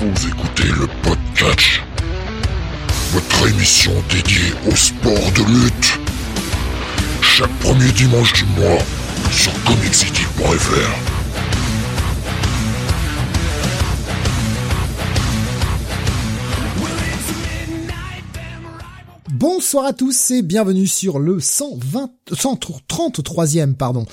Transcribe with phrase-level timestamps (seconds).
[0.00, 1.60] Vous écoutez le podcast,
[3.12, 6.00] votre émission dédiée au sport de lutte.
[7.20, 8.78] Chaque premier dimanche du mois
[9.30, 11.20] sur comiccity.fr.
[19.32, 24.06] Bonsoir à tous et bienvenue sur le 120, 133e pardon,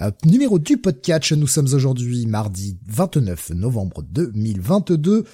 [0.00, 1.32] euh, numéro du podcast.
[1.32, 5.24] Nous sommes aujourd'hui mardi 29 novembre 2022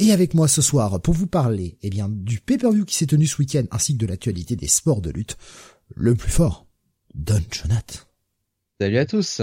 [0.00, 3.26] et avec moi ce soir pour vous parler eh bien du pay-per-view qui s'est tenu
[3.26, 5.36] ce week-end ainsi que de l'actualité des sports de lutte,
[5.94, 6.66] le plus fort,
[7.14, 8.06] Don Jonat.
[8.80, 9.40] Salut à tous.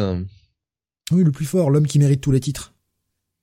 [1.11, 2.73] Oui, le plus fort, l'homme qui mérite tous les titres.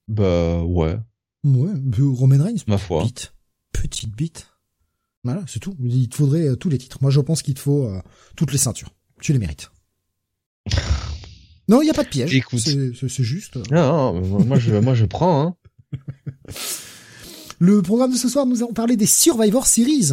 [0.09, 0.98] Bah ouais.
[1.45, 2.64] Ouais, Roman Reigns.
[2.66, 3.04] Ma foi.
[3.04, 3.34] Bite.
[3.73, 4.48] Petite bite.
[5.24, 5.76] Voilà, c'est tout.
[5.80, 6.98] Il te faudrait euh, tous les titres.
[7.00, 8.00] Moi, je pense qu'il te faut euh,
[8.37, 8.95] toutes les ceintures.
[9.20, 9.70] Tu les mérites.
[11.68, 12.34] Non, il n'y a pas de piège.
[12.34, 12.60] Écoute.
[12.60, 13.56] C'est juste.
[13.70, 15.43] Non, non, moi je, moi je prends.
[15.46, 15.54] Hein.
[17.60, 20.12] Le programme de ce soir, nous allons parler des Survivor Series,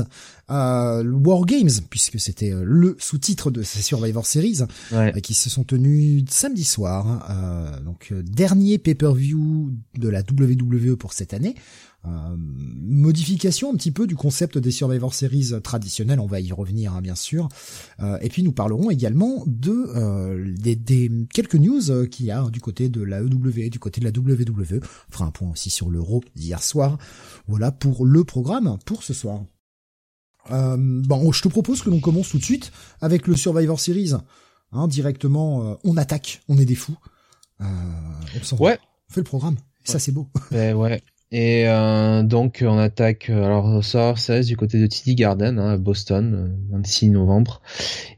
[0.49, 5.13] euh, War Games, puisque c'était euh, le sous-titre de ces Survivor Series, Ouais.
[5.15, 7.05] euh, qui se sont tenus samedi soir.
[7.08, 11.53] hein, euh, donc dernier pay-per-view de la WWE pour cette année.
[12.08, 16.94] Euh, modification un petit peu du concept des Survivor Series traditionnels, on va y revenir
[16.94, 17.50] hein, bien sûr.
[18.00, 22.48] Euh, et puis nous parlerons également de euh, des, des quelques news qu'il y a
[22.50, 24.81] du côté de la EW, du côté de la WWE.
[25.09, 26.98] On fera un point aussi sur l'Euro d'hier soir.
[27.48, 29.42] Voilà pour le programme pour ce soir.
[30.52, 34.14] Euh, bon, je te propose que l'on commence tout de suite avec le Survivor Series.
[34.72, 36.98] Hein, directement, euh, on attaque, on est des fous.
[37.61, 37.66] Euh,
[38.39, 38.58] on s'en.
[38.58, 38.78] Ouais.
[39.09, 39.58] On fait le programme.
[39.83, 40.28] Ça c'est beau.
[40.52, 41.02] Ben ouais.
[41.38, 45.59] Et euh, donc on attaque euh, alors ça ça reste du côté de TD Garden
[45.59, 47.61] hein, à Boston euh, 26 novembre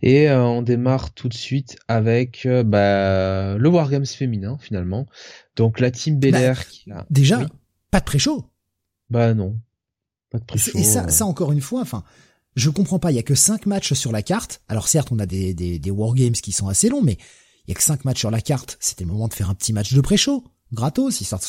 [0.03, 5.07] et euh, on démarre tout de suite avec euh, bah, le Wargames féminin finalement
[5.55, 7.45] donc la team Belair qui a Déjà, Oui.
[7.89, 8.45] pas de pré-show.
[9.09, 9.59] bah non
[10.29, 11.07] pas de pré-show Et ça, euh.
[11.07, 12.03] ça encore une fois, enfin,
[12.55, 13.11] je comprends pas.
[13.11, 14.61] Il y a que cinq matchs sur la carte.
[14.67, 17.17] Alors certes, on a des des, des wargames qui sont assez longs, mais
[17.65, 18.77] il y a que cinq matchs sur la carte.
[18.79, 21.41] C'était le moment de faire un petit match de pré-show, gratos, histoire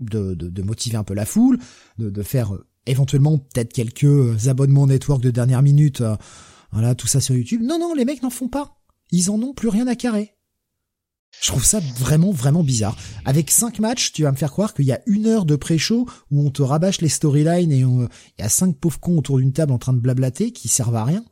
[0.00, 1.58] de, de, de motiver un peu la foule,
[1.98, 6.00] de, de faire euh, éventuellement peut-être quelques euh, abonnements network de dernière minute.
[6.00, 6.16] euh,
[6.72, 7.62] voilà, tout ça sur YouTube.
[7.62, 8.78] Non, non, les mecs n'en font pas.
[9.12, 10.32] Ils en ont plus rien à carrer.
[11.42, 12.96] Je trouve ça vraiment, vraiment bizarre.
[13.24, 16.06] Avec cinq matchs, tu vas me faire croire qu'il y a une heure de pré-show
[16.30, 18.08] où on te rabâche les storylines et on,
[18.38, 20.96] il y a cinq pauvres cons autour d'une table en train de blablater qui servent
[20.96, 21.24] à rien.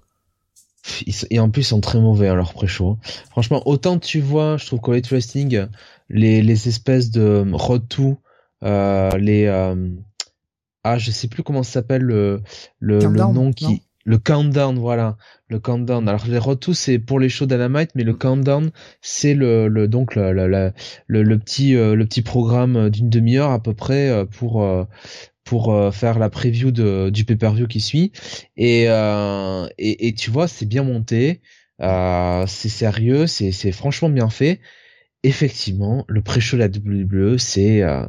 [1.30, 2.98] Et en plus, ils sont très mauvais à leur pré-show.
[3.30, 5.66] Franchement, autant tu vois, je trouve qu'au Wrestling,
[6.10, 8.18] les, les espèces de Road to,
[8.64, 9.88] les, euh,
[10.84, 12.42] ah, je sais plus comment ça s'appelle le,
[12.78, 13.78] le, le Countdown, nom qui, non?
[14.04, 15.16] le countdown, voilà,
[15.48, 16.08] le countdown.
[16.08, 18.70] Alors les Road to, c'est pour les shows d'Anamite, mais le countdown,
[19.00, 20.72] c'est le, le, donc le, le,
[21.08, 24.84] le, petit, euh, le petit programme d'une demi-heure à peu près euh, pour, euh,
[25.44, 28.12] pour euh, faire la preview de, du pay-per-view qui suit.
[28.56, 31.40] Et, euh, et, et tu vois, c'est bien monté,
[31.80, 34.60] euh, c'est sérieux, c'est, c'est franchement bien fait.
[35.22, 38.04] Effectivement, le pré-show de la WWE, c'est, euh,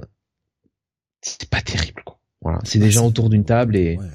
[1.25, 2.19] c'est pas terrible, quoi.
[2.41, 4.06] Voilà, c'est des gens autour d'une table et Ouais.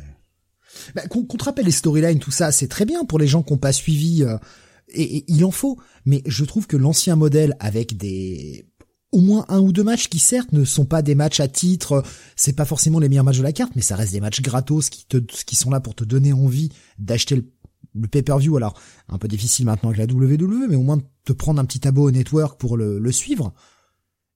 [0.94, 3.52] Bah, qu'on te rappelle les storylines, tout ça, c'est très bien pour les gens qui
[3.52, 4.22] n'ont pas suivi.
[4.22, 4.38] euh,
[4.88, 5.78] et, et il en faut.
[6.06, 8.66] Mais je trouve que l'ancien modèle avec des
[9.12, 11.92] au moins un ou deux matchs qui certes ne sont pas des matchs à titre,
[11.94, 12.02] euh,
[12.36, 14.88] c'est pas forcément les meilleurs matchs de la carte, mais ça reste des matchs gratos
[14.88, 17.44] qui te qui sont là pour te donner envie d'acheter le,
[17.94, 18.56] le pay-per-view.
[18.56, 21.64] Alors un peu difficile maintenant avec la WWE, mais au moins de te prendre un
[21.64, 23.52] petit abo au network pour le, le suivre.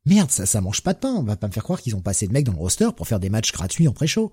[0.06, 1.12] Merde, ça ça mange pas de pain.
[1.12, 3.08] On va pas me faire croire qu'ils ont passé de mecs dans le roster pour
[3.08, 4.32] faire des matchs gratuits en pré-show.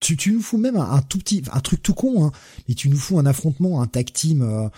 [0.00, 2.32] Tu, tu nous fous même un, tout petit, un truc tout con, hein,
[2.68, 4.68] mais tu nous fous un affrontement, un tag team, euh,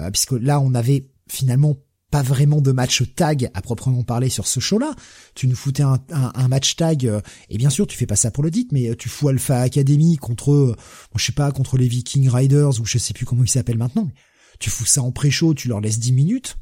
[0.00, 1.76] euh, puisque là on avait finalement
[2.12, 4.94] pas vraiment de match tag à proprement parler sur ce show-là.
[5.34, 8.16] Tu nous foutais un, un, un match tag, euh, et bien sûr tu fais pas
[8.16, 10.76] ça pour le dit, mais euh, tu fous Alpha Academy contre, euh,
[11.16, 14.04] je sais pas, contre les Viking Riders ou je sais plus comment ils s'appellent maintenant.
[14.04, 14.14] Mais
[14.60, 16.56] tu fous ça en pré-show, tu leur laisses 10 minutes,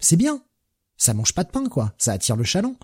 [0.00, 0.42] c'est bien.
[0.98, 2.74] Ça mange pas de pain quoi, ça attire le chaland.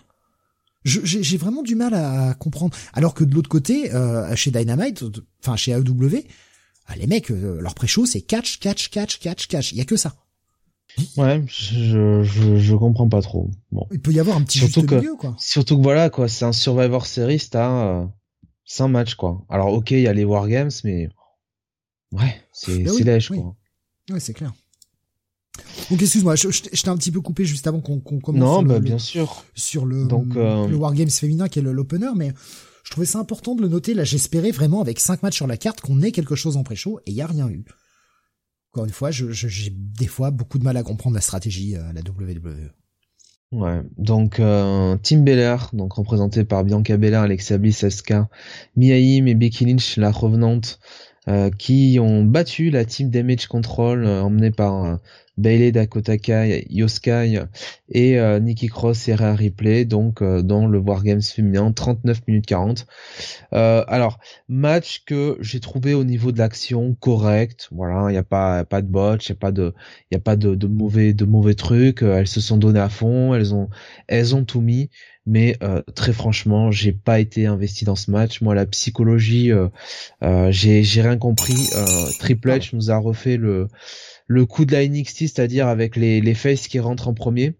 [0.83, 2.75] J'ai vraiment du mal à comprendre.
[2.93, 5.03] Alors que de l'autre côté, euh, chez Dynamite,
[5.41, 6.23] enfin chez AEW,
[6.87, 9.71] ah, les mecs, euh, leur pré-show c'est catch, catch, catch, catch, catch.
[9.71, 10.13] Il y a que ça.
[11.17, 13.49] ouais, je, je, je comprends pas trop.
[13.71, 13.87] Bon.
[13.91, 15.35] Il peut y avoir un petit Surtout juste que- milieu quoi.
[15.39, 17.71] Surtout que voilà, quoi, c'est un Survivor Series, t'as
[18.01, 18.05] euh,
[18.65, 19.43] 100 matchs, quoi.
[19.49, 21.09] Alors, ok, il y a les Wargames, mais
[22.11, 23.39] ouais, c'est c'est oui, lèche, oui.
[23.41, 23.55] quoi.
[24.11, 24.53] Ouais, c'est clair.
[25.89, 28.39] Donc excuse-moi, je, je t'ai je t'ai un petit peu coupé juste avant qu'on commence
[28.41, 29.43] Non, sur, bah, le, bien sûr.
[29.53, 32.33] sur le, Donc, euh, le Wargames féminin qui est l'opener, mais
[32.83, 33.93] je trouvais ça important de le noter.
[33.93, 36.99] Là, j'espérais vraiment avec cinq matchs sur la carte qu'on ait quelque chose en pré-show
[37.05, 37.65] et il y a rien eu.
[38.73, 41.89] Encore une fois, je- j'ai des fois beaucoup de mal à comprendre la stratégie euh,
[41.89, 42.71] à la WWE.
[43.51, 48.13] Ouais, donc euh, Team Belair, donc représenté par Bianca Belair, Alexa Bliss, SK,
[48.75, 50.79] Miaim et Becky Lynch, la revenante,
[51.27, 54.99] euh, qui ont battu la team Damage Control euh, emmenée par
[55.37, 57.43] Bailey Dakota Kai, Yoskai
[57.89, 62.45] et euh, Nikki Cross et Rhea Ripley donc euh, dans le Wargames féminin 39 minutes
[62.45, 62.87] 40.
[63.53, 67.67] Euh, alors match que j'ai trouvé au niveau de l'action correct.
[67.71, 69.73] Voilà, il y a pas pas de botch, il y a pas de
[70.11, 72.01] il y a pas de, de, mauvais de mauvais trucs.
[72.01, 73.69] Elles se sont données à fond, elles ont
[74.07, 74.89] elles ont tout mis.
[75.25, 78.41] Mais euh, très franchement, j'ai pas été investi dans ce match.
[78.41, 79.69] Moi, la psychologie, euh,
[80.51, 81.69] j'ai j'ai rien compris.
[82.19, 83.67] Triple H nous a refait le
[84.27, 87.55] le coup de la NXT, c'est-à-dire avec les, les faces qui rentrent en premier.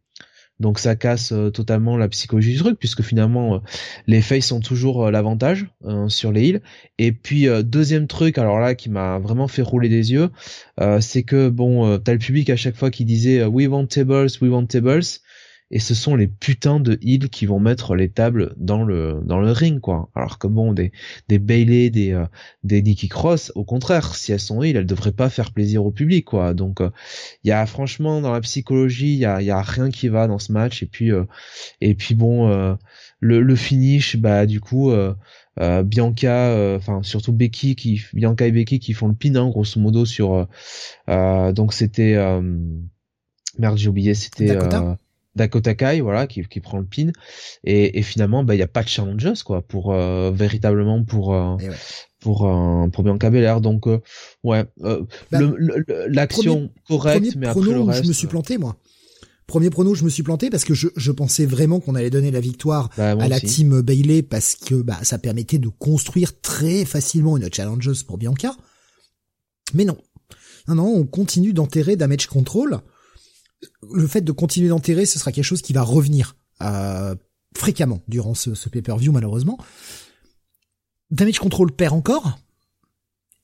[0.59, 3.59] Donc ça casse euh, totalement la psychologie du truc puisque finalement euh,
[4.07, 5.67] les faces ont toujours euh, l'avantage
[6.07, 6.61] sur les heals.
[6.97, 10.29] Et puis deuxième truc, alors là qui m'a vraiment fait rouler des yeux,
[10.99, 14.49] c'est que bon, t'as le public à chaque fois qui disait we want tables, we
[14.49, 15.03] want tables
[15.71, 19.39] et ce sont les putains de heals qui vont mettre les tables dans le dans
[19.39, 20.09] le ring quoi.
[20.13, 20.91] Alors que bon des
[21.27, 22.25] des Bailey, des euh,
[22.63, 25.91] des Nikki Cross, au contraire, si elles sont heal, elles devraient pas faire plaisir au
[25.91, 26.53] public quoi.
[26.53, 26.89] Donc il euh,
[27.45, 30.39] y a franchement dans la psychologie, il y a y a rien qui va dans
[30.39, 31.23] ce match et puis euh,
[31.81, 32.47] et puis bon
[33.19, 34.91] le le finish bah du coup
[35.57, 40.05] Bianca, enfin surtout Becky qui Bianca et Becky qui font le pin hein, grosso modo
[40.05, 40.47] sur
[41.07, 42.15] donc c'était
[43.57, 44.97] merde j'ai oublié c'était Dakota?
[45.37, 47.11] Kai, voilà, qui, qui prend le pin,
[47.63, 51.33] et, et finalement, bah, il y a pas de challenges quoi, pour euh, véritablement pour
[51.33, 51.57] euh,
[52.19, 53.61] pour euh, pour Bianca Belair.
[53.61, 53.85] Donc
[54.43, 54.65] ouais,
[55.31, 55.41] bah,
[56.07, 58.03] l'action correcte, mais après le reste.
[58.03, 58.77] Je me suis planté moi.
[59.47, 62.31] Premier prono, je me suis planté parce que je, je pensais vraiment qu'on allait donner
[62.31, 66.83] la victoire bah, à la team Bailey parce que bah, ça permettait de construire très
[66.83, 68.55] facilement une challenges pour Bianca.
[69.75, 69.97] Mais non.
[70.67, 72.79] Non, non, on continue d'enterrer Damage Control
[73.93, 77.15] le fait de continuer d'enterrer, ce sera quelque chose qui va revenir euh,
[77.55, 79.57] fréquemment durant ce, ce pay-per-view malheureusement.
[81.11, 82.39] Damage Control perd encore.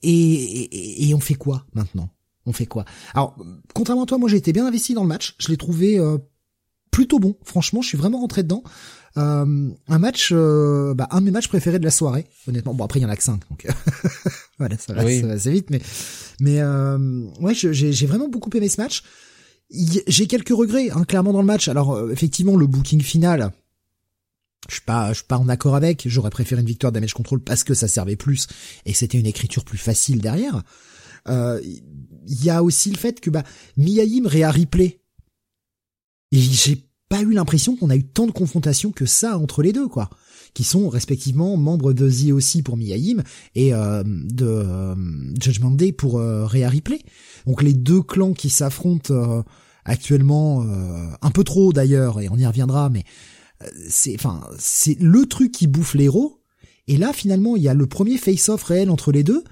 [0.04, 2.10] Et, et, on fait quoi maintenant?
[2.48, 2.86] On fait quoi?
[3.14, 3.36] Alors,
[3.76, 5.36] contrairement à toi, moi j'ai été bien investi dans le match.
[5.38, 6.18] Je l'ai trouvé euh,
[6.90, 7.38] plutôt bon.
[7.44, 8.64] Franchement, je suis vraiment rentré dedans.
[9.18, 12.74] Euh, un match, bah, un de mes matchs préférés de la soirée, honnêtement.
[12.74, 13.68] Bon après il y en a que cinq, donc
[14.58, 15.82] voilà, ça va, ça va assez vite, mais
[16.40, 16.64] mais
[17.42, 19.04] ouais, j'ai vraiment beaucoup aimé ce match
[19.72, 21.68] j'ai quelques regrets, hein, clairement dans le match.
[21.68, 23.52] Alors euh, effectivement, le booking final,
[24.70, 26.04] je suis pas, je suis pas en accord avec.
[26.08, 28.48] J'aurais préféré une victoire Damage Control parce que ça servait plus
[28.86, 30.64] et c'était une écriture plus facile derrière.
[31.28, 31.62] Il euh,
[32.28, 33.44] y a aussi le fait que bah
[33.78, 35.00] Ripley.
[36.34, 39.74] Et j'ai pas eu l'impression qu'on a eu tant de confrontations que ça entre les
[39.74, 40.10] deux, quoi.
[40.54, 43.24] Qui sont respectivement membres de The aussi pour Miyaim
[43.56, 44.96] et euh, de
[45.40, 47.02] Judgment Day pour Réa Ripley.
[47.46, 49.44] Donc les deux clans qui s'affrontent
[49.86, 53.04] actuellement euh, un peu trop d'ailleurs et on y reviendra mais
[53.64, 56.42] euh, c'est enfin c'est le truc qui bouffe l'héros
[56.88, 59.44] et là finalement il y a le premier face off réel entre les deux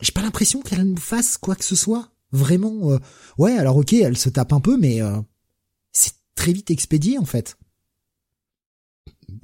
[0.00, 2.98] j'ai pas l'impression qu'elle nous fasse quoi que ce soit vraiment euh,
[3.38, 5.00] ouais alors ok elle se tape un peu mais
[5.92, 7.56] c'est très vite expédié en fait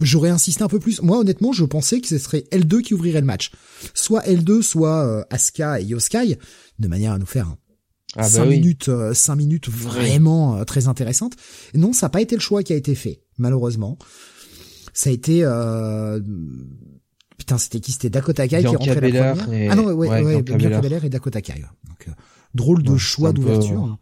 [0.01, 1.01] J'aurais insisté un peu plus.
[1.03, 3.51] Moi, honnêtement, je pensais que ce serait L2 qui ouvrirait le match.
[3.95, 6.39] Soit L2, soit Asuka et Yoskai,
[6.79, 7.57] de manière à nous faire
[8.17, 11.35] ah 5 bah minutes, euh, cinq minutes vraiment euh, très intéressantes.
[11.75, 13.99] non, ça n'a pas été le choix qui a été fait, malheureusement.
[14.95, 16.21] Ça a été euh...
[17.37, 17.93] putain, c'était qui?
[17.93, 19.53] C'était Dakota Kai qui rentrait la première.
[19.53, 19.69] Et...
[19.69, 21.61] Ah non, ouais, ouais, ouais Bianca Belair et Dakota Kai.
[21.87, 22.13] Donc euh,
[22.55, 23.99] drôle de choix d'ouverture.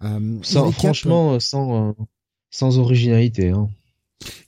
[0.00, 0.20] Hein.
[0.42, 1.94] sans, franchement, sans
[2.50, 3.50] sans originalité.
[3.50, 3.68] Hein.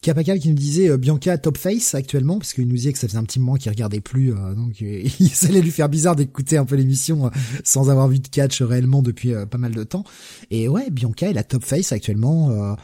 [0.01, 3.09] Capacal qui nous disait euh, Bianca top face actuellement parce qu'il nous disait que ça
[3.09, 6.17] faisait un petit moment qu'il regardait plus euh, donc euh, ça allait lui faire bizarre
[6.17, 7.31] d'écouter un peu l'émission
[7.65, 10.05] sans avoir vu de catch réellement depuis pas mal de temps.
[10.51, 12.77] Et ouais Bianca est la top face actuellement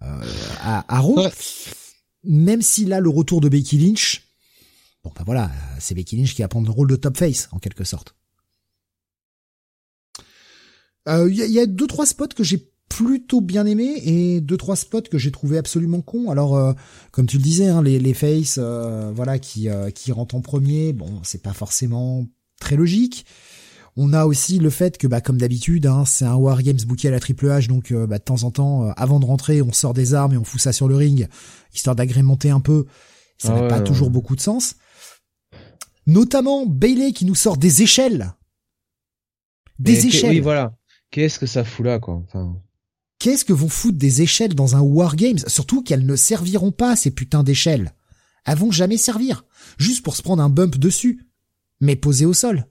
[0.00, 1.18] à, à Raw.
[2.24, 4.22] Même si là le retour de Becky Lynch
[5.04, 7.58] bon bah voilà c'est Becky Lynch qui va prendre le rôle de top face en
[7.58, 8.14] quelque sorte.
[11.08, 14.76] Il y, y, a deux trois spots que j'ai plutôt bien aimé et deux trois
[14.76, 16.30] spots que j'ai trouvé absolument cons.
[16.30, 16.72] Alors euh,
[17.10, 20.40] comme tu le disais, hein, les, les faces, euh, voilà, qui euh, qui rentrent en
[20.40, 22.26] premier, bon, c'est pas forcément
[22.60, 23.26] très logique.
[23.98, 27.08] On a aussi le fait que, bah, comme d'habitude, hein, c'est un War Games booké
[27.08, 29.94] à la Triple H, donc bah, de temps en temps, avant de rentrer, on sort
[29.94, 31.28] des armes et on fout ça sur le ring,
[31.74, 32.84] histoire d'agrémenter un peu.
[33.38, 34.74] Ça n'a ah pas toujours beaucoup de sens.
[36.06, 38.34] Notamment Bailey qui nous sort des échelles.
[39.78, 40.30] Des échelles.
[40.30, 40.76] Oui, voilà.
[41.10, 42.22] Qu'est-ce que ça fout là, quoi.
[42.24, 42.60] Enfin
[43.26, 45.40] qu'est-ce que vont foutre des échelles dans un Wargames?
[45.48, 47.92] Surtout qu'elles ne serviront pas, ces putains d'échelles.
[48.44, 49.44] Elles vont jamais servir.
[49.78, 51.26] Juste pour se prendre un bump dessus.
[51.80, 52.68] Mais posé au sol.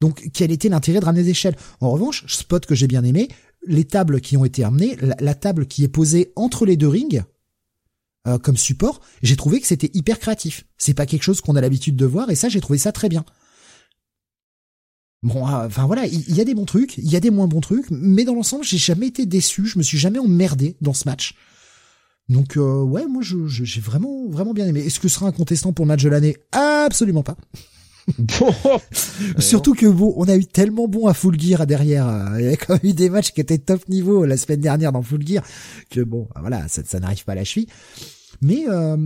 [0.00, 1.56] Donc, quel était l'intérêt de ramener des échelles?
[1.80, 3.26] En revanche, spot que j'ai bien aimé,
[3.66, 7.24] les tables qui ont été amenées, la, table qui est posée entre les deux rings,
[8.28, 10.66] euh, comme support, j'ai trouvé que c'était hyper créatif.
[10.78, 13.08] C'est pas quelque chose qu'on a l'habitude de voir et ça j'ai trouvé ça très
[13.08, 13.24] bien.
[15.22, 17.46] Bon, euh, enfin voilà, il y, a des bons trucs, il y a des moins
[17.46, 20.94] bons trucs, mais dans l'ensemble, j'ai jamais été déçu, je me suis jamais emmerdé dans
[20.94, 21.36] ce match.
[22.28, 24.80] Donc euh, ouais, moi j'ai vraiment vraiment bien aimé.
[24.80, 26.36] Est-ce que ce sera un contestant pour le match de l'année?
[26.50, 27.36] Absolument pas.
[28.18, 28.52] Bon.
[29.38, 32.08] Surtout que bon, on a eu tellement bon à Full Gear derrière.
[32.08, 34.60] Euh, il y a quand même eu des matchs qui étaient top niveau la semaine
[34.60, 35.44] dernière dans Full Gear
[35.90, 37.68] que bon, voilà, ça, ça n'arrive pas à la cheville.
[38.40, 38.96] Mais euh,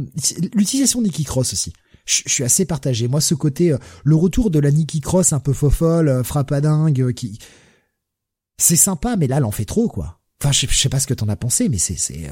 [0.55, 1.73] l'utilisation de Nikki Cross aussi.
[2.07, 3.09] Je, suis assez partagé.
[3.09, 6.61] Moi, ce côté, euh, le retour de la Nikki Cross un peu fofolle, frappe à
[6.61, 7.39] dingue, qui,
[8.59, 10.21] c'est sympa, mais là, elle en fait trop, quoi.
[10.41, 12.31] Enfin, je, sais pas ce que t'en as pensé, mais c'est, c'est,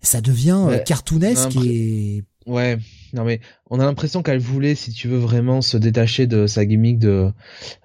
[0.00, 2.78] ça devient cartoonesque et Ouais,
[3.12, 3.40] non mais
[3.70, 7.30] on a l'impression qu'elle voulait, si tu veux vraiment se détacher de sa gimmick de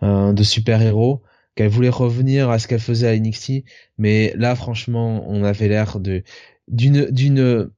[0.03, 1.21] euh, de super héros,
[1.55, 3.63] qu'elle voulait revenir à ce qu'elle faisait à NXT,
[3.97, 6.23] mais là franchement, on avait l'air de
[6.67, 7.69] d'une d'une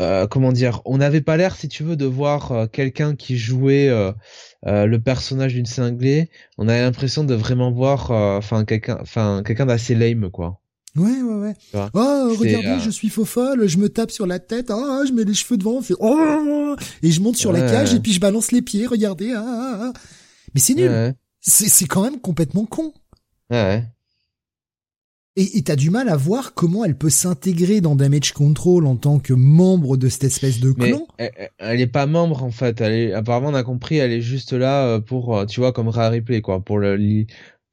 [0.00, 3.36] euh, comment dire, on n'avait pas l'air, si tu veux, de voir euh, quelqu'un qui
[3.36, 3.88] jouait
[4.64, 6.30] le personnage d'une cinglée.
[6.56, 10.60] On avait l'impression de vraiment voir, enfin quelqu'un, enfin quelqu'un d'assez lame quoi.
[10.96, 11.54] Ouais, ouais, ouais.
[11.94, 15.12] Oh, regardez, euh, je suis faux folle, je me tape sur la tête, ah, je
[15.12, 18.20] mets les cheveux devant, fait, oh, et je monte sur la cage et puis je
[18.20, 19.92] balance les pieds, regardez, ah, ah, ah.
[20.54, 21.14] Mais c'est nul.
[21.40, 22.92] C'est, c'est quand même complètement con.
[23.50, 23.84] Ouais.
[25.40, 29.20] Et t'as du mal à voir comment elle peut s'intégrer dans Damage Control en tant
[29.20, 31.06] que membre de cette espèce de clan.
[31.58, 32.80] elle, est pas membre en fait.
[32.80, 35.72] Elle est, apparemment on a compris, elle est juste là euh, pour, euh, tu vois,
[35.72, 36.96] comme Rare Replay quoi, pour le,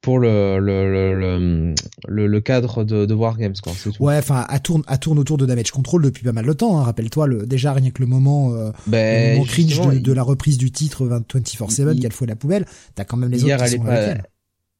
[0.00, 1.74] pour le le,
[2.06, 3.92] le, le, cadre de, de Wargames quoi tout.
[3.98, 6.78] ouais enfin à tourne à tourne autour de Damage Control depuis pas mal de temps
[6.78, 6.84] hein.
[6.84, 10.70] rappelle-toi le déjà rien que le moment euh, ben, moment cringe de, la reprise du
[10.70, 13.86] titre 24/7 qu'elle fout la poubelle t'as quand même les hier, autres qui elle sont
[13.86, 14.22] est pas,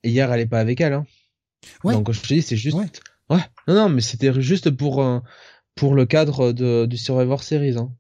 [0.04, 1.06] hier elle est pas avec elle hein
[1.84, 1.94] ouais.
[1.94, 2.76] donc je te dis c'est juste
[3.30, 3.40] ouais.
[3.68, 5.20] non non mais c'était juste pour euh,
[5.74, 7.90] pour le cadre de du Survivor Series hein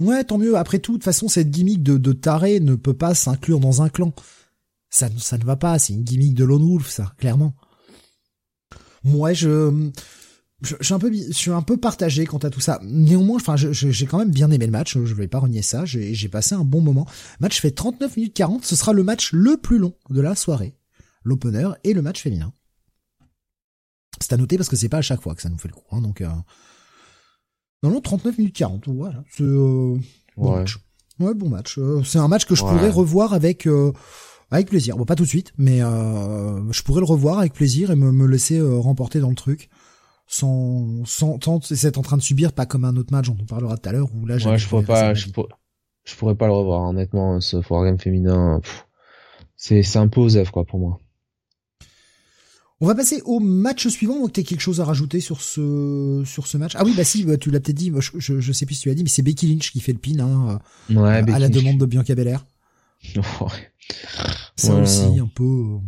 [0.00, 2.94] ouais tant mieux après tout de toute façon cette gimmick de, de taré ne peut
[2.94, 4.12] pas s'inclure dans un clan
[4.90, 7.54] ça, ça ne va pas, c'est une gimmick de Lone Wolf, ça, clairement.
[9.04, 9.88] Moi, je,
[10.62, 12.80] je, suis un peu, je suis un peu partagé quant à tout ça.
[12.82, 14.98] Néanmoins, enfin, j'ai quand même bien aimé le match.
[14.98, 15.84] Je vais pas renier ça.
[15.84, 17.06] J'ai passé un bon moment.
[17.38, 18.64] Le match fait 39 minutes 40.
[18.64, 20.74] Ce sera le match le plus long de la soirée.
[21.22, 22.52] L'opener et le match féminin.
[24.20, 25.74] C'est à noter parce que c'est pas à chaque fois que ça nous fait le
[25.74, 25.84] coup.
[25.92, 26.28] Hein, donc, euh...
[27.82, 28.88] non, non, 39 minutes 40.
[28.88, 29.22] Voilà.
[29.30, 29.96] C'est euh...
[30.36, 30.78] bon match.
[31.18, 31.78] Ouais, bon match.
[31.78, 33.66] Euh, c'est un match que je pourrais revoir avec.
[33.66, 33.92] Euh,
[34.50, 34.96] avec plaisir.
[34.96, 38.10] Bon, pas tout de suite, mais euh, je pourrais le revoir avec plaisir et me,
[38.10, 39.70] me laisser euh, remporter dans le truc
[40.26, 43.46] sans sans tant c'est en train de subir pas comme un autre match dont on
[43.46, 45.26] parlera tout à l'heure où là ouais, je pourrais pas je,
[46.04, 48.60] je, pourrais pas le revoir honnêtement ce game féminin
[49.56, 51.00] c'est c'est un peu osef quoi pour moi
[52.80, 54.18] on va passer au match suivant.
[54.18, 56.72] Donc, t'as quelque chose à rajouter sur ce sur ce match?
[56.76, 57.92] Ah oui, bah si, bah, tu l'as peut-être dit.
[57.98, 59.92] Je, je, je, sais plus si tu l'as dit, mais c'est Becky Lynch qui fait
[59.92, 60.58] le pin hein,
[60.90, 62.44] ouais, à la demande de Bianca Belair.
[64.56, 65.44] Ça aussi, un peu.
[65.44, 65.78] Euh.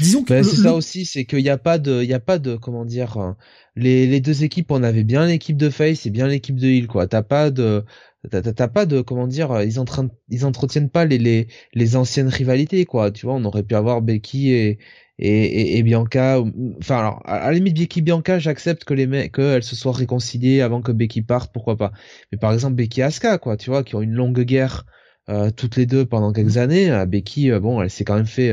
[0.00, 0.34] Disons que.
[0.34, 2.56] Bah, c'est ça aussi, c'est qu'il n'y a pas de, il y a pas de,
[2.56, 3.32] comment dire, euh,
[3.74, 6.86] les, les deux équipes, on avait bien l'équipe de face et bien l'équipe de Hill,
[6.88, 7.06] quoi.
[7.06, 7.84] T'as pas de,
[8.30, 11.96] t'as pas de, comment dire, euh, ils, en train, ils entretiennent pas les, les, les
[11.96, 13.10] anciennes rivalités, quoi.
[13.10, 14.78] Tu vois, on aurait pu avoir Becky et,
[15.24, 16.42] et, et, Bianca.
[16.78, 20.62] Enfin, alors, à la limite, Becky Bianca, j'accepte que les mecs, qu'elles se soient réconciliées
[20.62, 21.92] avant que Becky parte, pourquoi pas.
[22.32, 24.84] Mais par exemple, Becky Asuka, quoi, tu vois, qui ont une longue guerre
[25.28, 26.90] euh, toutes les deux pendant quelques années.
[26.90, 28.52] Euh, Becky, euh, bon, elle s'est quand même fait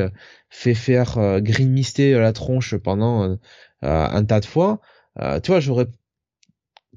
[0.50, 3.38] fait faire green mister la tronche pendant
[3.82, 4.80] un tas de fois.
[5.44, 5.88] tu vois, j'aurais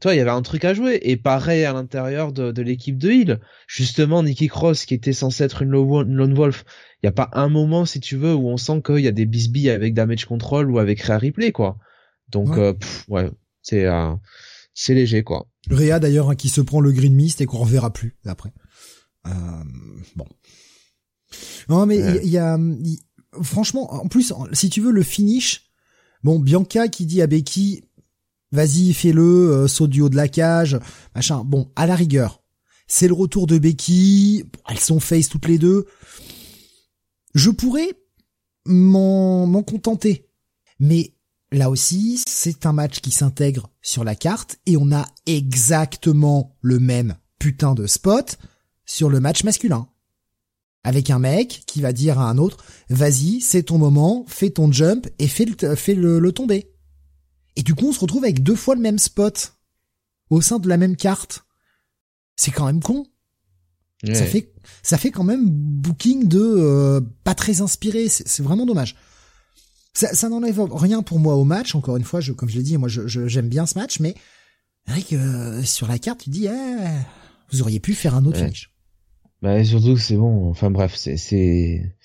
[0.00, 0.98] tu vois, il y avait un truc à jouer.
[1.02, 3.40] Et pareil à l'intérieur de, de l'équipe de Hill.
[3.68, 6.64] Justement, Nikki Cross, qui était censée être une lone wolf,
[7.02, 9.12] il n'y a pas un moment, si tu veux, où on sent qu'il y a
[9.12, 11.78] des bisbilles avec Damage Control ou avec Rhea Ripley, quoi.
[12.28, 12.76] Donc, ouais,
[13.08, 13.30] ouais
[13.62, 13.86] c'est
[14.74, 15.48] c'est léger, quoi.
[15.70, 18.52] Rhea, d'ailleurs, hein, qui se prend le Green Mist et qu'on reverra plus après.
[19.26, 19.30] Euh,
[20.16, 20.26] bon.
[21.68, 22.58] Non, mais il y, a,
[23.42, 25.70] franchement, en plus, si tu veux le finish,
[26.22, 27.84] bon, Bianca qui dit à Becky,
[28.50, 30.78] vas-y, fais-le, euh, saute du haut de la cage,
[31.14, 31.42] machin.
[31.44, 32.42] Bon, à la rigueur,
[32.86, 34.44] c'est le retour de Becky.
[34.68, 35.86] elles sont face toutes les deux.
[37.34, 37.90] Je pourrais
[38.66, 40.28] m'en contenter,
[40.78, 41.14] mais
[41.50, 46.78] là aussi, c'est un match qui s'intègre sur la carte et on a exactement le
[46.78, 48.38] même putain de spot
[48.84, 49.88] sur le match masculin.
[50.84, 54.70] Avec un mec qui va dire à un autre, vas-y, c'est ton moment, fais ton
[54.70, 56.72] jump et fais le, fais le, tomber.
[57.56, 59.56] Et du coup, on se retrouve avec deux fois le même spot
[60.30, 61.44] au sein de la même carte.
[62.36, 63.06] C'est quand même con.
[64.04, 68.08] Ça fait, ça fait quand même booking de euh, pas très inspiré.
[68.08, 68.96] C'est vraiment dommage.
[69.94, 71.74] Ça, ça n'enlève rien pour moi au match.
[71.74, 74.14] Encore une fois, je, comme je l'ai dit, moi, je, j'aime bien ce match, mais
[74.88, 76.88] vrai que euh, sur la carte, tu dis, eh,
[77.52, 78.70] vous auriez pu faire un autre match.
[79.42, 80.48] Bah surtout que c'est bon.
[80.50, 81.96] Enfin bref, c'est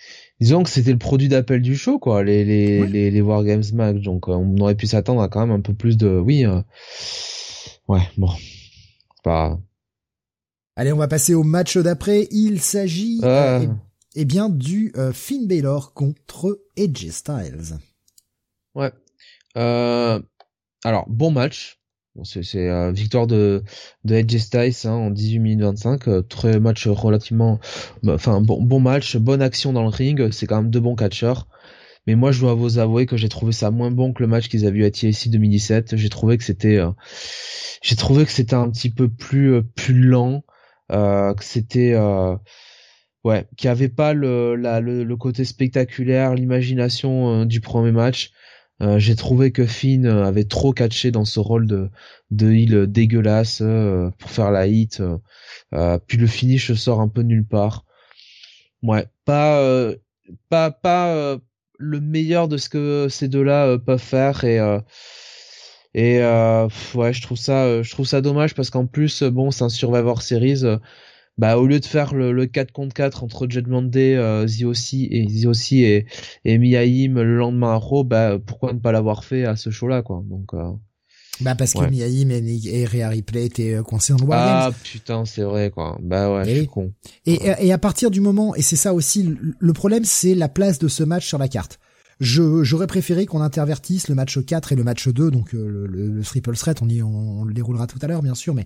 [0.42, 4.02] disons que c'était le produit d'appel du show quoi, les les les, les Wargames match.
[4.02, 6.46] Donc euh, on aurait pu s'attendre à quand même un peu plus de oui.
[6.46, 6.64] Euh...
[7.88, 8.32] Ouais bon,
[9.24, 9.60] pas.
[10.80, 12.28] Allez, on va passer au match d'après.
[12.30, 13.62] Il s'agit ah.
[13.62, 13.68] euh,
[14.16, 17.80] eh, bien du euh, Finn Balor contre Edge Styles.
[18.76, 18.92] Ouais.
[19.58, 20.20] Euh,
[20.84, 21.80] alors bon match.
[22.16, 23.64] Bon, c'est euh, victoire de
[24.04, 27.60] de Edge Styles hein, en 18 minutes 25, euh, très match relativement,
[28.04, 30.96] bah, enfin bon bon match, bonne action dans le ring, c'est quand même deux bons
[30.96, 31.48] catcheurs.
[32.06, 34.48] Mais moi, je dois vous avouer que j'ai trouvé ça moins bon que le match
[34.48, 35.96] qu'ils avaient eu à TLC 2017.
[35.96, 36.92] J'ai trouvé que c'était, euh,
[37.82, 40.44] j'ai trouvé que c'était un petit peu plus plus lent,
[40.90, 41.96] que c'était
[43.24, 48.32] ouais, qu'il n'y avait pas le, la, le, le, côté spectaculaire, l'imagination du premier match.
[48.82, 51.90] Euh, j'ai trouvé que Finn euh, avait trop catché dans ce rôle de
[52.30, 55.02] de heal dégueulasse euh, pour faire la hit.
[56.08, 57.86] puis le finish sort un peu nulle part.
[58.84, 59.62] Ouais, pas
[60.50, 61.40] pas pas
[61.80, 64.60] le meilleur de ce que ces deux-là peuvent faire et
[65.98, 66.20] et
[66.96, 70.22] ouais, je trouve ça je trouve ça dommage parce qu'en plus bon, c'est un Survivor
[70.22, 70.64] Series
[71.38, 75.08] bah au lieu de faire le, le 4 contre 4 entre Judgment Day, euh, Ziosi
[75.12, 76.06] et Ziosi et
[76.46, 80.02] et Miaim le lendemain à Raw, bah pourquoi ne pas l'avoir fait à ce show-là
[80.02, 80.24] quoi.
[80.26, 80.72] Donc euh,
[81.42, 84.72] bah parce que Miaim et, et Rhea Ripley étaient euh, coincés dans le War Ah
[84.84, 86.00] putain, c'est vrai quoi.
[86.02, 86.92] Bah ouais, et, je suis con.
[87.28, 90.80] Et, et à partir du moment et c'est ça aussi le problème, c'est la place
[90.80, 91.80] de ce match sur la carte.
[92.20, 96.24] J'aurais préféré qu'on intervertisse le match 4 et le match 2 donc euh, le, le,
[96.24, 98.66] triple threat, on y on, on le déroulera tout à l'heure bien sûr mais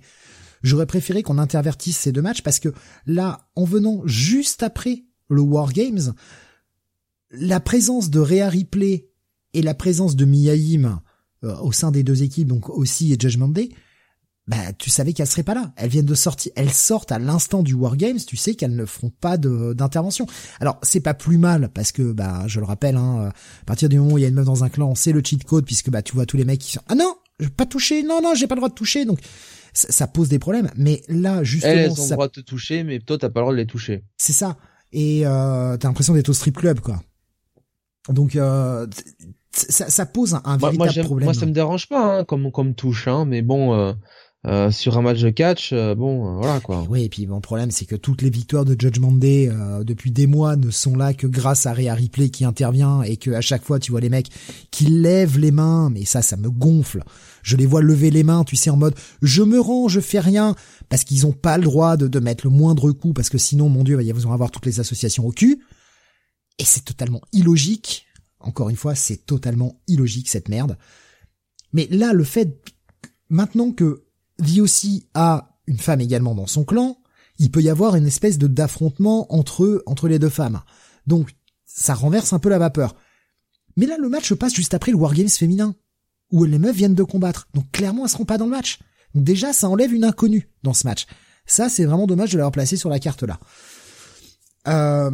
[0.64, 2.70] J'aurais préféré qu'on intervertisse ces deux matchs parce que
[3.06, 6.14] là, en venant juste après le War Games,
[7.32, 9.10] la présence de Rhea Ripley
[9.54, 11.02] et la présence de Miyaim
[11.44, 13.70] euh, au sein des deux équipes, donc aussi et Judgment Day,
[14.48, 15.72] bah tu savais qu'elles seraient pas là.
[15.76, 18.20] Elles viennent de sortir, elles sortent à l'instant du War Games.
[18.26, 20.26] Tu sais qu'elles ne feront pas d'intervention.
[20.60, 24.00] Alors c'est pas plus mal parce que bah je le rappelle, hein, à partir du
[24.00, 25.90] moment où il y a une meuf dans un clan, c'est le cheat code puisque
[25.90, 27.16] bah tu vois tous les mecs qui sont ah non,
[27.56, 29.20] pas touché, non non j'ai pas le droit de toucher donc
[29.74, 30.70] ça, pose des problèmes.
[30.76, 33.44] Mais là, justement, elles, ont le droit de te toucher, mais toi, t'as pas le
[33.46, 34.04] droit de les toucher.
[34.18, 34.58] C'est ça.
[34.92, 37.02] Et euh, t'as l'impression d'être au strip club, quoi.
[38.10, 38.88] Donc, euh,
[39.52, 41.26] ça, ça pose un, un véritable problème.
[41.26, 43.74] Moi, ça me dérange pas, hein, comme comme touche, hein, mais bon.
[43.74, 43.94] Euh...
[44.48, 46.84] Euh, sur un match de catch, euh, bon, euh, voilà quoi.
[46.90, 49.52] Oui, et puis bon, le problème c'est que toutes les victoires de Judgment Day
[49.84, 53.30] depuis des mois ne sont là que grâce à Rhea Ripley qui intervient et que
[53.32, 54.30] à chaque fois tu vois les mecs
[54.72, 57.04] qui lèvent les mains, mais ça, ça me gonfle.
[57.44, 60.20] Je les vois lever les mains, tu sais, en mode je me rends, je fais
[60.20, 60.56] rien,
[60.90, 63.70] parce qu'ils ont pas le droit de, de mettre le moindre coup, parce que sinon,
[63.70, 65.62] mon Dieu, il va y avoir toutes les associations au cul.
[66.58, 68.08] Et c'est totalement illogique.
[68.40, 70.78] Encore une fois, c'est totalement illogique cette merde.
[71.74, 72.60] Mais là, le fait
[73.30, 74.04] maintenant que
[74.62, 76.98] aussi a une femme également dans son clan,
[77.38, 80.62] il peut y avoir une espèce de d'affrontement entre entre les deux femmes.
[81.08, 81.30] Donc
[81.66, 82.96] ça renverse un peu la vapeur.
[83.78, 85.76] Mais là le match passe juste après le Wargames féminin
[86.32, 87.48] où les meufs viennent de combattre.
[87.54, 88.80] Donc clairement elles seront pas dans le match.
[89.16, 91.06] Donc déjà ça enlève une inconnue dans ce match.
[91.46, 93.40] Ça c'est vraiment dommage de l'avoir placé sur la carte là.
[94.68, 95.10] Euh,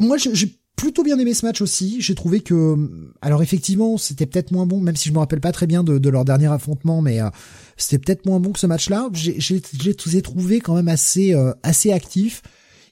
[0.00, 2.00] moi j'ai plutôt bien aimé ce match aussi.
[2.00, 2.76] J'ai trouvé que,
[3.22, 6.08] alors effectivement, c'était peut-être moins bon, même si je me rappelle pas très bien de,
[6.08, 7.30] leur dernier affrontement, mais euh,
[7.76, 9.08] c'était peut-être moins bon que ce match-là.
[9.12, 12.42] J'ai, j'ai, j'ai trouvé quand même assez, euh, assez actif.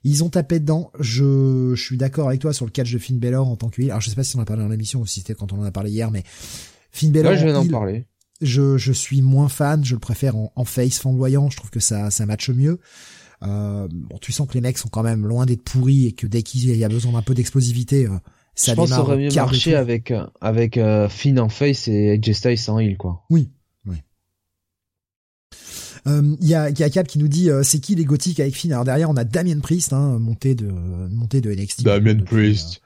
[0.02, 0.90] Ils ont tapé dedans.
[0.98, 3.82] Je, je suis d'accord avec toi sur le catch de Finn Balor en tant que
[3.82, 5.52] Alors je sais pas si on en a parlé dans l'émission ou si c'était quand
[5.52, 6.24] on en a parlé hier, mais
[6.90, 7.32] Finn Balor.
[7.32, 8.06] Ouais, je d'en parler.
[8.40, 9.84] Je, je suis moins fan.
[9.84, 11.48] Je le préfère en, en face flamboyant.
[11.50, 12.80] Je trouve que ça, ça matche mieux.
[13.42, 16.26] Euh, bon, tu sens que les mecs sont quand même loin d'être pourris et que
[16.26, 18.18] dès qu'il y a besoin d'un peu d'explosivité, euh,
[18.54, 21.88] ça Je pense que ça aurait mieux marché avec euh, avec euh, Finn en face
[21.88, 23.24] et AJ Styles en heal quoi.
[23.30, 23.50] Oui,
[23.86, 23.96] oui.
[26.06, 28.72] Il y, a, y a Cap qui nous dit c'est qui les gothiques avec Finn?
[28.72, 31.82] Alors derrière on a Damien Priest, hein, monté de monté de NXT.
[31.82, 32.80] Damien Priest.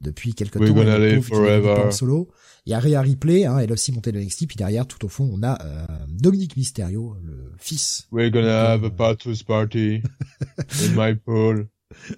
[0.00, 0.74] depuis quelques We're temps.
[0.74, 1.90] Gonna live forever.
[1.90, 2.28] Solo.
[2.68, 5.08] Il y a Rhea Ripley, hein, elle aussi montée de NXT, puis derrière, tout au
[5.08, 8.06] fond, on a euh, Dominique Mysterio, le fils.
[8.12, 10.02] We're gonna have a patous party
[10.58, 11.68] in my pool.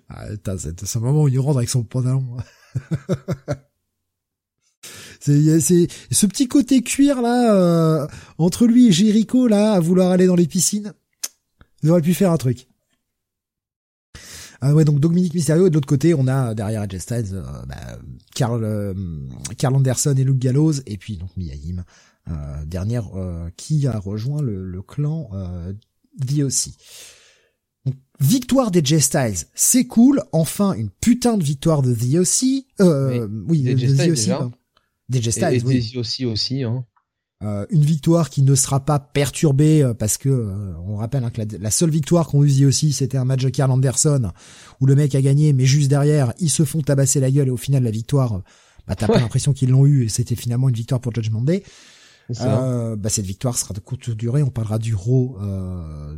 [0.09, 0.25] Ah,
[0.59, 2.39] c'est un moment où il rentre avec son pantalon.
[5.21, 8.09] c'est c'est ce petit côté cuir là euh,
[8.39, 10.95] entre lui et Jericho là à vouloir aller dans les piscines.
[11.85, 12.67] Ils auraient pu faire un truc.
[14.61, 17.43] Ah ouais, donc Dominique Mysterio et de l'autre côté, on a derrière AJ Styles, euh,
[17.67, 17.99] bah,
[18.35, 18.95] Carl, euh,
[19.57, 21.85] Carl Anderson et Luke Gallows, et puis donc Miyaim,
[22.29, 25.73] euh, dernière euh, qui a rejoint le, le clan euh,
[26.21, 26.73] VOC.
[27.87, 30.23] Donc, victoire des J Styles, c'est cool.
[30.33, 32.67] Enfin, une putain de victoire de The OC.
[32.81, 34.53] Euh, oui, de The OC.
[35.11, 35.93] DJ Styles, et, oui.
[35.97, 36.63] aussi aussi.
[36.63, 36.85] Hein.
[37.43, 41.31] Euh, une victoire qui ne sera pas perturbée euh, parce que euh, on rappelle hein,
[41.31, 44.31] que la, seule victoire qu'on eut aussi c'était un match de Carl Anderson
[44.79, 47.51] où le mec a gagné mais juste derrière ils se font tabasser la gueule et
[47.51, 48.43] au final la victoire
[48.87, 51.65] bah t'as pas l'impression qu'ils l'ont eu et c'était finalement une victoire pour Judgment Day.
[52.43, 54.43] Euh, bah, cette victoire sera de courte durée.
[54.43, 55.39] On parlera du Raw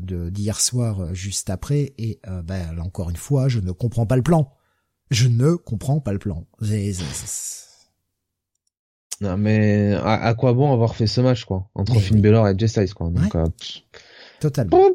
[0.00, 1.94] de d'hier soir juste après.
[1.98, 4.52] Et bah, là encore une fois je ne comprends pas le plan.
[5.12, 6.46] Je ne comprends pas le plan
[9.20, 12.94] non, mais à, quoi bon avoir fait ce match, quoi, entre Finn Balor et Styles,
[12.94, 13.08] quoi.
[13.10, 13.46] Donc, euh,
[14.42, 14.88] Totalement.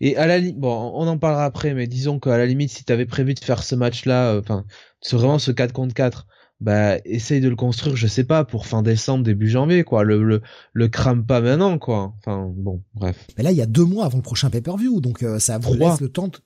[0.00, 3.04] Et à la bon, on en parlera après, mais disons qu'à la limite, si t'avais
[3.04, 4.64] prévu de faire ce match-là, euh, enfin,
[5.12, 6.26] euh, vraiment ce 4 contre 4,
[6.60, 10.02] bah, essaye de le construire, je sais pas, pour fin décembre, début janvier, quoi.
[10.02, 10.40] Le, le,
[10.72, 12.14] le crame pas maintenant, quoi.
[12.18, 13.26] Enfin, bon, bref.
[13.36, 15.74] Mais là, il y a deux mois avant le prochain pay-per-view, donc euh, ça vous
[15.74, 16.38] laisse le temps de...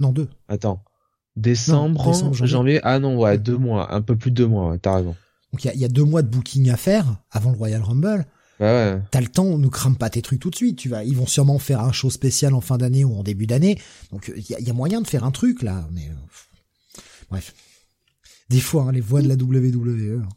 [0.00, 0.28] Non, deux.
[0.48, 0.84] Attends.
[1.36, 2.12] Décembre,
[2.44, 2.80] janvier.
[2.82, 5.16] Ah non, ouais, deux mois, un peu plus de deux mois, ouais, t'as raison.
[5.52, 8.26] Donc il y a, deux mois de booking à faire avant le Royal Rumble.
[8.60, 9.00] ouais.
[9.10, 10.76] T'as le temps, ne crame pas tes trucs tout de suite.
[10.76, 13.46] Tu vas, ils vont sûrement faire un show spécial en fin d'année ou en début
[13.46, 13.80] d'année.
[14.12, 15.88] Donc il y a, moyen de faire un truc là.
[15.92, 17.54] Mais euh, bref,
[18.50, 20.22] des fois hein, les voix de la WWE.
[20.22, 20.28] Hein.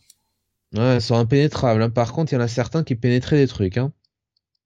[0.74, 1.82] Ouais, elles sont impénétrables.
[1.82, 1.90] Hein.
[1.90, 3.78] Par contre, il y en a certains qui pénétraient des trucs.
[3.78, 3.92] Hein.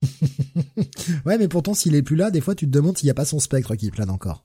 [1.25, 3.15] ouais, mais pourtant s'il est plus là, des fois tu te demandes s'il n'y a
[3.15, 4.44] pas son spectre qui plane encore.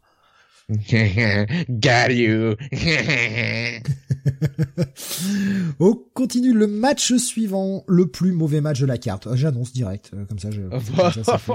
[1.68, 2.56] Got you.
[5.80, 9.26] On continue le match suivant, le plus mauvais match de la carte.
[9.30, 10.60] Ah, j'annonce direct, euh, comme ça je.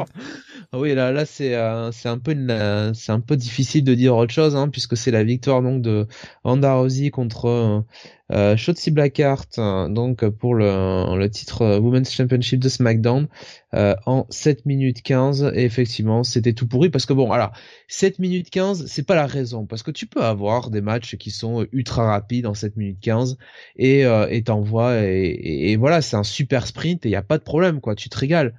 [0.72, 3.94] Ah oui, là, là, c'est, euh, c'est un peu, une, c'est un peu difficile de
[3.94, 6.08] dire autre chose, hein, puisque c'est la victoire donc de
[6.44, 7.86] Ronda Rousey contre
[8.32, 9.60] euh, Shotzi Blackheart,
[9.90, 13.28] donc pour le, le titre Women's Championship de SmackDown
[13.74, 15.52] euh, en 7 minutes 15.
[15.56, 17.52] Et effectivement, c'était tout pourri parce que bon, alors
[17.88, 21.32] 7 minutes 15, c'est pas la raison, parce que tu peux avoir des matchs qui
[21.32, 23.38] sont ultra rapides en 7 minutes 15
[23.76, 27.44] et et t'envoies et, et, voilà, c'est un super sprint et y a pas de
[27.44, 28.54] problème quoi, tu te régales.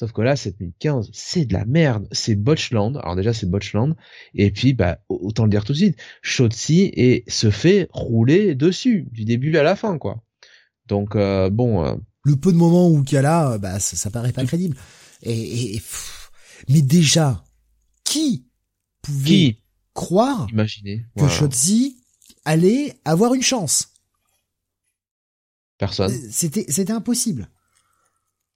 [0.00, 2.08] Sauf que là, 7015, c'est de la merde.
[2.10, 2.96] C'est Botchland.
[2.96, 3.94] Alors déjà, c'est Botchland.
[4.32, 9.06] Et puis, bah, autant le dire tout de suite, Shotzi et se fait rouler dessus
[9.12, 10.22] du début à la fin, quoi.
[10.86, 11.84] Donc euh, bon.
[11.84, 14.74] Euh, le peu de moments où qu'il y a là, bah, ça, paraît pas crédible.
[15.22, 15.82] Et,
[16.70, 17.44] mais déjà,
[18.02, 18.46] qui
[19.02, 19.58] pouvait
[19.92, 20.48] croire
[21.18, 21.98] que Shotzi
[22.46, 23.92] allait avoir une chance?
[25.76, 26.10] Personne.
[26.30, 27.50] C'était, c'était impossible.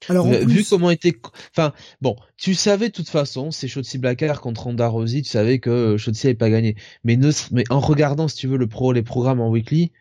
[0.08, 1.14] Alors, vu comment était,
[1.50, 5.58] enfin, bon, tu savais de toute façon, c'est Shotzi Blackheart contre Ronda Rousey, tu savais
[5.58, 6.76] que euh, Shotzi n'avait pas gagné.
[7.04, 9.92] Mais ne, mais en regardant, si tu veux, le pro, les programmes en weekly,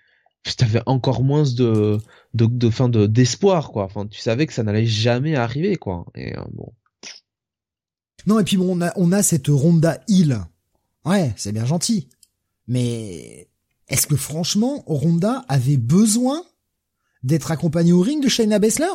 [0.57, 1.97] t'avais encore moins de,
[2.33, 3.85] de, de, fin de, d'espoir, quoi.
[3.85, 6.05] Enfin, tu savais que ça n'allait jamais arriver, quoi.
[6.15, 6.73] Et, euh, bon.
[8.25, 10.39] Non, et puis bon, on a, on a cette Ronda Hill.
[11.05, 12.09] Ouais, c'est bien gentil.
[12.67, 13.47] Mais,
[13.87, 16.43] est-ce que franchement, Ronda avait besoin
[17.23, 18.93] d'être accompagnée au ring de Shayna Baszler?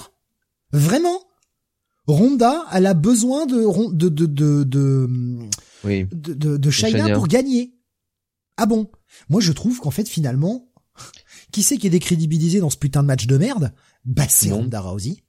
[0.72, 1.20] Vraiment?
[2.06, 5.08] Ronda, elle a besoin de de de de de,
[5.84, 6.06] oui.
[6.10, 7.74] de, de, pour gagner.
[8.56, 8.90] Ah bon?
[9.28, 10.72] Moi, je trouve qu'en fait, finalement,
[11.52, 13.72] qui c'est qui est décrédibilisé dans ce putain de match de merde?
[14.04, 15.22] Bah, c'est Ronda Rousey.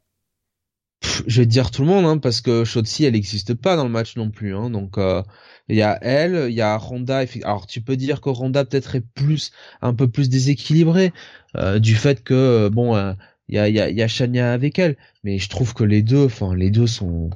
[1.28, 3.84] je vais te dire tout le monde, hein, parce que Shotzi, elle n'existe pas dans
[3.84, 4.56] le match non plus.
[4.56, 5.22] Hein, donc, euh,
[5.68, 7.26] il y a elle, il y a Ronda.
[7.44, 11.12] Alors, tu peux dire que Ronda peut-être est plus, un peu plus déséquilibrée
[11.58, 13.14] euh, du fait que, bon, euh,
[13.50, 16.04] il y a, y, a, y a Shania avec elle, mais je trouve que les
[16.04, 17.32] deux, enfin les deux sont,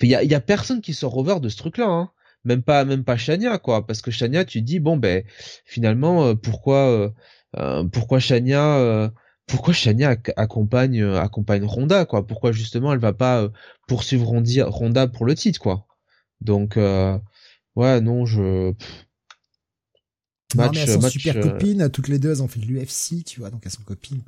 [0.00, 2.10] il y a, y a personne qui sort over de ce truc-là, hein.
[2.44, 5.22] même pas même pas Shania quoi, parce que Shania tu dis bon ben
[5.64, 7.10] finalement euh, pourquoi euh,
[7.56, 9.12] euh, pourquoi Shania
[9.46, 13.48] pourquoi Shania accompagne accompagne Ronda quoi, pourquoi justement elle va pas
[13.86, 15.86] poursuivre Ronda, pour le titre quoi,
[16.40, 18.72] donc ouais non je
[20.56, 23.24] match, non, mais elles sont super copines, toutes les deux elles ont fait de l'UFC,
[23.24, 24.22] tu vois, donc elles sont copines.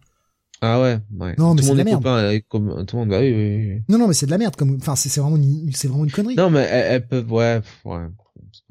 [0.63, 1.35] Ah ouais, ouais.
[1.39, 3.99] Non, mais tout le monde est copain, comme tout le monde, bah oui, oui, Non,
[3.99, 6.37] non, mais c'est de la merde, comme, enfin, c'est vraiment une, c'est vraiment une connerie.
[6.37, 8.07] Non, mais elles, peuvent, ouais, ouais,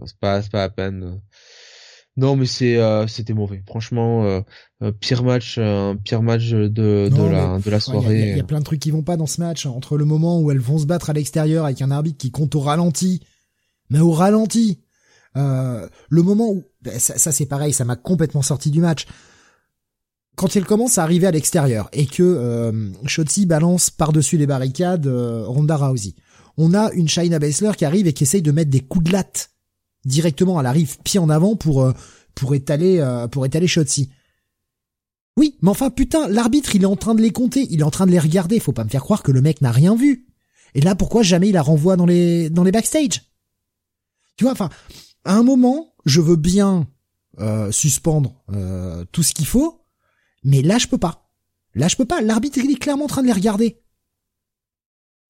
[0.05, 1.19] c'est pas, c'est pas la peine.
[2.17, 3.61] Non, mais c'est, euh, c'était mauvais.
[3.67, 4.39] Franchement, euh,
[4.81, 8.29] euh pire match, euh, pire match de, de la, de la soirée.
[8.31, 9.65] Il y, a plein de trucs qui vont pas dans ce match.
[9.65, 12.55] Entre le moment où elles vont se battre à l'extérieur avec un arbitre qui compte
[12.55, 13.21] au ralenti,
[13.89, 14.81] mais au ralenti.
[15.35, 16.63] Euh, le moment où,
[16.97, 19.05] ça, ça c'est pareil, ça m'a complètement sorti du match
[20.35, 25.07] quand il commence à arriver à l'extérieur et que euh, Shotzi balance par-dessus les barricades
[25.07, 26.13] euh, Ronda Rousey,
[26.57, 29.11] on a une Shayna Baszler qui arrive et qui essaye de mettre des coups de
[29.11, 29.51] latte
[30.05, 30.59] directement.
[30.59, 31.93] Elle arrive pied en avant pour euh,
[32.33, 34.09] pour étaler euh, pour étaler Shotzi.
[35.37, 37.91] Oui, mais enfin putain, l'arbitre il est en train de les compter, il est en
[37.91, 38.59] train de les regarder.
[38.59, 40.27] Faut pas me faire croire que le mec n'a rien vu.
[40.75, 43.21] Et là, pourquoi jamais il la renvoie dans les dans les backstage?
[44.37, 44.69] Tu vois, enfin,
[45.23, 46.87] à un moment, je veux bien
[47.71, 48.43] suspendre
[49.11, 49.84] tout ce qu'il faut,
[50.45, 51.27] mais là, je peux pas.
[51.73, 52.21] Là, je peux pas.
[52.21, 53.81] L'arbitre il est clairement en train de les regarder.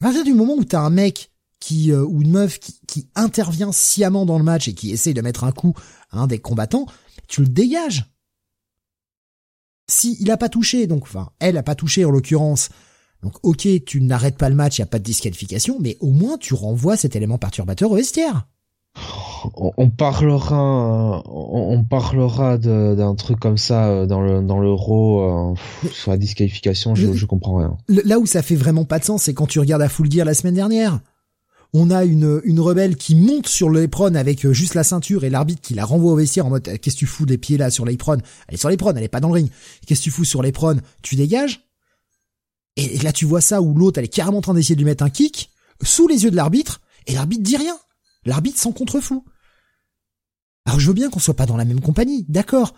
[0.01, 3.71] À partir du moment où t'as un mec qui euh, ou une meuf qui, intervient
[3.71, 5.73] sciemment dans le match et qui essaye de mettre un coup
[6.11, 6.85] à un des combattants,
[7.27, 8.13] tu le dégages.
[9.89, 12.69] Si il a pas touché, donc enfin elle a pas touché en l'occurrence,
[13.23, 16.11] donc ok tu n'arrêtes pas le match, il y a pas de disqualification, mais au
[16.11, 18.47] moins tu renvoies cet élément perturbateur au vestiaire.
[19.55, 26.11] On, parlera, on, parlera d'un truc comme ça euh, dans le dans l'euro euh, sur
[26.11, 26.95] la disqualification.
[26.95, 27.77] Je, je comprends rien.
[27.87, 30.25] Là où ça fait vraiment pas de sens, c'est quand tu regardes à Full Gear
[30.25, 30.99] la semaine dernière
[31.77, 35.29] on a une, une rebelle qui monte sur l'éprone avec euh, juste la ceinture et
[35.29, 37.57] l'arbitre qui la renvoie au vestiaire en mode euh, qu'est-ce que tu fous des pieds
[37.57, 39.49] là sur l'éprone Elle est sur l'éprone, elle est pas dans le ring.
[39.85, 41.67] Qu'est-ce que tu fous sur l'éprone Tu dégages?
[42.77, 44.85] Et, là tu vois ça où l'autre elle est carrément en train d'essayer de lui
[44.85, 47.77] mettre un kick sous les yeux de l'arbitre et l'arbitre dit rien.
[48.25, 49.25] L'arbitre s'en contrefou.
[50.65, 52.73] Alors je veux bien qu'on soit pas dans la même compagnie, d'accord.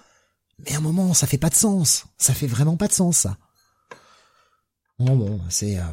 [0.59, 2.05] Mais à un moment, ça fait pas de sens.
[2.17, 3.37] Ça fait vraiment pas de sens, ça.
[4.99, 5.83] Bon, bon, c'est, euh,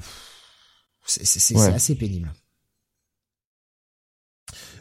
[1.07, 2.33] c'est, assez pénible.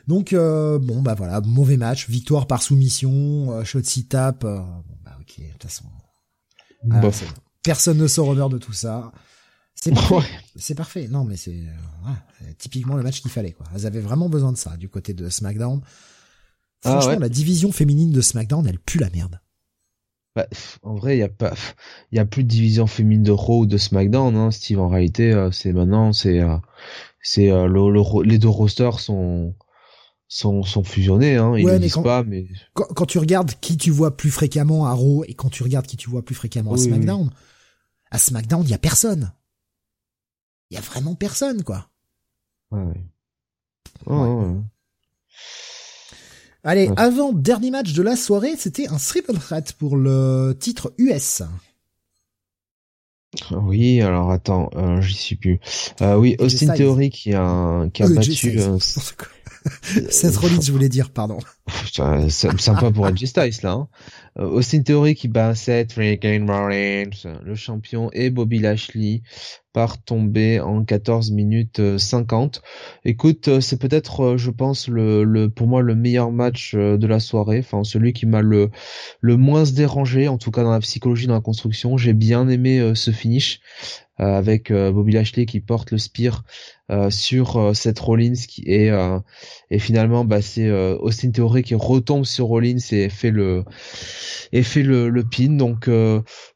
[0.08, 4.44] Donc euh, bon bah voilà, mauvais match, victoire par soumission, euh, Shotzi tape.
[4.44, 5.86] Euh, bon bah ok, de toute façon.
[6.92, 7.02] Ah,
[7.64, 9.12] personne ne sort honneur de tout ça.
[9.76, 10.30] C'est parfait.
[10.58, 11.08] C'est parfait.
[11.08, 11.64] Non mais c'est
[12.58, 13.66] typiquement le match qu'il fallait quoi.
[13.74, 15.82] Elles avaient vraiment besoin de ça du côté de SmackDown.
[16.84, 19.40] Ah Franchement, la division féminine de SmackDown, elle pue la merde.
[20.36, 20.48] Bah,
[20.82, 21.54] en vrai, il y a pas,
[22.12, 24.80] il y a plus de division féminine de Raw ou de SmackDown, hein, Steve.
[24.80, 26.42] En réalité, c'est maintenant, c'est,
[27.22, 29.56] c'est le, les deux rosters sont
[30.34, 31.56] sont, sont fusionnés, hein.
[31.56, 35.36] Ils disent pas, mais quand, tu regardes qui tu vois plus fréquemment à Raw et
[35.36, 37.30] quand tu regardes qui tu vois plus fréquemment à SmackDown,
[38.10, 39.32] à SmackDown, il y a personne.
[40.72, 41.88] Il y a vraiment personne, quoi.
[42.72, 42.82] Ouais.
[44.08, 44.56] ouais.
[46.64, 51.44] Allez, avant dernier match de la soirée, c'était un triple threat pour le titre US.
[53.52, 55.60] Oui, alors attends, euh, j'y suis plus.
[56.02, 58.60] Euh, oui, Austin Theory qui a qui a euh, battu.
[60.10, 61.40] Seth Rollins, je voulais dire, pardon.
[62.30, 63.72] C'est sympa pour Edge Styles, là.
[63.72, 63.88] Hein.
[64.40, 67.10] Euh, Austin Theory qui bat Seth Rollins,
[67.44, 69.22] le champion, et Bobby Lashley
[69.74, 72.58] par tomber en 14 minutes 50.
[72.64, 77.08] Euh, Écoute, euh, c'est peut-être, je pense, le, le, pour moi, le meilleur match de
[77.08, 77.60] la soirée.
[77.60, 78.70] Enfin, celui qui m'a le,
[79.22, 81.98] le moins dérangé, en tout cas dans la psychologie, dans la construction.
[81.98, 83.60] J'ai bien aimé ce finish.
[84.18, 86.44] Avec Bobby Lashley qui porte le spear
[86.92, 89.18] euh, sur euh, Seth Rollins qui est euh,
[89.72, 93.64] et finalement bah c'est Austin Theory qui retombe sur Rollins et fait le
[94.52, 95.54] et fait le, le pin.
[95.54, 95.90] Donc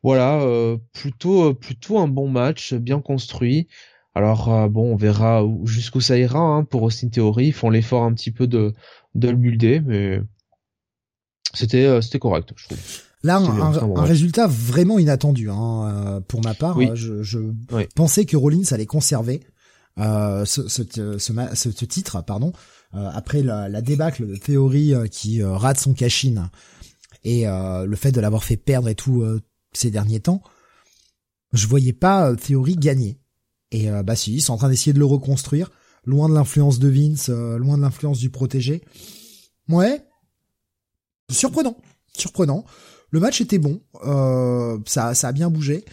[0.04, 0.46] voilà
[0.94, 3.68] plutôt plutôt un bon match bien construit.
[4.14, 7.48] Alors bon on verra jusqu'où ça ira hein, pour Austin Theory.
[7.48, 8.74] Ils font l'effort un petit peu de
[9.16, 10.20] de le builder mais
[11.54, 16.80] c'était c'était correct je trouve Là, un, résultat vraiment inattendu hein, pour ma part.
[16.96, 17.40] Je, je
[17.96, 19.42] pensais que Rollins allait conserver
[20.00, 20.84] euh, ce, ce,
[21.18, 22.54] ce, titre, pardon,
[22.94, 26.50] euh, après la, la, débâcle de Théorie euh, qui rate son cachine
[27.24, 29.26] et le fait de l'avoir fait perdre et tout
[29.74, 30.42] ces derniers temps,
[31.52, 33.20] je voyais pas Théorie gagner.
[33.72, 35.70] Et bah si, ils sont en train d'essayer de le reconstruire,
[36.06, 38.82] loin de l'influence de Vince, loin de l'influence du protégé.
[39.68, 40.06] Ouais,
[41.30, 41.76] surprenant,
[42.16, 42.64] surprenant.
[43.12, 43.82] Le match était bon,
[44.86, 45.86] ça, ça a bien bougé.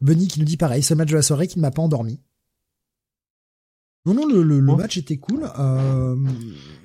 [0.00, 2.20] Bunny qui nous dit pareil, ce match de la soirée qui ne m'a pas endormi.
[4.06, 5.50] Non, non, le, le, match était cool.
[5.58, 6.16] Euh,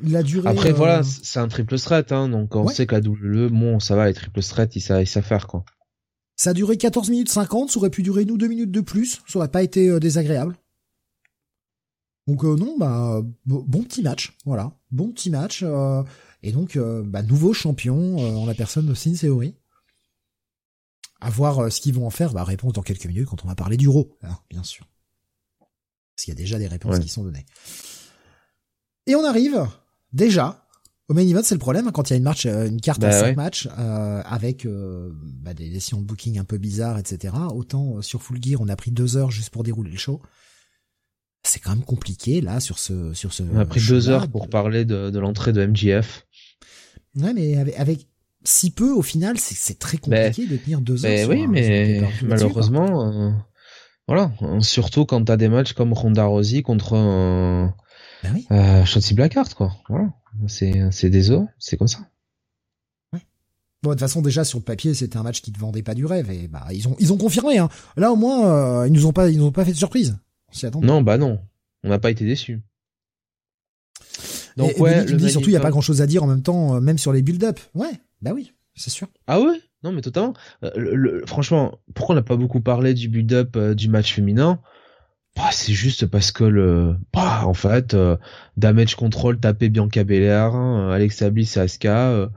[0.04, 0.50] il a duré.
[0.50, 3.96] Après, voilà, euh, c'est un triple threat, hein, donc on sait qu'à WWE, bon, ça
[3.96, 5.64] va, les triple threat, ils savent, faire, quoi.
[6.36, 9.22] Ça a duré 14 minutes 50, ça aurait pu durer ou deux minutes de plus,
[9.28, 10.58] ça aurait pas été euh, désagréable.
[12.26, 15.64] Donc euh, non, bah bon petit match, voilà, bon petit match.
[16.42, 19.54] et donc, bah, nouveau champion en la personne de Sin Theory.
[21.22, 23.56] À voir ce qu'ils vont en faire, bah réponse dans quelques minutes quand on va
[23.56, 24.88] parler du Raw, hein, bien sûr.
[26.16, 27.46] Parce qu'il y a déjà des réponses qui sont données.
[29.08, 29.68] Et on arrive
[30.14, 30.62] déjà
[31.12, 32.80] au main event, c'est le problème hein, quand il y a une match, euh, une
[32.80, 36.58] carte à bah 5 matchs euh, avec euh, bah, des décisions de booking un peu
[36.58, 37.34] bizarres, etc.
[37.54, 40.22] Autant sur Full Gear, on a pris deux heures juste pour dérouler le show.
[41.44, 43.44] C'est quand même compliqué là sur ce sur ce.
[43.44, 46.28] On a pris deux heures pour parler de, l'entrée de MGF.
[47.16, 48.08] Ouais, mais avec,
[48.44, 51.30] si peu au final, c'est très compliqué de tenir deux heures.
[51.30, 53.34] oui, mais malheureusement.
[54.08, 56.96] Voilà, surtout quand t'as des matchs comme Ronda Rousey contre
[58.24, 58.46] ben oui.
[58.52, 59.74] euh, Shotzi Blackheart, quoi.
[59.90, 60.10] Voilà,
[60.48, 61.06] c'est os,
[61.60, 62.00] c'est comme ça.
[63.84, 65.96] Bon, de toute façon, déjà sur le papier, c'était un match qui te vendait pas
[65.96, 67.58] du rêve et bah ils ont ils ont confirmé.
[67.58, 67.68] Hein.
[67.98, 70.18] Là au moins, euh, ils nous ont pas ils nous ont pas fait de surprise.
[70.82, 71.40] Non, bah non,
[71.84, 72.62] on n'a pas été déçus.
[74.58, 76.76] Donc ouais, le surtout il y a pas grand chose à dire en même temps,
[76.76, 77.60] euh, même sur les build-up.
[77.74, 79.08] Ouais, bah oui, c'est sûr.
[79.28, 79.60] Ah ouais?
[79.84, 80.34] Non, mais totalement.
[80.76, 84.60] le, franchement, pourquoi on n'a pas beaucoup parlé du build-up du match féminin?
[85.36, 87.96] Bah, c'est juste parce que le bah en fait
[88.58, 92.30] damage control taper Bianca Belair hein, Alexa Bliss et Asuka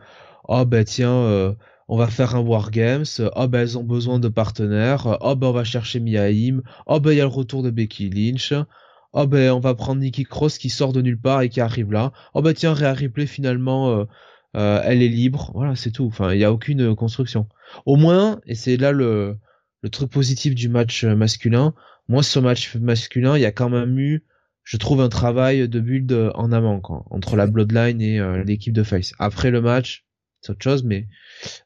[0.46, 1.56] oh bah tiens
[1.88, 5.52] on va faire un wargames, oh ben elles ont besoin de partenaires, oh ben on
[5.52, 8.54] va chercher Miaim, oh ben il y a le retour de Becky Lynch,
[9.14, 11.90] oh ben on va prendre Nikki Cross qui sort de nulle part et qui arrive
[11.92, 14.04] là, oh ben tiens Rhea Ripley finalement euh,
[14.56, 17.48] euh, elle est libre, voilà c'est tout, enfin il n'y a aucune construction.
[17.86, 19.36] Au moins, et c'est là le,
[19.82, 21.74] le truc positif du match masculin,
[22.08, 24.24] moi ce match masculin il y a quand même eu
[24.64, 28.72] je trouve un travail de build en amont quoi, entre la Bloodline et euh, l'équipe
[28.72, 29.12] de Face.
[29.18, 30.06] Après le match,
[30.40, 31.06] c'est autre chose, mais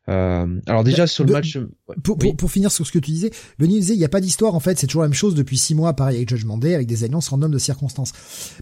[0.09, 1.59] euh, alors déjà sur le match.
[2.03, 4.55] Pour, pour, finir sur ce que tu disais, Benny disait il n'y a pas d'histoire
[4.55, 6.87] en fait, c'est toujours la même chose depuis six mois, pareil avec Judgment Day, avec
[6.87, 8.13] des alliances random de circonstances.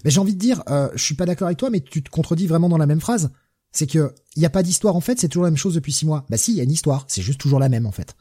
[0.03, 2.09] Mais j'ai envie de dire, euh, je suis pas d'accord avec toi, mais tu te
[2.09, 3.31] contredis vraiment dans la même phrase.
[3.71, 5.91] C'est que il n'y a pas d'histoire en fait, c'est toujours la même chose depuis
[5.91, 6.25] six mois.
[6.29, 8.15] Bah si, il y a une histoire, c'est juste toujours la même en fait.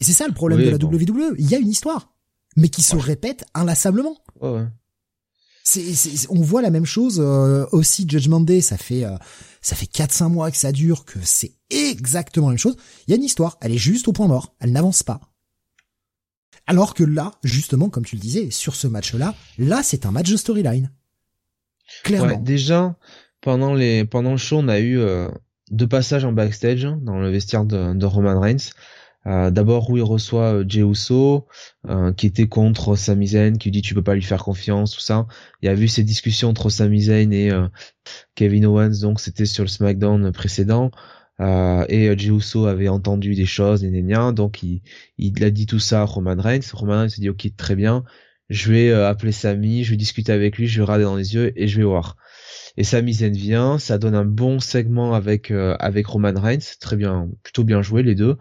[0.00, 2.12] Et c'est ça le problème de la WWE, il y a une histoire,
[2.56, 4.16] mais qui se répète inlassablement.
[4.40, 4.66] ouais
[6.30, 9.16] on voit la même chose euh, aussi Judgment Day, ça fait euh,
[9.60, 12.76] ça fait 4-5 mois que ça dure, que c'est exactement la même chose.
[13.06, 15.20] Il y a une histoire, elle est juste au point mort, elle n'avance pas.
[16.66, 20.30] Alors que là, justement, comme tu le disais, sur ce match-là, là, c'est un match
[20.30, 20.92] de storyline.
[22.04, 22.36] Clairement.
[22.36, 22.96] déjà,
[23.40, 25.28] pendant les pendant le show, on a eu euh,
[25.70, 28.72] deux passages en backstage hein, dans le vestiaire de Roman Reigns.
[29.28, 31.46] Euh, d'abord où il reçoit euh, Jey Uso,
[31.88, 35.00] euh, qui était contre Sami Zayn, qui dit tu peux pas lui faire confiance, tout
[35.00, 35.26] ça.
[35.62, 37.50] Il y a vu ces discussions entre Sami Zayn et
[38.34, 40.90] Kevin Owens, donc c'était sur le SmackDown précédent.
[41.40, 43.90] et Jey Uso avait entendu des choses, et
[44.32, 44.82] donc il,
[45.18, 46.60] il a dit tout ça à Roman Reigns.
[46.72, 48.04] Roman Reigns s'est dit ok très bien,
[48.48, 51.52] je vais appeler Sami, je vais discuter avec lui, je vais regarder dans les yeux
[51.56, 52.16] et je vais voir.
[52.80, 57.28] Et Sami Zayn vient, ça donne un bon segment avec avec Roman Reigns, très bien,
[57.42, 58.36] plutôt bien joué les deux.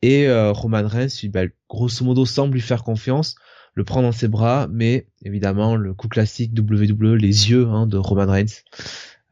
[0.00, 3.34] Et euh, Roman Reigns, bah, grosso modo, semble lui faire confiance,
[3.72, 7.96] le prend dans ses bras, mais évidemment, le coup classique WWE, les yeux hein, de
[7.96, 8.62] Roman Reigns,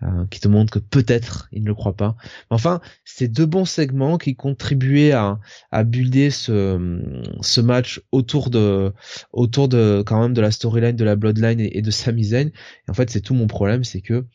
[0.02, 2.16] euh, qui te montre que peut-être il ne le croit pas.
[2.50, 5.38] enfin, c'est deux bons segments qui contribuaient à,
[5.70, 7.00] à builder ce,
[7.40, 8.92] ce match autour de
[9.32, 12.48] autour de quand même de la storyline de la Bloodline et, de Sami Zayn.
[12.48, 14.26] Et en fait, c'est tout mon problème, c'est que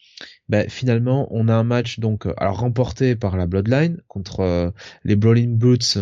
[0.49, 4.71] ben, finalement, on a un match donc euh, alors remporté par la Bloodline contre euh,
[5.03, 5.99] les Brawling Brutes,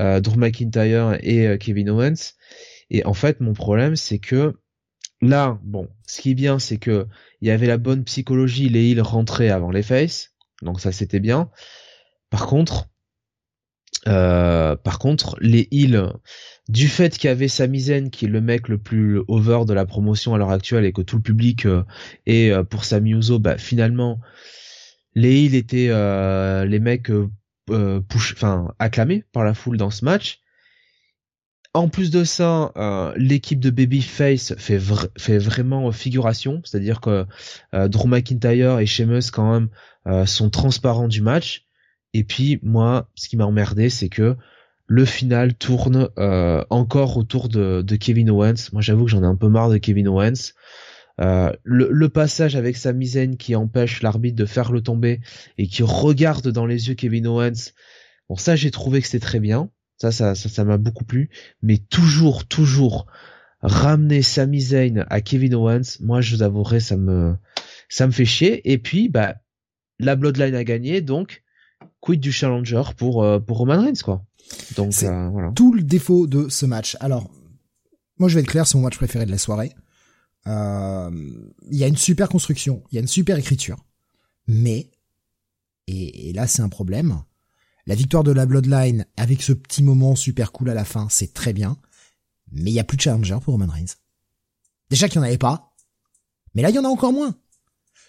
[0.00, 2.34] euh, Drew McIntyre et Kevin Owens.
[2.90, 4.54] Et en fait, mon problème, c'est que
[5.20, 7.06] là, bon, ce qui est bien, c'est que
[7.40, 11.20] il y avait la bonne psychologie, les heals rentraient avant les faces, donc ça c'était
[11.20, 11.50] bien.
[12.30, 12.88] Par contre,
[14.04, 16.12] par contre, les heals
[16.68, 19.72] du fait qu'il y avait Sami Zayn qui est le mec le plus over de
[19.72, 21.84] la promotion à l'heure actuelle et que tout le public euh,
[22.26, 24.20] est euh, pour Sami Uso, bah finalement
[25.14, 27.10] les heels étaient euh, les mecs
[28.08, 30.40] push, enfin acclamés par la foule dans ce match.
[31.76, 32.72] En plus de ça,
[33.16, 34.80] l'équipe de Babyface fait,
[35.18, 37.26] fait vraiment figuration, c'est-à-dire que
[37.72, 41.66] Drew McIntyre et Sheamus quand même sont transparents du match.
[42.14, 44.36] Et puis moi, ce qui m'a emmerdé, c'est que
[44.86, 48.70] le final tourne euh, encore autour de, Kevin Owens.
[48.72, 50.52] Moi, j'avoue que j'en ai un peu marre de Kevin Owens.
[51.20, 55.20] Euh, le, passage avec sa misaine qui empêche l'arbitre de faire le tomber
[55.58, 57.72] et qui regarde dans les yeux Kevin Owens.
[58.28, 59.70] Bon, ça, j'ai trouvé que c'était très bien.
[59.98, 61.30] Ça, ça, ça, m'a beaucoup plu.
[61.62, 63.06] Mais toujours, toujours
[63.60, 67.34] ramener Sami Zayn à Kevin Owens, moi, je vous avouerai, ça me,
[67.88, 68.70] ça me fait chier.
[68.70, 69.36] Et puis, bah,
[69.98, 71.42] la Bloodline a gagné, donc
[72.00, 74.24] quid du challenger pour euh, pour Roman Reigns, quoi.
[74.76, 75.52] Donc c'est euh, voilà.
[75.52, 76.96] tout le défaut de ce match.
[77.00, 77.30] Alors,
[78.18, 79.72] moi je vais être clair, c'est mon match préféré de la soirée.
[80.46, 81.10] Euh,
[81.70, 83.84] il y a une super construction, il y a une super écriture,
[84.46, 84.90] mais
[85.88, 87.20] et, là c'est un problème.
[87.86, 91.32] La victoire de la Bloodline avec ce petit moment super cool à la fin, c'est
[91.32, 91.76] très bien,
[92.50, 93.94] mais il y a plus de challenger pour Roman Reigns.
[94.90, 95.72] Déjà qu'il n'y en avait pas,
[96.54, 97.36] mais là il y en a encore moins.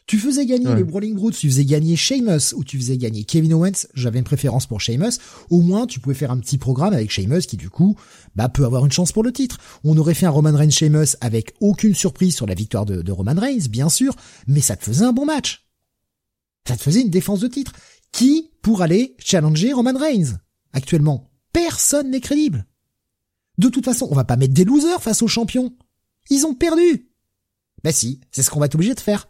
[0.08, 3.54] Tu faisais gagner les Brawling Brutes, tu faisais gagner Sheamus ou tu faisais gagner Kevin
[3.54, 3.88] Owens.
[3.93, 5.20] J'avais une préférence pour Sheamus.
[5.49, 7.97] Au moins, tu pouvais faire un petit programme avec Sheamus qui, du coup,
[8.34, 9.58] bah, peut avoir une chance pour le titre.
[9.84, 13.12] On aurait fait un Roman Reigns Sheamus avec aucune surprise sur la victoire de, de
[13.12, 14.16] Roman Reigns, bien sûr,
[14.47, 15.68] mais ça te faisait un bon match.
[16.66, 17.74] Ça te faisait une défense de titre.
[18.14, 20.39] Qui pour aller challenger Roman Reigns?
[20.74, 22.65] Actuellement, personne n'est crédible.
[23.57, 25.74] De toute façon, on va pas mettre des losers face aux champions.
[26.30, 27.07] Ils ont perdu.
[27.86, 29.30] Bah si, c'est ce qu'on va être obligé de faire.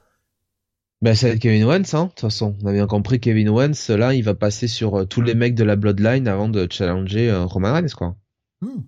[1.04, 2.56] Ben c'est Kevin Owens, hein, de toute façon.
[2.64, 5.54] On a bien compris Kevin Owens, là, il va passer sur euh, tous les mecs
[5.54, 8.16] de la Bloodline avant de challenger euh, Roman Reigns, quoi.
[8.62, 8.82] Hmm.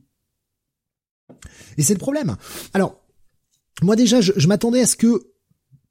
[1.77, 2.37] Et c'est le problème.
[2.73, 2.99] Alors,
[3.83, 5.28] moi déjà, je, m'attendais à ce que,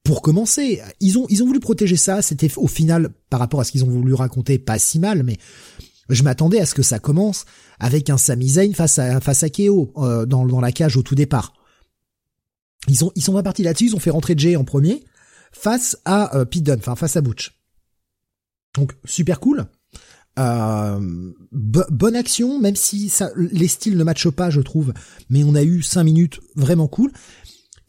[0.08, 2.22] pour commencer, ils ont ils ont voulu protéger ça.
[2.22, 5.36] C'était au final, par rapport à ce qu'ils ont voulu raconter, pas si mal, mais
[6.08, 7.44] Je m'attendais à ce que ça commence
[7.78, 11.02] avec un Sami Zayn face à face à Keo euh, dans dans la cage au
[11.02, 11.52] tout départ.
[12.88, 15.04] Ils ont ils sont pas partis là-dessus, ils ont fait rentrer Jay en premier
[15.52, 17.60] face à euh, Pete enfin face à Butch.
[18.76, 19.66] Donc super cool.
[20.38, 24.94] Euh, bonne action, même si ça, les styles ne matchent pas, je trouve.
[25.28, 27.12] Mais on a eu cinq minutes vraiment cool.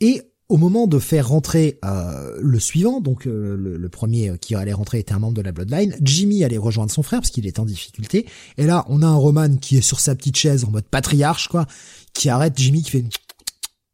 [0.01, 4.73] Et au moment de faire rentrer euh, le suivant, donc euh, le, premier qui allait
[4.73, 7.59] rentrer était un membre de la Bloodline, Jimmy allait rejoindre son frère parce qu'il est
[7.59, 8.25] en difficulté.
[8.57, 11.47] Et là, on a un Roman qui est sur sa petite chaise en mode patriarche,
[11.47, 11.67] quoi,
[12.13, 13.05] qui arrête Jimmy, qui fait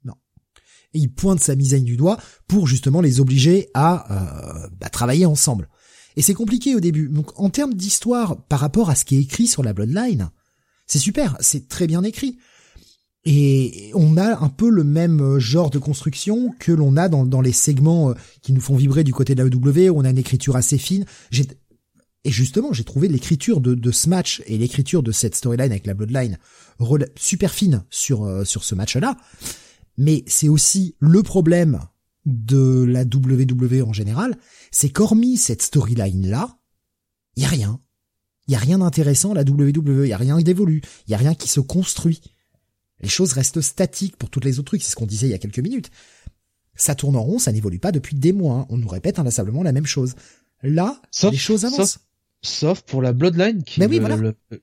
[0.06, 0.14] non.
[0.94, 5.70] Et il pointe sa misaine du doigt pour justement les obliger à bah, travailler ensemble.
[6.16, 7.10] Et c'est compliqué au début.
[7.10, 10.30] Donc en termes d'histoire par rapport à ce qui est écrit sur la Bloodline,
[10.88, 12.38] c'est super, c'est très bien écrit.
[13.26, 17.52] Et on a un peu le même genre de construction que l'on a dans, les
[17.52, 18.14] segments euh,
[18.44, 20.78] qui nous font vibrer du côté de la EW, où on a une écriture assez
[20.78, 21.06] fine.
[22.24, 25.94] Et justement, j'ai trouvé l'écriture de, ce match et l'écriture de cette storyline avec la
[25.94, 26.38] Bloodline
[27.16, 29.18] super fine sur, euh, sur ce match-là.
[29.98, 31.80] Mais c'est aussi le problème
[32.26, 34.38] de la WWE en général,
[34.72, 36.58] c'est qu'hormis cette storyline-là,
[37.36, 37.80] il y a rien.
[38.48, 41.14] Il y a rien d'intéressant à la WWE, il y a rien d'évolu, il y
[41.16, 42.22] a rien qui se construit.
[43.02, 45.36] Les choses restent statiques pour toutes les autres trucs, c'est ce qu'on disait il y
[45.36, 45.92] a quelques minutes.
[46.76, 48.66] Ça tourne en rond, ça n'évolue pas depuis des mois, hein.
[48.70, 50.16] on nous répète inlassablement la même chose.
[50.62, 52.00] Là, les choses avancent.
[52.42, 53.88] Sauf, pour la Bloodline qui est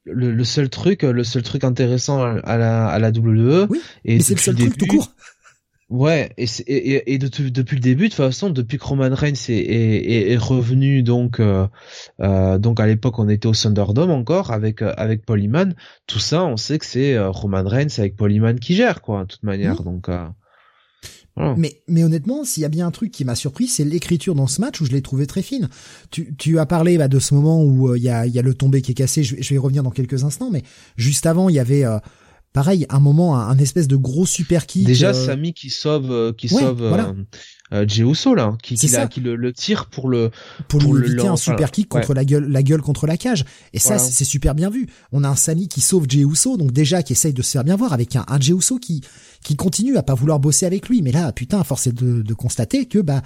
[0.05, 4.23] le, seul truc le seul truc intéressant à la à la WWE oui, et mais
[4.23, 5.13] c'est le seul truc tout court
[5.93, 10.31] Ouais, et, et, et, depuis le début, de toute façon, depuis que Roman Reigns est,
[10.33, 11.67] est, revenu, donc euh,
[12.21, 15.43] euh, donc à l'époque on était au Thunderdome encore avec euh, avec Paul
[16.07, 19.43] tout ça, on sait que c'est Roman Reigns avec Paul qui gère quoi, de toute
[19.43, 19.83] manière.
[19.83, 20.09] Donc
[21.37, 24.47] Mais, mais honnêtement, s'il y a bien un truc qui m'a surpris, c'est l'écriture dans
[24.47, 25.69] ce match où je l'ai trouvé très fine.
[26.11, 28.55] Tu, tu as parlé bah, de ce moment où il y, a, y a le
[28.55, 30.63] tombé qui est cassé, je, je, vais y revenir dans quelques instants, mais
[30.97, 31.85] juste avant, il y avait
[32.53, 34.85] pareil, un moment, un, espèce de gros super kick.
[34.85, 35.27] Déjà, euh...
[35.27, 37.09] Samy qui sauve, euh, qui sauve voilà.
[37.73, 40.31] euh, euh là, qui, qui, qui le, le, tire pour le
[40.69, 43.45] pour, pour lui éviter un super kick contre la gueule, la gueule contre la cage.
[43.73, 44.87] Et ça, c'est super bien vu.
[45.13, 46.25] On a un Samy qui sauve Jey
[46.59, 49.03] donc déjà qui essaye de se faire bien voir avec un, un Jey qui
[49.43, 51.03] qui continue à pas vouloir bosser avec lui.
[51.03, 53.23] Mais là, putain, force est de, de constater que bah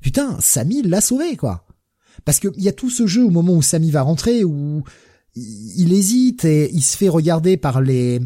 [0.00, 1.66] putain, Samy l'a sauvé quoi.
[2.24, 4.84] Parce que il y a tout ce jeu au moment où Samy va rentrer où
[5.36, 8.20] il hésite et il se fait regarder par les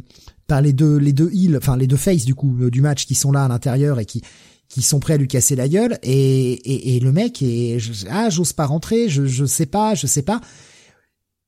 [0.46, 3.06] par les deux les deux heals, enfin les deux faces du coup euh, du match
[3.06, 4.22] qui sont là à l'intérieur et qui
[4.68, 7.78] qui sont prêts à lui casser la gueule et et, et le mec est
[8.10, 10.40] ah j'ose pas rentrer, je je sais pas, je sais pas.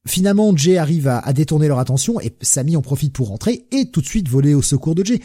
[0.07, 3.91] Finalement Jay arrive à, à détourner leur attention et Samy en profite pour rentrer et
[3.91, 5.21] tout de suite voler au secours de Jay.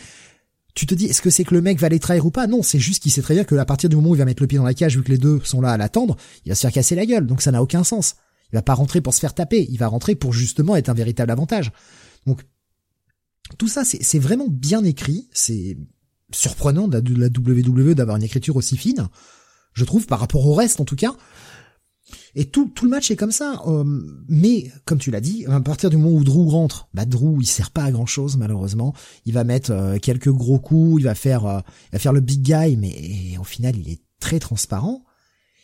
[0.74, 2.48] Tu te dis est-ce que c'est que le mec va les trahir ou pas?
[2.48, 4.26] Non, c'est juste qu'il sait très bien que à partir du moment où il va
[4.26, 6.16] mettre le pied dans la cage vu que les deux sont là à l'attendre,
[6.46, 7.28] il va se faire casser la gueule.
[7.28, 8.16] Donc ça n'a aucun sens.
[8.52, 10.94] Il va pas rentrer pour se faire taper, il va rentrer pour justement être un
[10.94, 11.72] véritable avantage.
[12.26, 12.42] Donc
[13.58, 15.28] tout ça, c'est vraiment bien écrit.
[15.34, 15.78] C'est
[16.32, 19.10] surprenant de la, WWE d'avoir une écriture aussi fine,
[19.74, 21.16] je trouve, par rapport au reste en tout cas.
[22.36, 23.62] Et tout, tout le match est comme ça.
[23.68, 23.84] Euh,
[24.28, 27.46] mais, comme tu l'as dit, à partir du moment où Drew rentre, bah Drew, il
[27.46, 28.94] sert pas à grand chose, malheureusement.
[29.26, 32.20] Il va mettre euh, quelques gros coups, il va faire, euh, il va faire le
[32.20, 35.06] big guy, mais au final, il est très transparent.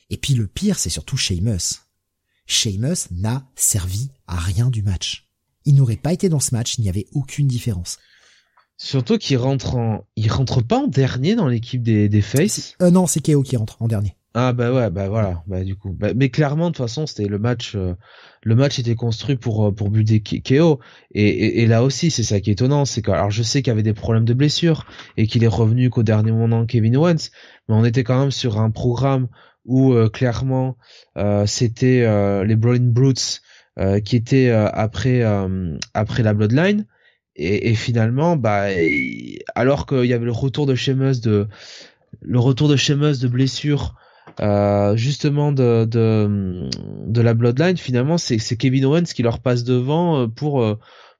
[0.09, 1.81] Et puis le pire, c'est surtout Sheamus.
[2.45, 5.26] Sheamus n'a servi à rien du match
[5.67, 7.99] il n'aurait pas été dans ce match, il n'y avait aucune différence.
[8.77, 12.75] Surtout qu'il rentre en, il rentre pas en dernier dans l'équipe des, des Face.
[12.81, 14.15] Euh, non, c'est KO qui rentre en dernier.
[14.33, 17.27] Ah bah ouais, bah voilà, bah du coup, bah, mais clairement de toute façon c'était
[17.27, 17.95] le match, euh,
[18.43, 20.79] le match était construit pour euh, pour buter KO
[21.11, 23.71] et, et, là aussi c'est ça qui est étonnant, c'est que alors je sais qu'il
[23.71, 27.31] y avait des problèmes de blessure et qu'il est revenu qu'au dernier moment Kevin Owens,
[27.67, 29.27] mais on était quand même sur un programme
[29.65, 30.77] où euh, clairement
[31.47, 32.05] c'était
[32.45, 33.41] les Brawling Brutes
[34.03, 36.85] qui était euh, après euh, après la Bloodline
[37.35, 38.65] et, finalement bah
[39.53, 41.47] alors qu'il y avait le retour de Sheamus de
[42.21, 43.93] le retour de Sheamus de blessure
[44.39, 50.65] euh, justement de, de, la Bloodline, finalement c'est Kevin Owens qui leur passe devant pour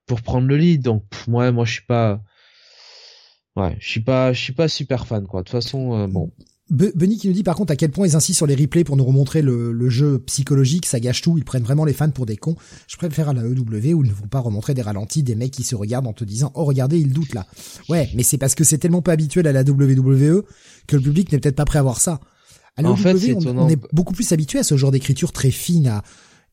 [0.07, 0.81] pour prendre le lead.
[0.81, 2.21] Donc moi moi je suis pas
[3.55, 5.41] ouais je suis pas je suis pas super fan quoi.
[5.41, 6.31] De toute façon bon
[6.69, 8.97] Benny qui nous dit par contre à quel point ils insistent sur les replays pour
[8.97, 12.35] nous remontrer le, jeu psychologique, ça gâche tout, ils prennent vraiment les fans pour des
[12.35, 12.57] cons.
[12.87, 15.51] Je préfère à la EW où ils ne vont pas remontrer des ralentis, des mecs
[15.51, 17.47] qui se regardent en te disant oh regardez ils doutent là.
[17.87, 20.43] Ouais, mais c'est parce que c'est tellement pas habituel à la WWE
[20.87, 22.19] que le public n'est peut-être pas prêt à voir ça.
[22.75, 26.03] À la WWE, on, est beaucoup plus habitué à ce genre d'écriture très fine à,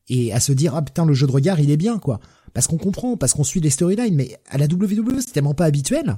[0.07, 2.21] et à se dire ah putain le jeu de regard il est bien quoi.
[2.53, 5.65] Parce qu'on comprend, parce qu'on suit les storylines, mais à la WWE c'est tellement pas
[5.65, 6.17] habituel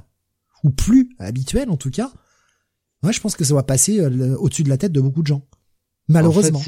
[0.62, 2.12] ou plus habituel en tout cas
[3.02, 5.28] Ouais, je pense que ça va passer euh, au-dessus de la tête de beaucoup de
[5.28, 5.42] gens.
[6.08, 6.60] Malheureusement.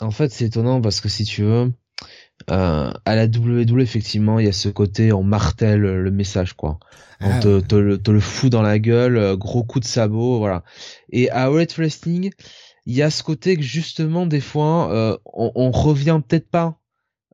[0.00, 1.72] En fait, c'est étonnant parce que si tu veux,
[2.50, 6.78] euh, à la WWE effectivement il y a ce côté on martèle le message quoi
[7.20, 9.84] on Ah, te, te, le, te le fout dans la gueule euh, gros coup de
[9.84, 10.64] sabot voilà
[11.12, 12.30] et à Elite Wrestling
[12.86, 16.79] il y a ce côté que justement des fois euh, on, on revient peut-être pas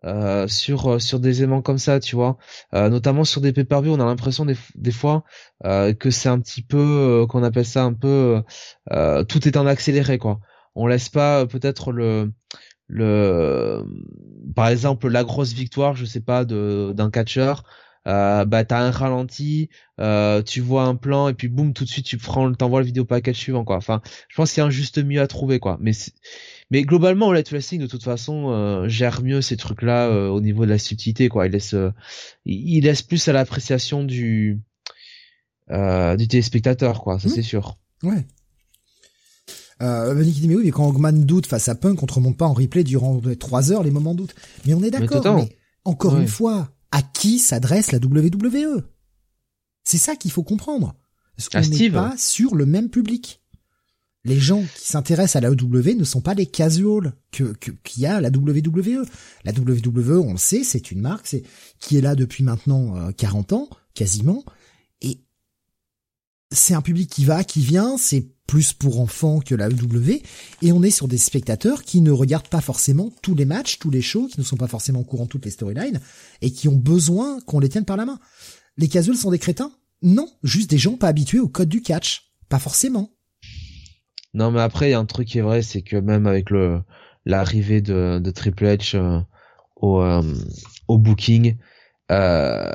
[0.04, 2.36] euh, sur euh, sur des éléments comme ça tu vois.
[2.74, 5.24] Euh, notamment sur des pay-per-view on a l'impression des, des fois
[5.64, 8.42] euh, que c'est un petit peu euh, qu'on appelle ça un peu
[9.28, 10.40] tout est en accéléré quoi.
[10.74, 12.32] On laisse pas peut-être le
[12.88, 13.82] le
[14.54, 17.64] par exemple la grosse victoire je sais pas de d'un catcheur.
[18.06, 19.68] Euh, bah t'as un ralenti
[19.98, 22.86] euh, tu vois un plan et puis boum tout de suite tu prends t'envoies le
[22.86, 23.76] vidéo package suivant quoi.
[23.76, 25.76] Enfin je pense qu'il y a un juste mieux à trouver quoi.
[25.80, 25.90] Mais
[26.70, 30.64] mais globalement Let Wrestling de toute façon euh, gère mieux ces trucs là au niveau
[30.64, 31.90] de la subtilité quoi il laisse euh,
[32.44, 34.60] il laisse plus à l'appréciation du
[35.70, 37.34] euh, du téléspectateur quoi ça Mhm.
[37.34, 38.24] c'est sûr Ouais.
[39.82, 42.14] Euh, Benny qui dit, mais oui, mais quand Hogman doute face à Punk, on te
[42.14, 44.34] remonte pas en replay durant trois heures les moments doute.
[44.64, 45.36] Mais on est d'accord.
[45.36, 46.22] Mais encore Ouais.
[46.22, 48.82] une fois, à qui s'adresse la WWE
[49.84, 50.94] C'est ça qu'il faut comprendre.
[51.36, 53.42] Parce qu'on n'est pas sur le même public?
[54.26, 57.54] Les gens qui s'intéressent à la WWE ne sont pas les casuals que
[57.84, 59.06] qu'il y a à la WWE.
[59.44, 61.44] La WWE, on le sait, c'est une marque, c'est
[61.78, 64.44] qui est là depuis maintenant euh, 40 ans, quasiment,
[65.00, 65.20] et
[66.50, 70.20] c'est un public qui va, qui vient, c'est plus pour enfants que la EW,
[70.62, 73.90] et on est sur des spectateurs qui ne regardent pas forcément tous les matchs, tous
[73.90, 76.00] les shows, qui ne sont pas forcément au courant de toutes les storylines,
[76.42, 78.18] et qui ont besoin qu'on les tienne par la main.
[78.76, 79.72] Les casuals sont des crétins?
[80.02, 82.32] Non, juste des gens pas habitués au code du catch.
[82.48, 83.15] Pas forcément.
[84.36, 86.50] Non, mais après, il y a un truc qui est vrai, c'est que même avec
[86.50, 86.80] le
[87.24, 89.18] l'arrivée de, de Triple H euh,
[89.76, 90.22] au, euh,
[90.86, 91.56] au booking,
[92.12, 92.70] euh,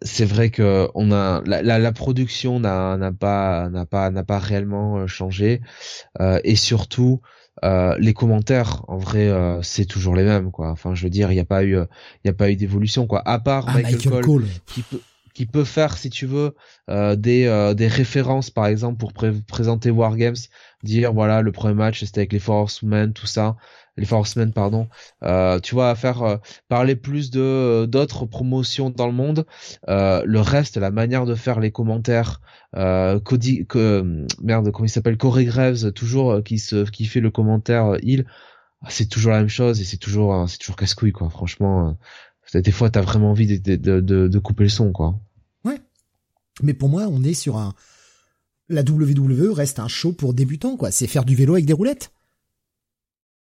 [0.00, 4.24] c'est vrai que on a la, la, la production n'a n'a pas n'a pas n'a
[4.24, 5.60] pas réellement euh, changé
[6.20, 7.20] Euh, et surtout
[7.64, 10.70] euh, les commentaires en vrai euh, c'est toujours les mêmes quoi.
[10.70, 13.06] Enfin, je veux dire, il n'y a pas eu il y a pas eu d'évolution
[13.06, 13.20] quoi.
[13.26, 14.46] À part Ah, Michael, Michael Cole, Cole.
[14.66, 15.00] qui peut
[15.34, 16.54] qui peut faire si tu veux
[16.90, 20.36] euh, des euh, des références par exemple pour pré- présenter Wargames
[20.82, 23.56] dire voilà le premier match c'était avec les Four Horsemen tout ça
[23.96, 24.88] les Four Horsemen pardon.
[25.22, 26.36] Euh, tu vois faire euh,
[26.68, 29.44] parler plus de euh, d'autres promotions dans le monde.
[29.88, 32.40] Euh, le reste la manière de faire les commentaires
[33.24, 37.96] Cody que merde comment il s'appelle Corey Graves toujours qui se qui fait le commentaire
[38.02, 38.24] il
[38.82, 41.96] ah, c'est toujours la même chose et c'est toujours c'est toujours casse-couille quoi franchement
[42.60, 45.18] des fois, t'as vraiment envie de, de, de, de, couper le son, quoi.
[46.62, 47.72] Mais pour moi, on est sur un.
[48.68, 50.90] La WWE reste un show pour débutants, quoi.
[50.90, 52.12] C'est faire du vélo avec des roulettes.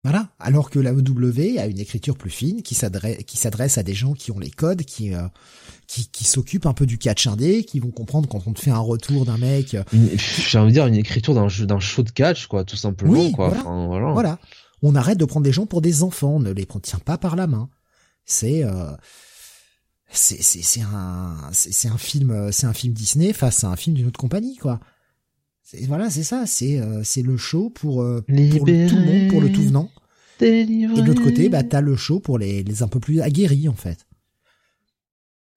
[0.03, 0.29] Voilà.
[0.37, 3.93] Alors que la WWE a une écriture plus fine qui s'adresse, qui s'adresse à des
[3.93, 5.27] gens qui ont les codes, qui, euh,
[5.87, 8.71] qui, qui s'occupent un peu du catch indé, qui vont comprendre quand on te fait
[8.71, 9.75] un retour d'un mec.
[9.75, 12.75] euh, J'ai envie de dire une écriture d'un jeu, d'un show de catch, quoi, tout
[12.77, 13.47] simplement, Oui, quoi.
[13.47, 13.61] voilà.
[13.61, 14.11] Enfin, voilà.
[14.11, 14.39] Voilà.
[14.81, 17.35] On arrête de prendre des gens pour des enfants, on ne les tient pas par
[17.37, 17.69] la main.
[18.31, 18.91] C'est, euh,
[20.11, 23.69] c'est, c'est, c'est un, c'est, c'est un film, euh, c'est un film Disney face à
[23.69, 24.79] un film d'une autre compagnie, quoi.
[25.63, 29.05] C'est, voilà, c'est ça, c'est, euh, c'est le show pour, euh, pour le, tout le
[29.05, 29.89] monde, pour le tout venant.
[30.39, 30.99] Délivré.
[30.99, 33.67] Et de l'autre côté, bah, t'as le show pour les, les un peu plus aguerris,
[33.67, 34.05] en fait.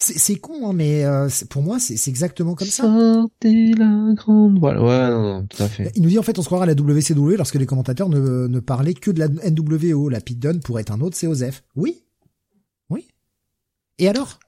[0.02, 2.82] C'est, c'est con, hein, mais euh, c'est- pour moi, c'est, c'est exactement comme ça.
[2.84, 4.58] Sortez la grande.
[4.58, 5.92] Voilà, ouais, non, non, tout à fait.
[5.94, 8.48] Il nous dit en fait on se croirait à la WCW lorsque les commentateurs ne,
[8.48, 10.08] ne parlaient que de la NWO.
[10.08, 11.62] La Pete Dunne pourrait être un autre COZF.
[11.76, 11.82] Oui.
[11.84, 12.02] Oui.
[14.02, 14.40] Et alors?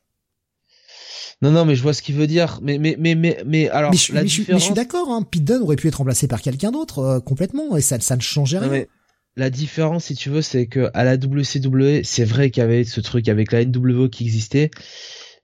[1.41, 2.59] Non, non, mais je vois ce qu'il veut dire.
[2.61, 4.63] Mais, mais, mais, mais, mais, alors, mais, je, la mais je- mais je différence.
[4.65, 7.81] suis d'accord, hein, Pete Dunne aurait pu être remplacé par quelqu'un d'autre euh, complètement et
[7.81, 8.69] ça, ça ne changeait rien.
[8.69, 8.89] mais
[9.37, 12.83] la différence, si tu veux, c'est que à la WCW, c'est vrai qu'il y avait
[12.85, 14.71] ce truc avec la NWO qui existait,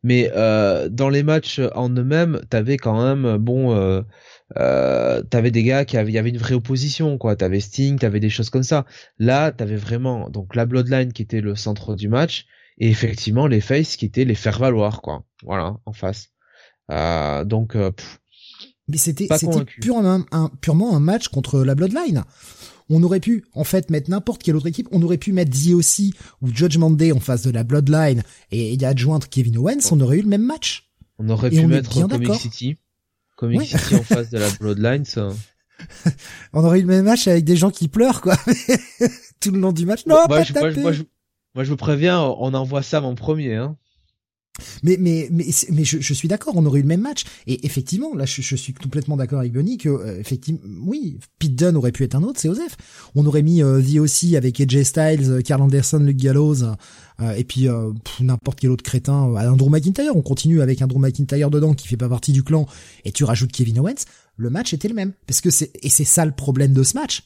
[0.02, 4.02] mais euh, dans les matchs en eux-mêmes, t'avais quand même, bon, euh,
[4.58, 7.36] euh, t'avais des gars qui avaient, il y avait une vraie opposition, quoi.
[7.36, 8.86] T'avais Sting, t'avais des choses comme ça.
[9.18, 12.46] Là, t'avais vraiment donc la Bloodline qui était le centre du match
[12.80, 15.22] et effectivement les Faces qui étaient les faire valoir, quoi.
[15.44, 16.28] Voilà, en face.
[16.90, 18.18] Euh, donc, euh, pff,
[18.88, 19.28] Mais c'était
[19.80, 22.24] purement un, purement un match contre la Bloodline.
[22.92, 24.88] On aurait pu, en fait, mettre n'importe quelle autre équipe.
[24.90, 26.12] On aurait pu mettre DOC
[26.42, 29.92] ou Judgment Day en face de la Bloodline et y adjoindre Kevin Owens.
[29.92, 30.90] On aurait eu le même match.
[31.20, 32.34] on aurait Et pu on mettre Comic.
[32.34, 32.76] City.
[33.36, 33.66] Comic Ouais.
[33.66, 35.28] City en face de la Bloodline, ça.
[36.52, 38.36] On aurait eu le même match avec des gens qui pleurent, quoi.
[39.40, 40.04] Tout le long du match.
[40.06, 40.80] Non, pas je, moi, je- taper.
[40.82, 41.02] moi, je,
[41.54, 43.54] moi, je vous préviens, on envoie Sam en premier.
[43.54, 43.76] Hein.
[44.82, 47.64] Mais mais mais mais je, je suis d'accord, on aurait eu le même match et
[47.64, 51.76] effectivement là je, je suis complètement d'accord avec Benny que euh, effectivement oui Pete Dunne
[51.76, 52.76] aurait pu être un autre, c'est Osef.
[53.14, 57.32] On aurait mis euh, The aussi avec AJ Styles, euh, Carl Anderson, Luke Gallows euh,
[57.36, 60.14] et puis euh, n'importe quel autre crétin, euh, Andrew McIntyre.
[60.14, 62.66] On continue avec Andrew McIntyre dedans qui fait pas partie du clan
[63.04, 64.04] et tu rajoutes Kevin Owens.
[64.36, 66.96] Le match était le même parce que c'est et c'est ça le problème de ce
[66.96, 67.22] match,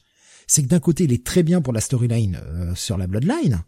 [0.47, 3.65] c'est que d'un côté il est très bien pour la storyline euh, sur la Bloodline.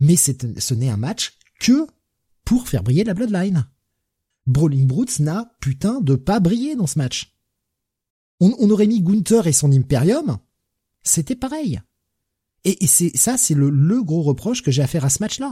[0.00, 1.86] Mais ce n'est un match que
[2.44, 3.66] pour faire briller la Bloodline.
[4.46, 7.34] Brawling Brutes n'a putain de pas brillé dans ce match.
[8.40, 10.38] On, aurait mis Gunther et son Imperium,
[11.02, 11.80] c'était pareil.
[12.64, 15.50] Et, ça, c'est le, gros reproche que j'ai à faire à ce match-là.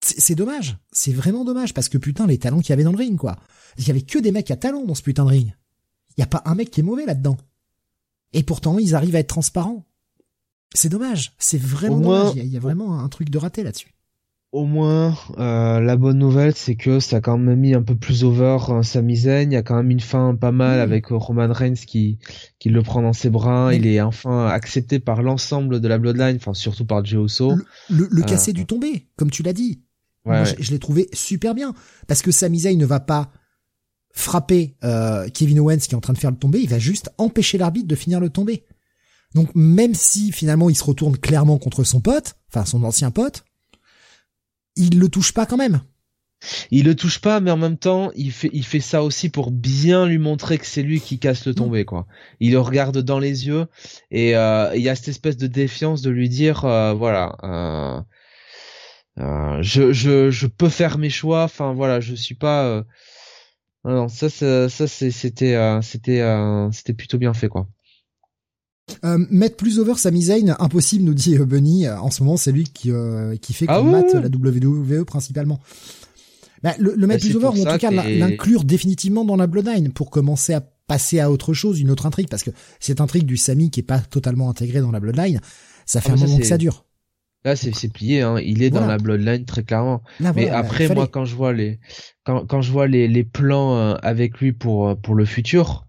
[0.00, 2.98] C'est dommage, c'est vraiment dommage parce que putain les talents qu'il y avait dans le
[2.98, 3.36] ring quoi.
[3.78, 5.56] Il y avait que des mecs à talent dans ce putain de ring.
[6.16, 7.36] Il y a pas un mec qui est mauvais là-dedans.
[8.32, 9.87] Et pourtant ils arrivent à être transparents.
[10.74, 12.32] C'est dommage, c'est vraiment dommage.
[12.36, 13.94] Il y, a, vraiment un truc de raté là-dessus.
[14.50, 17.94] Au moins, euh, la bonne nouvelle, c'est que ça a quand même mis un peu
[17.94, 19.52] plus over euh, sa misaine.
[19.52, 22.18] Il y a quand même une fin pas mal avec euh, Roman Reigns qui
[22.58, 23.74] qui le prend dans ses bras.
[23.74, 27.56] Il est enfin accepté par l'ensemble de la Bloodline, enfin surtout par Jey Uso.
[27.90, 29.82] Le, le, casser du tombé, comme tu l'as dit.
[30.26, 31.74] Je, l'ai trouvé super bien
[32.06, 33.32] parce que Sami Zayn ne va pas
[34.12, 34.76] frapper
[35.32, 37.88] Kevin Owens qui est en train de faire le tombé, il va juste empêcher l'arbitre
[37.88, 38.64] de finir le tombé.
[39.34, 43.44] Donc même si finalement il se retourne clairement contre son pote, enfin son ancien pote,
[44.76, 45.80] il le touche pas quand même.
[46.70, 50.06] Il le touche pas, mais en même temps, il fait, il ça aussi pour bien
[50.06, 52.06] lui montrer que c'est lui qui casse le tombé, quoi.
[52.40, 53.66] Il le regarde dans les yeux
[54.10, 57.36] et euh, il y a cette espèce de défiance de lui dire, euh, voilà,
[59.18, 61.42] euh, je, peux faire mes choix.
[61.44, 62.84] Enfin voilà, je suis pas.
[63.84, 66.22] non, ça, ça, ça c'était, c'était,
[66.72, 67.68] c'était plutôt bien fait, quoi.
[69.04, 71.86] Euh, mettre plus over Sami Zayn, impossible, nous dit euh, Bunny.
[71.86, 72.90] Euh, en ce moment, c'est lui qui,
[73.40, 75.60] qui fait ah comme la WWE principalement.
[76.62, 79.46] Bah, le, le mettre bah, plus over, ou en tout cas l'inclure définitivement dans la
[79.46, 83.26] Bloodline pour commencer à passer à autre chose, une autre intrigue, parce que cette intrigue
[83.26, 85.40] du Sami qui est pas totalement intégrée dans la Bloodline,
[85.86, 86.84] ça fait ah, un moment que ça dure.
[87.44, 88.40] Là, c'est plié, hein.
[88.40, 90.02] il est dans la Bloodline très clairement.
[90.18, 91.78] Mais après, moi, quand je vois les,
[92.24, 95.87] quand, quand je vois les, les plans avec lui pour pour le futur, euh,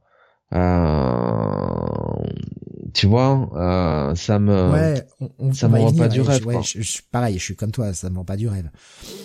[2.93, 5.05] tu vois, euh, ça me, ouais,
[5.37, 6.45] on, ça me rend pas du rêve.
[6.45, 8.69] Ouais, je, je, pareil, je suis comme toi, ça me rend pas du rêve.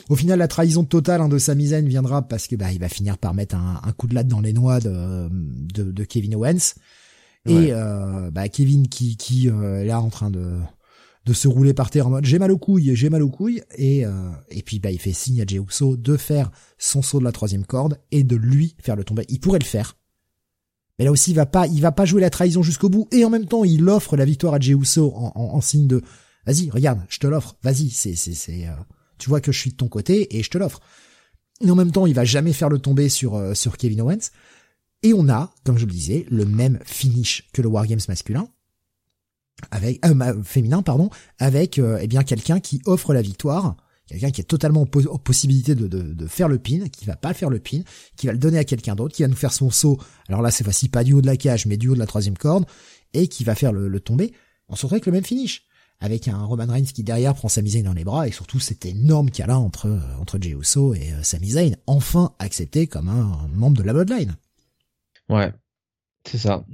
[0.09, 2.89] Au final, la trahison totale hein, de Sami Zayn viendra parce que bah il va
[2.89, 6.35] finir par mettre un, un coup de latte dans les noix de, de, de Kevin
[6.35, 6.75] Owens
[7.47, 10.59] et euh, bah Kevin qui qui euh, est là en train de
[11.27, 13.63] de se rouler par terre en mode j'ai mal aux couilles, j'ai mal aux couilles
[13.77, 17.25] et euh, et puis bah il fait signe à Jey de faire son saut de
[17.25, 19.25] la troisième corde et de lui faire le tomber.
[19.29, 19.97] Il pourrait le faire
[20.99, 23.09] mais là aussi, il va pas, il va pas jouer la trahison jusqu'au bout.
[23.11, 26.03] Et en même temps, il offre la victoire à Jey Uso en, en, signe de,
[26.47, 27.57] vas-y, regarde, je te l'offre.
[27.63, 28.75] Vas-y, c'est, c'est, c'est, euh,
[29.19, 30.81] tu vois que je suis de ton côté et je te l'offre.
[31.61, 34.31] Et en même temps, il va jamais faire le tomber sur, euh, sur Kevin Owens.
[35.03, 38.49] Et on a, comme je le disais, le même finish que le Wargames masculin.
[39.71, 43.77] Avec, euh, féminin, pardon, avec, eh bien, quelqu'un qui offre la victoire
[44.07, 47.59] quelqu'un qui est totalement en, possibilité de, faire le pin, qui va pas faire le
[47.59, 47.83] pin,
[48.17, 49.99] qui va le donner à quelqu'un d'autre, qui va nous faire son saut.
[50.29, 52.07] Alors là, c'est fois pas du haut de la cage, mais du haut de la
[52.07, 52.67] troisième corde,
[53.13, 54.33] et qui va faire le, tomber.
[54.69, 55.65] On se retrouve avec le même finish,
[56.01, 58.85] avec un Roman Reigns qui derrière prend Sami Zayn dans les bras, et surtout cet
[58.85, 63.79] énorme là entre entre Jey Uso et euh, Sami Zayn, enfin accepté comme un membre
[63.79, 64.37] de la Bloodline.
[65.29, 65.53] Ouais,
[66.27, 66.65] c'est ça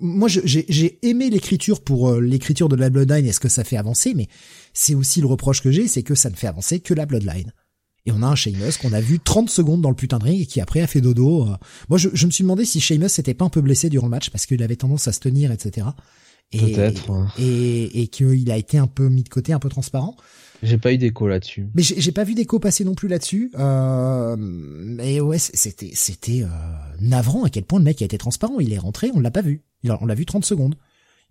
[0.00, 3.76] moi j'ai aimé l'écriture pour euh, l'écriture de la Bloodline et ce que ça fait
[3.76, 4.28] avancer, mais
[4.72, 7.52] c'est aussi le reproche que j'ai, c'est que ça ne fait avancer que la Bloodline.
[8.06, 10.42] Et on a un Sheamus qu'on a vu 30 secondes dans le putain de ring
[10.42, 11.48] et qui après a fait dodo.
[11.48, 11.56] Euh.
[11.88, 14.30] Moi je, me suis demandé si Sheamus s'était pas un peu blessé durant le match
[14.30, 15.86] parce qu'il avait tendance à se tenir, etc.
[16.52, 17.26] Et, Peut-être.
[17.38, 20.16] Et, et qu'il a été un peu mis de côté, un peu transparent.
[20.64, 21.68] J'ai pas eu d'écho là-dessus.
[21.74, 23.50] Mais j'ai pas vu d'écho passer non plus là-dessus.
[23.58, 26.48] Euh, mais ouais, c'était c'était euh,
[27.00, 28.58] navrant à quel point le mec a été transparent.
[28.60, 29.62] Il est rentré, on l'a pas vu.
[29.90, 30.74] On l'a vu 30 secondes.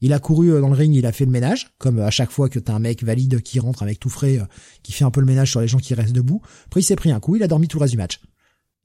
[0.01, 2.31] Il a couru euh, dans le ring, il a fait le ménage, comme à chaque
[2.31, 4.45] fois que t'as un mec valide qui rentre avec tout frais, euh,
[4.81, 6.41] qui fait un peu le ménage sur les gens qui restent debout.
[6.65, 8.19] Après, il s'est pris un coup, il a dormi tout le reste du match.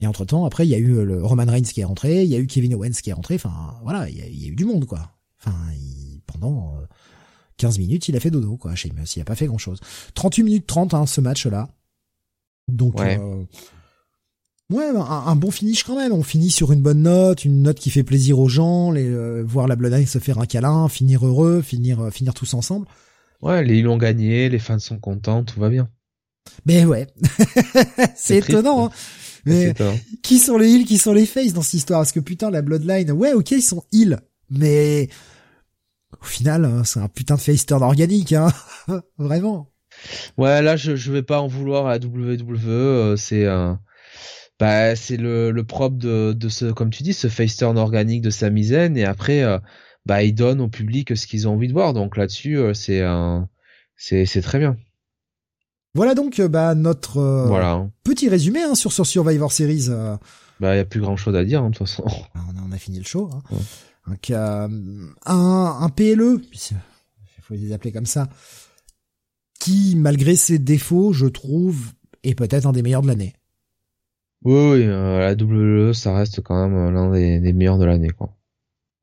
[0.00, 2.28] Et entre temps, après, il y a eu le Roman Reigns qui est rentré, il
[2.28, 3.34] y a eu Kevin Owens qui est rentré.
[3.34, 5.10] Enfin, voilà, il y a, eu du monde, quoi.
[5.40, 5.56] Enfin,
[6.26, 6.76] pendant
[7.56, 9.16] 15 minutes, il a fait dodo, quoi, Sheamus.
[9.16, 9.80] Il a pas fait grand chose.
[10.14, 11.68] 38 minutes 30, hein, ce match-là.
[12.68, 13.18] Donc, ouais.
[13.20, 13.42] Euh,
[14.72, 16.12] ouais un, bon finish quand même.
[16.12, 19.42] On finit sur une bonne note, une note qui fait plaisir aux gens, les, euh,
[19.46, 22.86] voir la Bloodline se faire un câlin, finir heureux, finir, euh, finir tous ensemble.
[23.40, 25.88] Ouais, les ils ont gagné, les fans sont contents, tout va bien.
[26.66, 27.06] Mais ouais,
[28.16, 28.86] c'est étonnant.
[28.86, 28.90] Hein.
[29.44, 29.74] Mais
[30.22, 32.00] qui sont les heals, qui sont les faces dans cette histoire?
[32.00, 34.18] Parce que putain, la Bloodline, ouais, ok, ils sont heals,
[34.50, 35.08] mais
[36.20, 38.52] au final, hein, c'est un putain de face turn organique, hein.
[39.18, 39.70] Vraiment.
[40.36, 42.68] Ouais, là, je, je vais pas en vouloir à la WWE.
[42.68, 43.80] Euh, c'est un,
[44.58, 48.22] bah, c'est le, le propre de, de ce, comme tu dis, ce face turn organique
[48.22, 48.96] de sa misaine.
[48.96, 49.58] Et après, euh,
[50.06, 51.92] bah, ils donnent au public ce qu'ils ont envie de voir.
[51.92, 53.48] Donc là-dessus, euh, c'est un,
[53.96, 54.76] c'est, c'est très bien.
[55.94, 57.88] Voilà donc, bah, notre voilà.
[58.04, 59.88] petit résumé hein, sur, sur Survivor Series.
[60.60, 62.04] Bah, y a plus grand chose à dire, hein, de toute façon.
[62.34, 63.30] Ah, on a, on a fini le show.
[63.32, 63.56] Hein.
[64.06, 64.68] Donc euh,
[65.26, 68.28] un, un PLE, il faut les appeler comme ça,
[69.60, 71.92] qui, malgré ses défauts, je trouve,
[72.22, 73.34] est peut-être un des meilleurs de l'année.
[74.44, 78.34] Oui, oui euh, la WWE, ça reste quand même l'un des, meilleurs de l'année, quoi.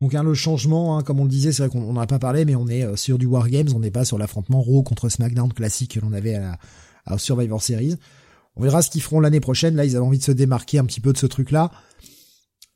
[0.01, 2.19] Donc hein, le changement, hein, comme on le disait, c'est vrai qu'on n'en a pas
[2.19, 4.83] parlé, mais on est euh, sur du War Games, on n'est pas sur l'affrontement Raw
[4.83, 6.57] contre SmackDown classique que l'on avait à,
[7.05, 7.95] à, Survivor Series.
[8.57, 9.75] On verra ce qu'ils feront l'année prochaine.
[9.75, 11.71] Là, ils avaient envie de se démarquer un petit peu de ce truc-là.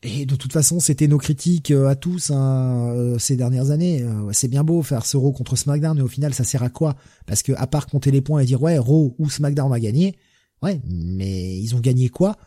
[0.01, 4.01] Et de toute façon, c'était nos critiques euh, à tous hein, euh, ces dernières années.
[4.01, 6.69] Euh, c'est bien beau faire ce Raw contre SmackDown, mais au final, ça sert à
[6.69, 6.95] quoi?
[7.25, 10.15] Parce que à part compter les points et dire ouais, Raw ou SmackDown a gagné,
[10.63, 12.37] ouais, mais ils ont gagné quoi?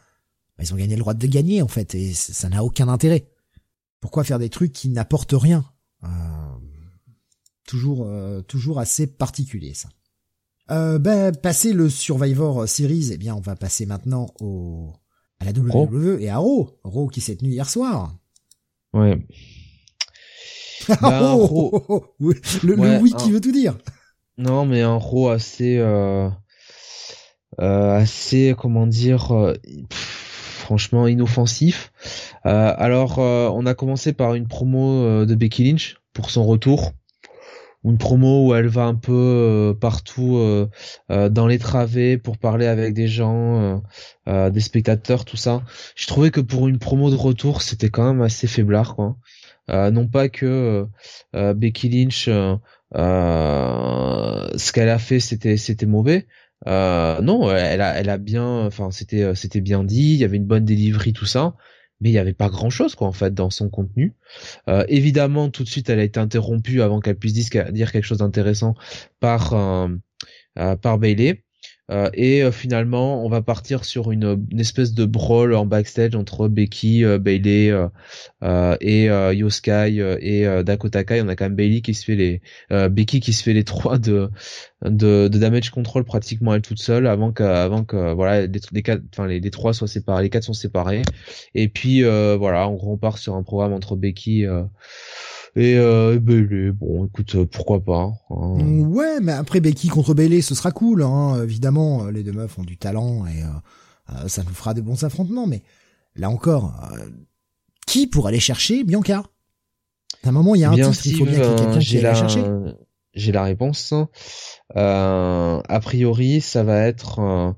[0.57, 3.29] Bah, Ils ont gagné le droit de gagner en fait, et ça n'a aucun intérêt.
[4.01, 5.65] Pourquoi faire des trucs qui n'apportent rien?
[7.67, 8.07] Toujours,
[8.49, 9.89] toujours assez particulier ça.
[10.71, 14.93] Euh, ben, passer le Survivor Series, eh bien, on va passer maintenant au
[15.39, 16.79] à la WWE et à Raw.
[16.85, 18.15] Raw qui s'est tenu hier soir.
[18.93, 19.19] Ouais.
[21.01, 23.79] Ben, oh, le, oui qui veut tout dire.
[24.37, 26.29] Non, mais un Raw assez, euh,
[27.61, 29.55] euh, assez, comment dire, euh,
[30.63, 31.93] franchement inoffensif.
[32.47, 36.93] Euh, alors, on a commencé par une promo de Becky Lynch pour son retour
[37.85, 40.69] une promo où elle va un peu euh, partout euh,
[41.11, 43.83] euh, dans les travées pour parler avec des gens,
[44.27, 45.63] des spectateurs, tout ça.
[45.97, 49.17] Je trouvais que pour une promo de retour, c'était quand même assez faiblard, quoi.
[49.69, 50.87] non pas que
[51.33, 52.59] Becky Lynch, ce
[54.73, 56.27] qu'elle a fait, c'était mauvais.
[56.67, 60.47] Non, elle a elle a bien, enfin c'était c'était bien dit, il y avait une
[60.47, 61.55] bonne delivery, tout ça
[62.03, 64.15] mais il n'y avait pas grand chose quoi en fait dans son contenu.
[64.69, 68.19] Euh, évidemment, tout de suite, elle a été interrompue avant qu'elle puisse dire quelque chose
[68.19, 68.75] d'intéressant
[69.21, 69.89] par euh,
[70.59, 71.42] euh, par Bailey.
[71.93, 76.49] Euh, et euh, finalement, on va partir sur une, espèce de brawl en backstage entre
[76.49, 77.73] Becky, euh, Bailey
[78.81, 81.21] et Yoskai et Dakota Kai.
[81.23, 82.41] On a quand même Bailey qui se fait les
[82.89, 84.31] Becky qui se fait les trois de,
[84.85, 88.83] de, de damage control pratiquement elle toute seule avant que avant que voilà les, les
[88.83, 91.03] quatre enfin les, les, trois soient séparés, les quatre sont séparés.
[91.55, 94.47] Et puis voilà, on repart sur un programme entre Becky
[95.55, 98.13] et euh, Bailey, bon, écoute, euh, pourquoi pas.
[98.31, 98.85] Hein.
[98.89, 101.43] Ouais, mais après Becky contre Bailey, ce sera cool, hein.
[101.43, 105.05] Évidemment, euh, les deux meufs ont du talent et euh, ça nous fera des bons
[105.05, 105.47] affrontements.
[105.47, 105.63] Mais
[106.17, 106.73] là encore,
[107.87, 109.25] qui pour aller chercher Bianca?
[110.25, 111.79] À un moment, il y a un titre, il faut bien qu'il y ait quelqu'un
[111.79, 112.45] qui aille chercher.
[113.15, 113.93] J'ai la réponse.
[114.75, 117.55] a priori, ça va être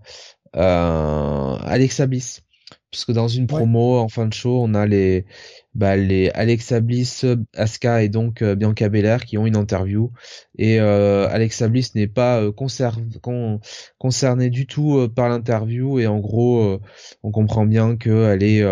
[0.52, 2.40] Alexa Bliss
[2.90, 5.26] parce que dans une promo en fin de show, on a les
[5.74, 10.12] bah, les Alexa Bliss, Asuka et donc euh, Bianca Belair qui ont une interview.
[10.56, 15.98] Et euh, Alexa Bliss n'est pas euh, concernée du tout euh, par l'interview.
[15.98, 16.80] Et en gros
[17.22, 18.64] on comprend bien qu'elle est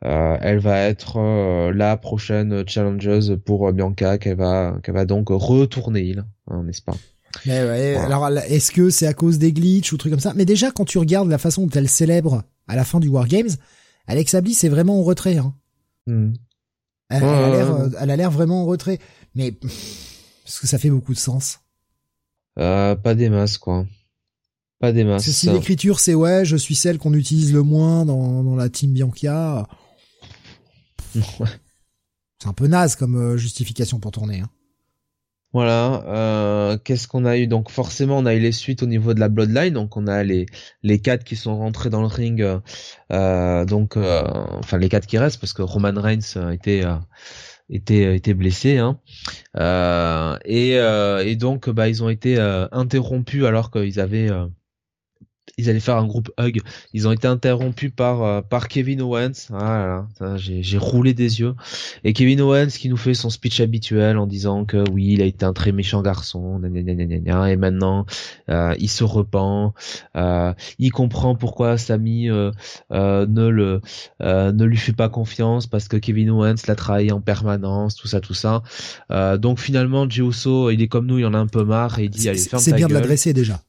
[0.00, 6.16] elle va être la prochaine challengeuse pour Bianca qu'elle va qu'elle va donc retourner
[6.48, 6.96] hein, n'est-ce pas?
[7.46, 10.32] Mais ouais, alors est-ce que c'est à cause des glitches ou trucs comme ça?
[10.34, 13.28] Mais déjà quand tu regardes la façon dont elle célèbre à la fin du War
[13.28, 13.50] Games,
[14.06, 15.54] Alexa Bliss est vraiment en retrait hein.
[16.06, 16.34] Elle,
[17.10, 18.98] elle, a l'air vraiment en retrait.
[19.34, 21.60] Mais est-ce que ça fait beaucoup de sens
[22.58, 23.86] euh, Pas des masses, quoi.
[24.78, 25.30] Pas des masses.
[25.30, 28.92] Si l'écriture c'est ouais, je suis celle qu'on utilise le moins dans, dans la team
[28.92, 29.68] Bianca.
[31.14, 34.40] c'est un peu naze comme euh, justification pour tourner.
[34.40, 34.50] Hein.
[35.52, 37.46] Voilà, euh, qu'est-ce qu'on a eu?
[37.46, 39.74] Donc forcément, on a eu les suites au niveau de la Bloodline.
[39.74, 40.46] Donc on a les
[40.82, 42.42] les quatre qui sont rentrés dans le ring.
[43.12, 44.22] Euh, donc euh,
[44.58, 46.84] enfin les quatre qui restent parce que Roman Reigns était
[47.68, 48.78] était était blessé.
[48.78, 48.98] Hein.
[50.44, 52.38] et et donc bah ils ont été
[52.72, 54.30] interrompus alors qu'ils avaient
[55.58, 56.60] ils allaient faire un groupe hug.
[56.92, 59.48] Ils ont été interrompus par euh, par Kevin Owens.
[59.52, 61.54] Ah j'ai roulé des yeux.
[62.04, 65.24] Et Kevin Owens qui nous fait son speech habituel en disant que oui, il a
[65.24, 68.06] été un très méchant garçon, et maintenant
[68.48, 69.72] euh, il se repent.
[70.16, 72.50] Euh, il comprend pourquoi Samy euh,
[72.90, 73.80] ne le
[74.20, 78.20] ne lui fait pas confiance parce que Kevin Owens l'a travaillé en permanence, tout ça,
[78.20, 78.62] tout ça.
[79.38, 80.22] donc finalement, Jey
[80.72, 82.62] il est comme nous, il en a un peu marre et il dit allez ferme
[82.62, 82.78] ta gueule.
[82.78, 83.60] C'est bien de l'adresser déjà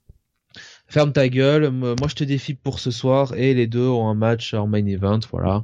[0.93, 4.13] ferme ta gueule, moi je te défie pour ce soir et les deux ont un
[4.13, 5.63] match en main event, voilà,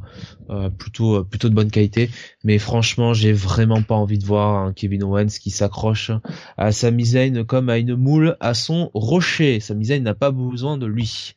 [0.50, 2.10] euh, plutôt euh, plutôt de bonne qualité.
[2.44, 6.10] Mais franchement, j'ai vraiment pas envie de voir un Kevin Owens qui s'accroche
[6.58, 9.60] à sa Zayn comme à une moule à son rocher.
[9.60, 11.36] Sa Zayn n'a pas besoin de lui.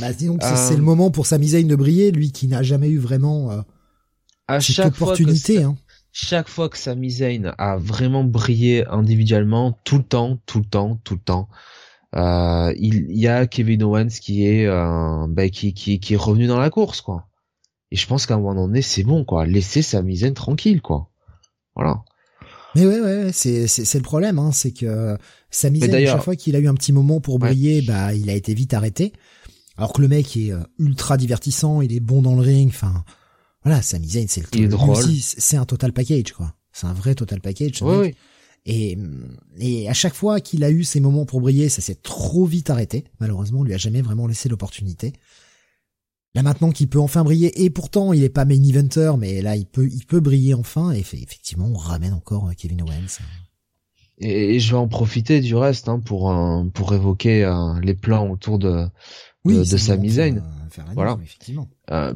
[0.00, 2.62] Bah, disons que c'est le euh, moment pour Sami Zayn de briller, lui qui n'a
[2.62, 3.60] jamais eu vraiment euh,
[4.48, 5.56] à cette chaque opportunité.
[5.56, 5.76] Fois que, hein.
[6.12, 10.98] Chaque fois que Sami Zayn a vraiment brillé individuellement, tout le temps, tout le temps,
[11.04, 11.50] tout le temps
[12.16, 16.46] euh, il, y a Kevin Owens qui est euh, bah, qui, qui, qui est revenu
[16.46, 17.28] dans la course quoi.
[17.92, 21.10] Et je pense qu'à un moment donné c'est bon quoi, laissez sa misaine tranquille quoi.
[21.76, 22.02] Voilà.
[22.74, 25.16] Mais ouais, ouais, c'est c'est le problème, hein, c'est que
[25.50, 28.34] Sami Zayn, chaque fois qu'il a eu un petit moment pour briller, bah il a
[28.34, 29.12] été vite arrêté.
[29.76, 33.04] Alors que le mec est euh, ultra divertissant, il est bon dans le ring, enfin
[33.64, 34.96] voilà, Sami Zayn, c'est le il est drôle.
[35.20, 36.54] c'est un total package quoi.
[36.72, 37.82] C'est un vrai total package.
[37.82, 38.14] Oui,
[38.66, 38.98] Et,
[39.58, 42.70] et à chaque fois qu'il a eu ses moments pour briller, ça s'est trop vite
[42.70, 43.04] arrêté.
[43.18, 45.14] Malheureusement, on lui a jamais vraiment laissé l'opportunité.
[46.34, 49.56] Là maintenant qu'il peut enfin briller, et pourtant il est pas main eventer, mais là
[49.56, 53.18] il peut, il peut briller enfin, et effectivement on ramène encore euh, Kevin Owens.
[54.18, 58.30] Et, je vais en profiter du reste hein, pour euh, pour évoquer euh, les plans
[58.30, 58.86] autour de
[59.44, 60.44] oui, de, Sami Zayn.
[60.94, 61.18] Voilà.
[61.20, 61.68] Effectivement.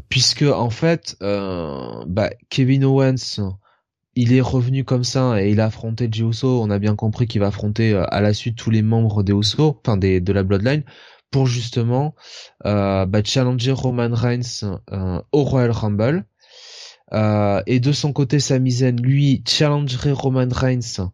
[0.09, 3.41] puisque en fait, bah, Kevin Owens,
[4.17, 6.63] il est revenu comme ça et il a affronté Uso.
[6.63, 9.81] On a bien compris qu'il va affronter à la suite tous les membres des Uso,
[9.83, 10.85] enfin de la Bloodline
[11.35, 12.15] pour justement
[12.65, 14.63] euh, bah, challenger Roman Reigns
[14.93, 16.27] euh, au Royal Rumble.
[17.13, 21.11] Euh, et de son côté, Sami Zayn, lui, challengerait Roman Reigns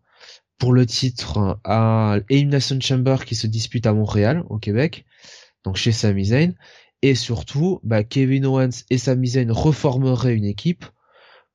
[0.59, 5.07] pour le titre à Elimination Chamber qui se dispute à Montréal, au Québec,
[5.65, 6.53] donc chez Sami Zayn.
[7.01, 10.85] Et surtout, bah, Kevin Owens et Sami Zayn reformeraient une équipe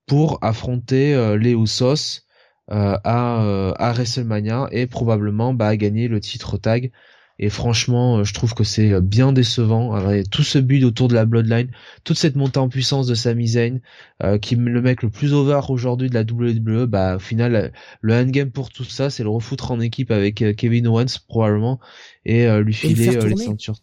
[0.08, 2.22] pour affronter les Usos
[2.68, 6.92] à, à WrestleMania et probablement bah, gagner le titre tag.
[7.38, 10.00] Et franchement, euh, je trouve que c'est euh, bien décevant.
[10.32, 11.70] tout ce but autour de la Bloodline,
[12.04, 13.82] toute cette montée en puissance de Sami Zayn,
[14.24, 17.74] euh, qui est le mec le plus over aujourd'hui de la WWE, bah au final,
[18.02, 21.80] le endgame pour tout ça, c'est le refoutre en équipe avec Kevin Owens probablement
[22.26, 23.80] et lui filer les ceintures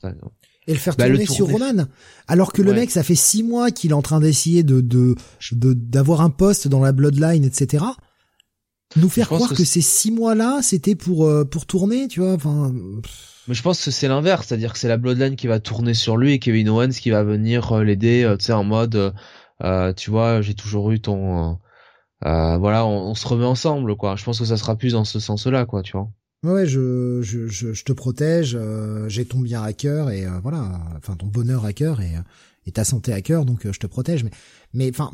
[0.67, 1.87] et le faire bah, tourner sur Roman.
[2.29, 5.15] Alors que le mec, ça fait six mois qu'il est en train d'essayer de
[5.53, 7.85] d'avoir un poste dans la Bloodline, etc.
[8.97, 12.35] Nous faire croire que, ces six mois-là, c'était pour pour tourner, tu vois.
[12.35, 12.73] Enfin.
[13.49, 16.17] Mais je pense que c'est l'inverse, c'est-à-dire que c'est la Bloodline qui va tourner sur
[16.17, 19.15] lui et Kevin Owens qui va venir euh, l'aider, euh, tu sais, en mode,
[19.63, 21.59] euh, tu vois, j'ai toujours eu ton,
[22.21, 24.17] voilà, on, se remet ensemble, quoi.
[24.17, 26.09] Je pense que ça sera plus dans ce sens-là, quoi, tu vois.
[26.45, 28.59] Ouais, je, je, je, te protège,
[29.07, 32.13] j'ai ton bien à cœur et voilà, enfin ton bonheur à cœur et,
[32.67, 34.25] et ta santé à cœur, donc je te protège.
[34.25, 34.31] Mais,
[34.75, 35.13] mais enfin,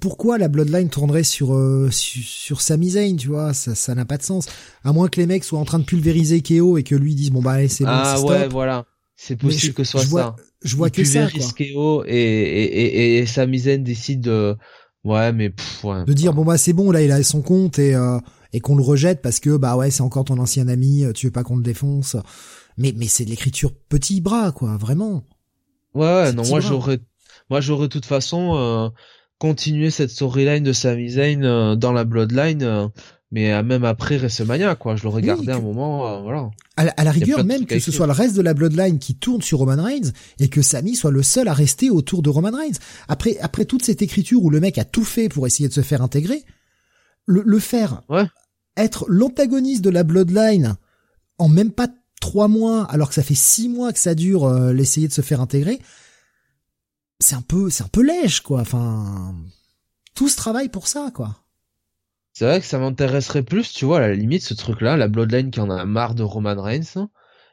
[0.00, 3.54] pourquoi la Bloodline tournerait sur euh, sur, sur Sami Zayn, tu vois?
[3.54, 4.46] Ça ça n'a pas de sens.
[4.84, 7.30] À moins que les mecs soient en train de pulvériser KO et que lui dise
[7.30, 8.86] bon bah allez c'est bon, Ah ouais, voilà.
[9.16, 10.36] C'est possible que ce soit je vois, ça.
[10.62, 11.46] Je vois que ça quoi.
[11.56, 14.56] KO et et et, et Sami Zayn décide de
[15.04, 16.04] ouais mais pff, ouais.
[16.04, 18.18] De dire bon bah c'est bon là il a son compte et euh,
[18.52, 21.32] et qu'on le rejette parce que bah ouais c'est encore ton ancien ami, tu veux
[21.32, 22.16] pas qu'on le défonce.
[22.76, 25.24] Mais mais c'est de l'écriture petit bras quoi, vraiment.
[25.94, 27.00] Ouais, ouais non moi j'aurais
[27.50, 28.88] moi j'aurais de toute façon euh,
[29.38, 32.88] continuer cette storyline de Sami Zayn euh, dans la Bloodline, euh,
[33.30, 34.96] mais même après WrestleMania, quoi.
[34.96, 36.50] Je le regardais un moment, euh, voilà.
[36.76, 39.58] À la, rigueur, même que ce soit le reste de la Bloodline qui tourne sur
[39.58, 42.78] Roman Reigns et que Sami soit le seul à rester autour de Roman Reigns.
[43.06, 45.82] Après, après toute cette écriture où le mec a tout fait pour essayer de se
[45.82, 46.44] faire intégrer,
[47.26, 48.02] le, le faire
[48.78, 50.76] être l'antagoniste de la Bloodline
[51.38, 51.88] en même pas
[52.20, 55.40] trois mois, alors que ça fait six mois que ça dure l'essayer de se faire
[55.40, 55.78] intégrer,
[57.20, 58.60] c'est un peu, c'est un peu lèche, quoi.
[58.60, 59.34] Enfin,
[60.14, 61.36] tout ce travail pour ça, quoi.
[62.32, 65.50] C'est vrai que ça m'intéresserait plus, tu vois, à la limite, ce truc-là, la Bloodline
[65.50, 67.08] qui en a marre de Roman Reigns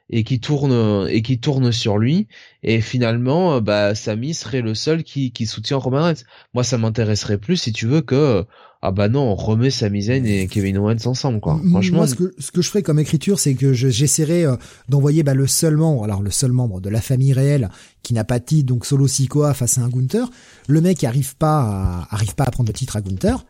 [0.09, 2.27] et qui tourne et qui tourne sur lui
[2.61, 6.23] et finalement bah Sami serait le seul qui, qui soutient Roman Reigns.
[6.53, 8.45] Moi ça m'intéresserait plus si tu veux que
[8.87, 11.59] ah bah non, on remet Sami Zayn et Kevin Owens ensemble quoi.
[11.71, 14.57] Franchement, moi ce que ce que je ferais comme écriture, c'est que j'essaierais euh,
[14.89, 17.71] d'envoyer bah, le seul membre, alors le seul membre de la famille réelle
[18.03, 20.29] qui n'a pas de titre, donc solo Sikoa face à un Gunther.
[20.67, 23.43] Le mec arrive pas à, arrive pas à prendre le titre à Gunther.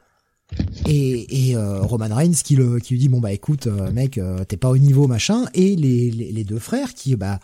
[0.86, 4.20] Et, et euh, Roman Reigns qui le qui lui dit bon bah écoute euh, mec
[4.48, 7.40] t'es pas au niveau machin et les, les, les deux frères qui bah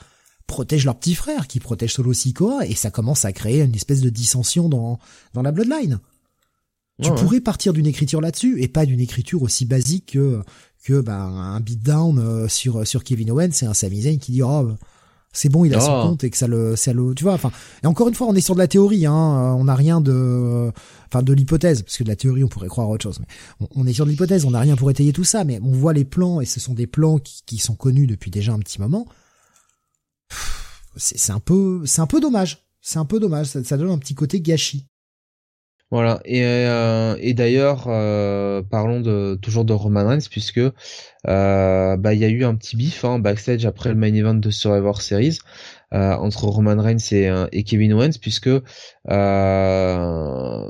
[0.47, 3.99] protègent leur petit frère qui protège Solo Sikoa et ça commence à créer une espèce
[3.99, 4.97] de dissension dans
[5.33, 5.99] dans la bloodline.
[7.01, 10.41] Tu pourrais partir d'une écriture là-dessus et pas d'une écriture aussi basique que
[10.83, 14.43] que bah, un beatdown euh, sur sur Kevin Owens c'est un Sami Zayn qui dit
[14.43, 14.71] oh
[15.33, 16.07] c'est bon il a son oh.
[16.07, 17.51] compte et que ça le ça le tu vois enfin
[17.83, 20.71] et encore une fois on est sur de la théorie hein on n'a rien de
[21.07, 23.85] enfin de l'hypothèse parce que de la théorie on pourrait croire autre chose mais on,
[23.85, 26.05] est sur de l'hypothèse on n'a rien pour étayer tout ça mais on voit les
[26.05, 29.05] plans et ce sont des plans qui, qui sont connus depuis déjà un petit moment.
[30.97, 32.65] C'est un peu c'est un peu dommage.
[32.81, 34.87] C'est un peu dommage ça, ça donne un petit côté gâchis
[35.91, 36.21] voilà.
[36.23, 42.19] Et, euh, et d'ailleurs euh, parlons de toujours de Roman Reigns puisque euh, bah il
[42.19, 45.39] y a eu un petit bif hein, backstage après le main event de Survivor Series
[45.93, 48.49] entre Roman Reigns et, et Kevin Owens puisque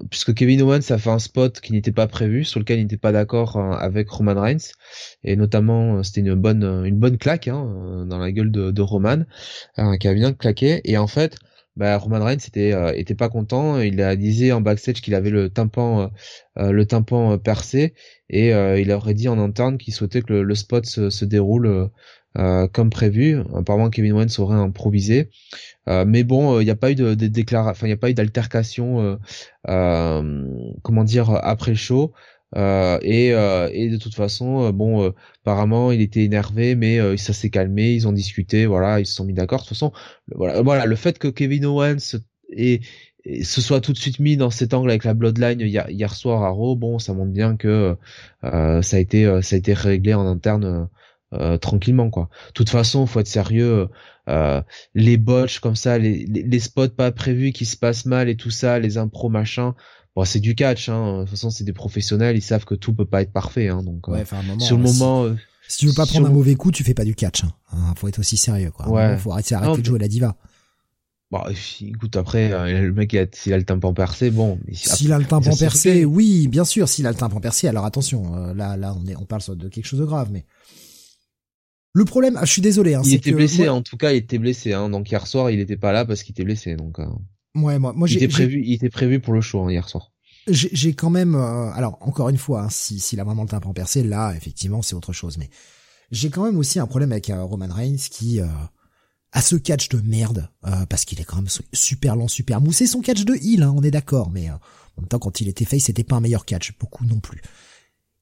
[0.10, 2.98] puisque Kevin Owens a fait un spot qui n'était pas prévu sur lequel il n'était
[2.98, 4.72] pas d'accord avec Roman Reigns.
[5.24, 9.26] Et notamment c'était une bonne une bonne claque hein, dans la gueule de, de Roman
[10.00, 10.82] qui a bien claqué.
[10.86, 11.38] Et en fait
[11.78, 13.80] bah, Roman Reigns était euh, était pas content.
[13.80, 16.12] Il a disé en backstage qu'il avait le tympan
[16.58, 17.94] euh, le tympan percé
[18.30, 21.90] et il aurait dit en interne qu'il souhaitait que le, spot se, déroule
[22.36, 23.42] comme prévu.
[23.56, 25.30] Apparemment Kevin Owens aurait improvisé.
[25.88, 28.14] mais bon, il n'y a pas eu de, de enfin il n'y a pas eu
[28.14, 29.20] d'altercation,
[29.66, 32.14] comment dire, après le show.
[32.56, 37.34] Euh, et, euh, et de toute façon, euh, bon, apparemment, il était énervé, mais ça
[37.34, 37.92] s'est calmé.
[37.94, 39.62] Ils ont discuté, voilà, ils se sont mis d'accord.
[39.62, 39.92] De toute façon,
[40.36, 42.18] voilà, voilà, le fait que Kevin Owens
[42.50, 42.82] et,
[43.44, 46.44] se soit tout de suite mis dans cet angle avec la Bloodline hier, hier soir
[46.44, 47.96] à Raw, bon, ça montre bien que
[48.42, 50.90] ça a été, ça a été réglé en interne.
[51.62, 52.30] tranquillement quoi.
[52.48, 53.90] De toute façon, faut être sérieux.
[54.96, 58.36] les botches comme ça, les, les, les, spots pas prévus qui se passent mal et
[58.36, 59.76] tout ça, les impros machin,
[60.16, 61.20] Bon, c'est du catch, hein.
[61.20, 63.82] De toute façon, c'est des professionnels, ils savent que tout peut pas être parfait, hein.
[63.82, 65.36] Donc, ouais, euh, moment, sur le moment, euh,
[65.68, 67.46] si tu veux pas prendre un mauvais coup, tu fais pas du catch.
[67.46, 67.54] Hein.
[67.72, 68.90] hein faut être aussi sérieux, quoi.
[68.90, 69.18] Ouais.
[69.18, 70.36] Faut arrêter, arrêter de jouer la diva.
[71.32, 71.40] Bon,
[71.80, 74.60] écoute, après, euh, le mec, s'il a le tympan percé, bon.
[74.74, 78.54] S'il a le tympan percé, oui, bien sûr, s'il a le tympan percé, alors attention,
[78.54, 80.46] là, là, on est, on parle de quelque chose de grave, mais.
[81.94, 82.96] Le problème, ah, je suis désolé.
[82.96, 84.74] Hein, il était blessé, en tout cas, il était blessé.
[84.74, 86.76] Hein, donc hier soir, il était pas là parce qu'il était blessé.
[86.76, 87.00] Donc.
[87.56, 90.12] Ouais, moi, moi il était prévu, il était prévu pour le show hein, hier soir.
[90.48, 93.74] J'ai quand même, euh, alors encore une fois, hein, si s'il a vraiment le tympan
[93.74, 95.38] percé, là, effectivement, c'est autre chose.
[95.38, 95.50] Mais
[96.10, 98.48] j'ai quand même aussi un problème avec euh, Roman Reigns qui euh,
[99.34, 100.50] a ce catch de merde
[100.90, 102.74] parce qu'il est quand même super lent, super mou.
[102.74, 104.32] C'est son catch de heal, hein, on est d'accord.
[104.32, 104.60] Mais en
[104.98, 107.42] même temps, quand il était face, c'était pas un meilleur catch, beaucoup non plus.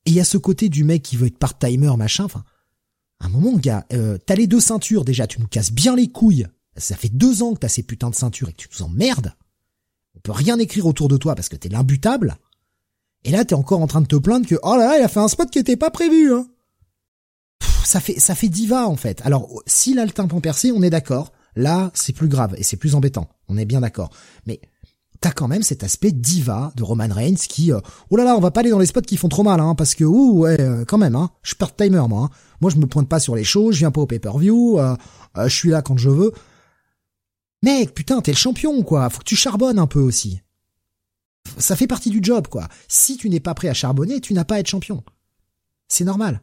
[0.05, 2.25] Et il y a ce côté du mec qui veut être part-timer, machin.
[2.25, 2.43] Enfin,
[3.21, 3.87] un moment, gars,
[4.25, 6.47] t'as les deux ceintures déjà, tu nous casses bien les couilles
[6.79, 9.33] ça fait deux ans que t'as ces putains de ceintures et que tu nous emmerdes.
[10.15, 12.37] On peut rien écrire autour de toi parce que t'es l'imbutable.
[13.23, 15.07] Et là, t'es encore en train de te plaindre que, oh là là, il a
[15.07, 16.47] fait un spot qui était pas prévu, hein.
[17.83, 19.21] ça fait, ça fait diva, en fait.
[19.25, 21.33] Alors, s'il a le tympan percé, on est d'accord.
[21.55, 23.27] Là, c'est plus grave et c'est plus embêtant.
[23.49, 24.09] On est bien d'accord.
[24.45, 24.61] Mais,
[25.21, 28.39] t'as quand même cet aspect diva de Roman Reigns qui, euh, oh là là, on
[28.39, 30.59] va pas aller dans les spots qui font trop mal, hein, parce que, ouh, ouais,
[30.61, 31.29] euh, quand même, hein.
[31.41, 32.29] Je suis part-timer, moi, hein.
[32.61, 34.95] Moi, je me pointe pas sur les shows, je viens pas au pay-per-view, euh,
[35.43, 36.31] je suis là quand je veux.
[37.61, 39.09] Mec, putain, t'es le champion, quoi.
[39.09, 40.41] Faut que tu charbonnes un peu aussi.
[41.57, 42.69] Ça fait partie du job, quoi.
[42.87, 45.03] Si tu n'es pas prêt à charbonner, tu n'as pas à être champion.
[45.87, 46.41] C'est normal.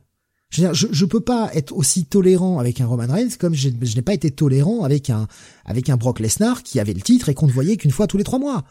[0.51, 3.69] Je, veux dire, je, peux pas être aussi tolérant avec un Roman Reigns comme je,
[3.69, 5.27] n'ai pas été tolérant avec un
[5.65, 8.17] avec un Brock Lesnar qui avait le titre et qu'on ne voyait qu'une fois tous
[8.17, 8.65] les trois mois.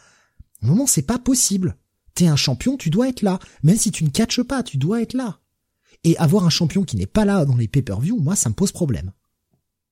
[0.63, 1.75] Au moment, c'est pas possible.
[2.13, 3.39] T'es un champion, tu dois être là.
[3.63, 5.39] Même si tu ne catches pas, tu dois être là.
[6.05, 8.71] Et avoir un champion qui n'est pas là dans les pay-per-view, moi, ça me pose
[8.71, 9.11] problème.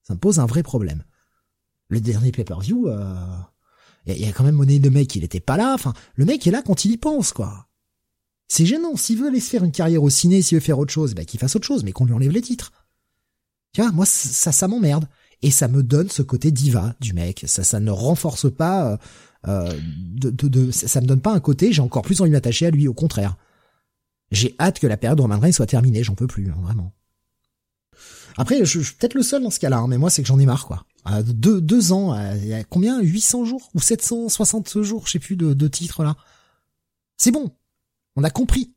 [0.04, 1.02] Ça me pose un vrai problème
[1.94, 3.14] le dernier pay-per-view, euh,
[4.06, 5.72] il y, a quand même monnaie de mec, il était pas là.
[5.74, 7.68] Enfin, le mec est là quand il y pense, quoi.
[8.48, 8.96] C'est gênant.
[8.96, 11.24] S'il veut aller se faire une carrière au ciné, s'il veut faire autre chose, bah,
[11.24, 12.72] qu'il fasse autre chose, mais qu'on lui enlève les titres.
[13.72, 15.08] Tu vois, moi, ça, ça m'emmerde.
[15.40, 17.44] Et ça me donne ce côté diva du mec.
[17.46, 18.96] Ça, ça ne renforce pas, euh,
[19.48, 19.80] euh
[20.16, 22.70] de, de, ça me donne pas un côté, j'ai encore plus envie de m'attacher à
[22.70, 23.36] lui, au contraire.
[24.30, 26.92] J'ai hâte que la période de Roman Reigns soit terminée, j'en peux plus, hein, vraiment.
[28.36, 30.38] Après, je, suis peut-être le seul dans ce cas-là, hein, mais moi, c'est que j'en
[30.38, 30.84] ai marre, quoi.
[31.10, 33.00] Euh, deux, deux ans, euh, il y a combien?
[33.00, 36.16] 800 jours ou 760 jours, je sais plus, de, de titres là.
[37.16, 37.52] C'est bon.
[38.16, 38.74] On a compris.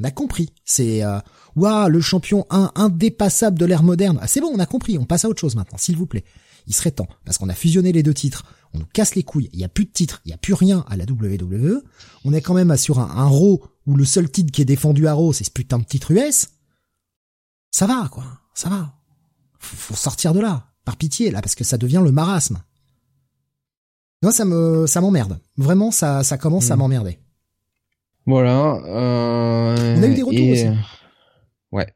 [0.00, 0.52] On a compris.
[0.64, 1.18] C'est euh,
[1.56, 4.18] waouh, le champion indépassable de l'ère moderne.
[4.22, 4.98] Ah, c'est bon, on a compris.
[4.98, 6.24] On passe à autre chose maintenant, s'il vous plaît.
[6.66, 8.44] Il serait temps parce qu'on a fusionné les deux titres.
[8.72, 9.50] On nous casse les couilles.
[9.52, 11.82] Il y a plus de titres, il y a plus rien à la WWE.
[12.24, 15.06] On est quand même sur un, un Raw où le seul titre qui est défendu
[15.06, 16.48] à Raw, c'est ce putain de titre US.
[17.70, 18.24] Ça va quoi,
[18.54, 18.94] ça va.
[19.58, 20.64] faut sortir de là.
[20.84, 22.62] Par pitié, là, parce que ça devient le marasme.
[24.22, 25.38] Moi, ça me, ça m'emmerde.
[25.56, 26.78] Vraiment, ça, ça commence à hmm.
[26.78, 27.18] m'emmerder.
[28.26, 28.80] Voilà.
[28.86, 30.66] Euh, on a eu des retours aussi.
[31.72, 31.86] Ouais.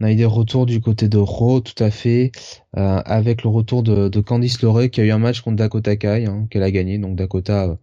[0.00, 2.32] On a eu des retours du côté de Raw, tout à fait,
[2.76, 5.96] euh, avec le retour de, de Candice LeRae qui a eu un match contre Dakota
[5.96, 7.76] Kai, hein, qu'elle a gagné, donc Dakota euh,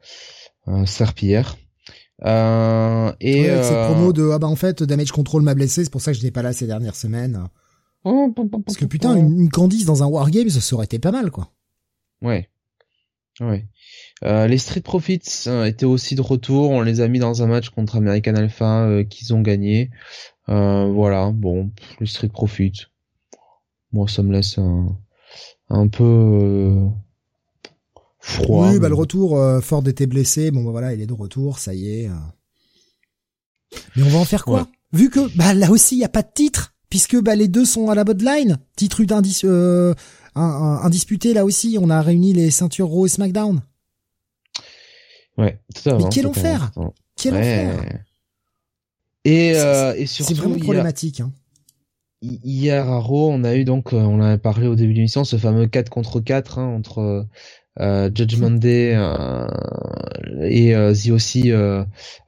[0.68, 1.58] euh Serpillère.
[2.24, 5.90] Euh, et ouais, cette promo de ah bah en fait Damage Control m'a blessé, c'est
[5.90, 7.48] pour ça que je n'étais pas là ces dernières semaines.
[8.04, 8.34] Oh,
[8.66, 11.52] Parce que putain, une, Candice dans un Wargame, ça aurait été pas mal, quoi.
[12.22, 12.50] Ouais.
[13.40, 13.68] Ouais.
[14.24, 16.72] Euh, les Street Profits euh, étaient aussi de retour.
[16.72, 19.90] On les a mis dans un match contre American Alpha euh, qu'ils ont gagné.
[20.48, 21.32] voilà.
[21.32, 22.86] Bon, les Street Profits.
[23.94, 24.98] Moi, ça me laisse un,
[25.70, 26.88] un peu
[28.20, 28.72] froid.
[28.72, 29.38] Oui, bah le retour.
[29.62, 30.52] Ford était blessé.
[30.52, 31.60] Bon, bah voilà, il est de retour.
[31.60, 32.10] Ça y est.
[33.96, 34.68] Mais on va en faire quoi?
[34.94, 37.66] Vu que bah là aussi, il y a pas de titre puisque bah, les deux
[37.66, 38.60] sont à la line.
[38.76, 39.96] Titre indis euh,
[40.36, 41.80] indisputé là aussi.
[41.82, 43.62] On a réuni les ceintures Raw et SmackDown.
[45.38, 46.72] Ouais, Mais quel enfer
[47.16, 48.04] Quel enfer
[49.26, 51.22] Et, euh, et surtout, c'est vraiment problématique.
[51.22, 51.32] Hein.
[52.22, 54.98] Hier à Raw, on a eu donc, euh, on en a parlé au début de
[54.98, 57.26] l'émission, ce fameux 4 contre 4 hein, entre
[57.80, 58.98] Judgment Day
[60.44, 61.52] et euh, aussi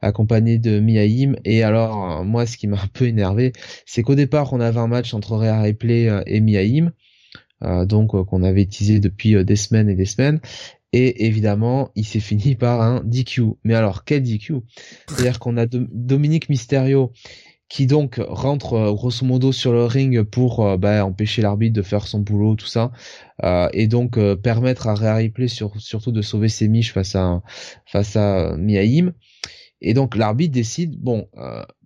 [0.00, 1.34] accompagné de Miaim.
[1.44, 3.52] Et alors, moi, ce qui m'a un peu énervé,
[3.86, 6.92] c'est qu'au départ, on avait un match entre Rhea Ripley et Miaim.
[7.86, 10.40] donc qu'on avait teasé depuis des semaines et des semaines
[10.96, 13.56] et évidemment, il s'est fini par un DQ.
[13.64, 14.54] Mais alors, quel DQ
[15.08, 17.12] C'est-à-dire qu'on a Dominique Mysterio
[17.74, 21.82] qui donc rentre euh, grosso modo sur le ring pour euh, bah, empêcher l'arbitre de
[21.82, 22.92] faire son boulot, tout ça,
[23.42, 27.42] euh, et donc permettre à Rhea Ripley surtout de sauver ses miches face à
[27.84, 29.12] face à Miaim.
[29.80, 31.28] Et donc l'arbitre décide, bon,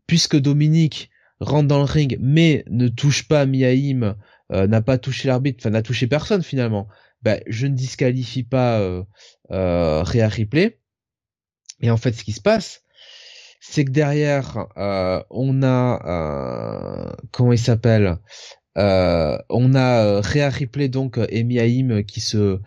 [0.07, 1.09] puisque Dominique
[1.41, 4.15] rentre dans le ring mais ne touche pas Miaim,
[4.51, 6.87] n'a pas touché l'arbitre, enfin n'a touché personne finalement,
[7.23, 8.79] bah, je ne disqualifie pas
[9.49, 10.81] Rhea Ripley.
[11.81, 12.83] Et en fait, ce qui se passe,
[13.61, 18.19] c'est que derrière, euh, on a euh, comment il s'appelle
[18.77, 22.61] euh, on a Rhea Ripley donc et Miaim qui se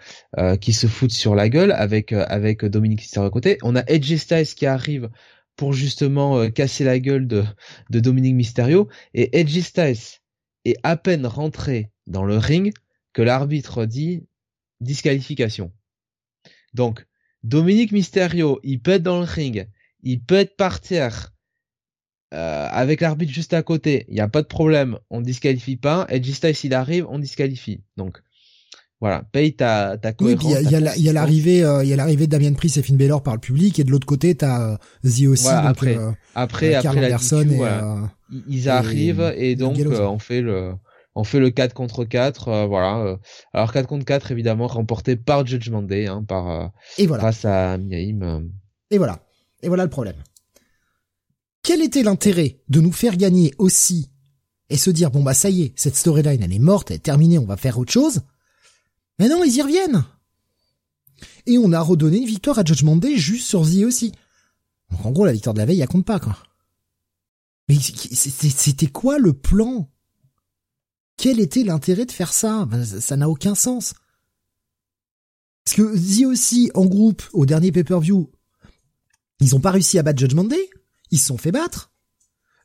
[0.59, 3.57] qui se foutent sur la gueule avec avec Dominique Mysterio à côté.
[3.63, 5.09] On a Edge Styles qui arrive
[5.55, 7.45] pour justement casser la gueule de
[7.89, 10.19] de Dominique Mysterio et Edge Styles
[10.65, 12.73] est à peine rentré dans le ring
[13.13, 14.25] que l'arbitre dit
[14.81, 15.71] disqualification.
[16.73, 17.05] Donc,
[17.43, 19.67] Dominique Mysterio, il être dans le ring,
[20.03, 21.33] il peut être par terre,
[22.33, 26.05] euh, avec l'arbitre juste à côté, il n'y a pas de problème, on disqualifie pas.
[26.09, 27.83] Edge Styles, s'il arrive, on disqualifie.
[27.97, 28.21] Donc,
[28.99, 30.13] voilà, paye ta, ta.
[30.21, 32.97] Oui, il y a, l'arrivée, euh, il y a l'arrivée de Damien Priest et Finn
[32.97, 35.47] Balor par le public, et de l'autre côté, t'as euh, The aussi.
[35.47, 35.97] après,
[36.35, 37.61] après, après la DQ,
[38.47, 40.73] ils arrivent et, donc on fait le
[41.15, 42.99] on fait le 4 contre 4, euh, voilà.
[42.99, 43.17] Euh.
[43.53, 47.23] Alors 4 contre 4 évidemment remporté par Judgment Day, hein, par euh, et voilà.
[47.23, 48.43] grâce à Miaim.
[48.89, 49.19] Et voilà.
[49.61, 50.21] Et voilà le problème.
[51.63, 54.09] Quel était l'intérêt de nous faire gagner aussi
[54.69, 56.99] et se dire bon bah ça y est, cette storyline elle est morte, elle est
[56.99, 58.21] terminée, on va faire autre chose.
[59.19, 60.03] Mais non, ils y reviennent.
[61.45, 64.13] Et on a redonné une victoire à Judgment Day juste sur The aussi.
[64.89, 66.37] Donc en gros la victoire de la veille elle compte pas quoi.
[67.69, 69.89] Mais c'était quoi le plan?
[71.17, 72.67] Quel était l'intérêt de faire ça?
[72.99, 73.93] Ça n'a aucun sens.
[75.63, 78.31] Parce que The aussi, en groupe, au dernier pay-per-view,
[79.41, 80.69] ils ont pas réussi à battre Judgment Day.
[81.11, 81.91] Ils se sont fait battre.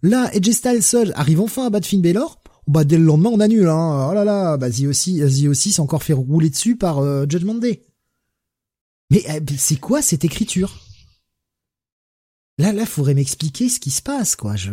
[0.03, 2.41] Là, Edge Styles seul arrive enfin à battre Finn Balor.
[2.67, 4.09] Bah, dès le lendemain, on annule, hein.
[4.11, 7.27] Oh là là, bah, The aussi, The aussi s'est encore fait rouler dessus par euh,
[7.29, 7.83] Judgment Day.
[9.11, 10.81] Mais euh, c'est quoi cette écriture?
[12.59, 14.57] Là, là, faudrait m'expliquer ce qui se passe, quoi.
[14.57, 14.73] Je,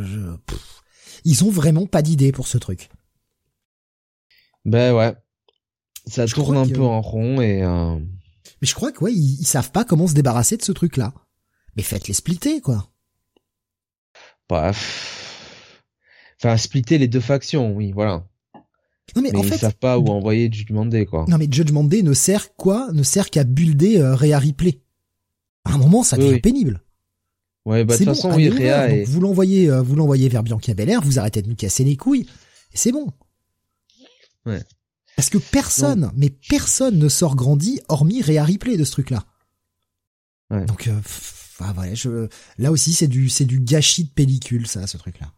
[1.26, 2.90] Ils ont vraiment pas d'idée pour ce truc.
[4.66, 5.16] Ben ouais.
[6.08, 7.64] Ça tourne un peu en rond et...
[7.64, 7.96] Euh...
[8.62, 11.14] Mais je crois que ouais, ils, savent pas comment se débarrasser de ce truc-là.
[11.76, 12.90] Mais faites-les splitter, quoi.
[14.50, 15.84] Bref.
[16.40, 18.26] Enfin, splitter les deux factions, oui, voilà.
[19.16, 21.26] Non mais, en ils savent pas où envoyer Judgment Day, quoi.
[21.28, 22.92] Non mais Judgment Day ne sert quoi?
[22.94, 24.82] Ne sert qu'à builder euh, Rhea Ripley.
[25.66, 26.82] À un moment, ça devient pénible.
[27.66, 31.02] Ouais, bah de toute façon, oui, Rhea Vous l'envoyez, euh, vous l'envoyez vers Bianca Belair,
[31.02, 32.26] vous arrêtez de nous casser les couilles,
[32.74, 33.08] et c'est bon.
[34.46, 34.62] Ouais.
[35.16, 39.24] Parce que personne, mais personne ne sort grandi hormis Rhea Ripley de ce truc-là.
[40.50, 40.66] Ouais.
[40.66, 41.00] Donc, euh,
[41.74, 45.32] voilà, je, là aussi, c'est du, c'est du gâchis de pellicule, ça, ce truc-là.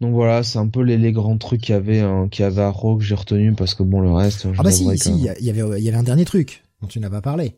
[0.00, 2.46] Donc voilà, c'est un peu les, les grands trucs qu'il y avait, hein, qu'il y
[2.46, 4.46] avait à Raw que j'ai retenu parce que bon, le reste.
[4.58, 7.00] Ah bah si, si, il y, avait, il y avait un dernier truc dont tu
[7.00, 7.56] n'as pas parlé.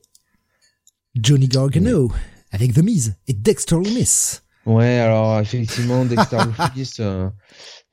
[1.15, 2.13] Johnny Gargano
[2.51, 4.41] avec The Miz et Dexter Loomis.
[4.67, 6.39] Ouais, alors effectivement, Dexter.
[7.01, 7.31] Euh,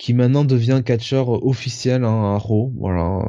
[0.04, 2.74] qui maintenant devient catcheur officiel hein, à Raw.
[2.78, 3.24] Voilà,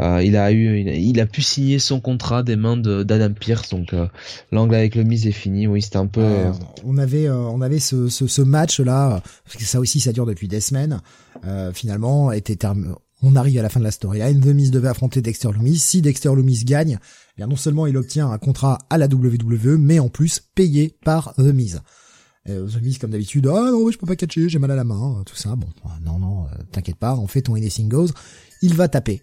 [0.00, 3.68] euh, il a eu, il a, pu signer son contrat des mains d'Adam Pierce.
[3.70, 4.08] Donc euh,
[4.50, 5.68] l'angle avec le mise est fini.
[5.68, 6.20] Oui, c'était un peu.
[6.20, 6.50] Euh,
[6.84, 9.22] on avait, on avait ce, ce, ce, match là.
[9.60, 11.00] Ça aussi, ça dure depuis des semaines.
[11.72, 12.66] finalement, était
[13.22, 14.40] on arrive à la fin de la storyline.
[14.40, 15.78] The Miz devait affronter Dexter Loomis.
[15.78, 19.76] Si Dexter Loomis gagne, eh bien non seulement il obtient un contrat à la WWE,
[19.78, 21.80] mais en plus payé par The Miz.
[22.48, 24.84] Euh, The Miz comme d'habitude, ah non je peux pas catcher, j'ai mal à la
[24.84, 25.54] main, euh, tout ça.
[25.54, 28.08] Bon, euh, non non, euh, t'inquiète pas, on fait ton Anything Goes.
[28.62, 29.22] Il va taper.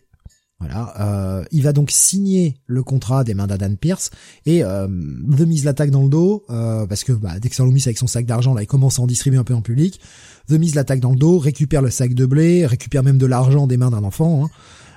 [0.61, 4.09] Voilà, euh, il va donc signer le contrat des mains d'Adam Pierce
[4.45, 8.07] et euh, The Miz l'attaque dans le dos parce que bah, Dexter Loomis avec son
[8.07, 10.01] sac d'argent là, il commence à en distribuer un peu en public.
[10.49, 13.67] The Miz l'attaque dans le dos, récupère le sac de blé, récupère même de l'argent
[13.67, 14.45] des mains d'un enfant.
[14.45, 14.49] Hein.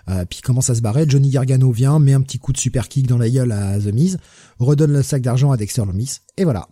[0.09, 1.05] Euh, puis commence à se barrer.
[1.07, 3.93] Johnny Gargano vient, met un petit coup de super kick dans la gueule à The
[3.93, 4.19] Miz,
[4.59, 6.67] redonne le sac d'argent à Dexter Loomis et voilà.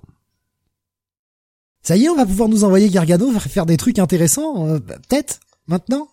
[1.83, 5.41] Ça y est, on va pouvoir nous envoyer Gargano faire des trucs intéressants, euh, peut-être,
[5.67, 6.09] maintenant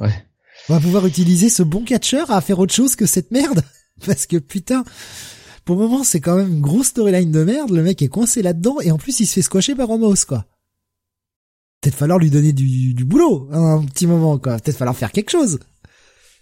[0.00, 0.26] Ouais.
[0.68, 3.62] On va pouvoir utiliser ce bon catcheur à faire autre chose que cette merde.
[4.06, 4.84] Parce que putain,
[5.64, 7.70] pour le moment, c'est quand même une grosse storyline de merde.
[7.70, 10.46] Le mec est coincé là-dedans et en plus, il se fait squasher par Homos, quoi.
[11.80, 14.56] Peut-être falloir lui donner du, du boulot, hein, un petit moment, quoi.
[14.58, 15.60] Peut-être falloir faire quelque chose.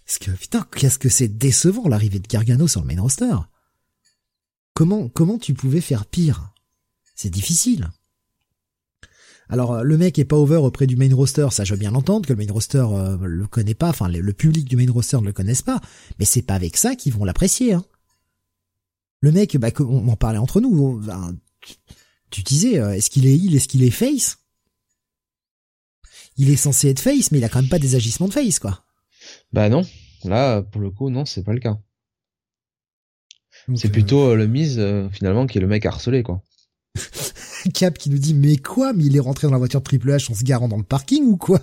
[0.07, 3.35] Parce que putain, qu'est-ce que c'est décevant l'arrivée de Gargano sur le main roster.
[4.75, 6.53] Comment comment tu pouvais faire pire?
[7.15, 7.91] C'est difficile.
[9.49, 12.27] Alors le mec est pas over auprès du main roster, ça je veux bien l'entendre
[12.27, 15.27] que le main roster euh, le connaît pas, enfin le, public du main roster ne
[15.27, 15.81] le connaisse pas,
[16.19, 17.75] mais c'est pas avec ça qu'ils vont l'apprécier.
[17.75, 17.85] Hein.
[19.21, 21.37] Le mec, bah, on en parlait entre nous, ben,
[22.31, 24.39] tu disais, euh, est-ce qu'il est il, est-ce qu'il est face?
[26.37, 28.59] Il est censé être face, mais il a quand même pas des agissements de face,
[28.59, 28.85] quoi.
[29.53, 29.87] Bah non,
[30.25, 31.79] là pour le coup non, c'est pas le cas.
[33.77, 36.43] C'est plutôt euh, le mise finalement qui est le mec harcelé quoi.
[37.75, 38.93] Cap qui nous dit mais quoi?
[38.93, 40.83] Mais il est rentré dans la voiture de Triple H en se garant dans le
[40.83, 41.61] parking ou quoi?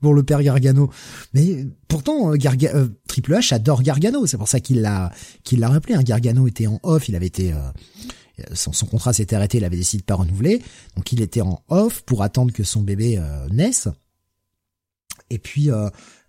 [0.00, 0.90] Pour le père Gargano.
[1.32, 2.38] Mais pourtant euh,
[2.74, 4.26] euh, Triple H adore Gargano.
[4.26, 5.12] C'est pour ça qu'il l'a
[5.42, 6.02] qu'il l'a rappelé hein.
[6.02, 7.08] Gargano était en off.
[7.08, 9.58] Il avait été euh, son, contrat s'était arrêté.
[9.58, 10.62] Il avait décidé de pas renouveler.
[10.96, 13.20] Donc il était en off pour attendre que son bébé
[13.50, 13.88] naisse.
[15.30, 15.70] Et puis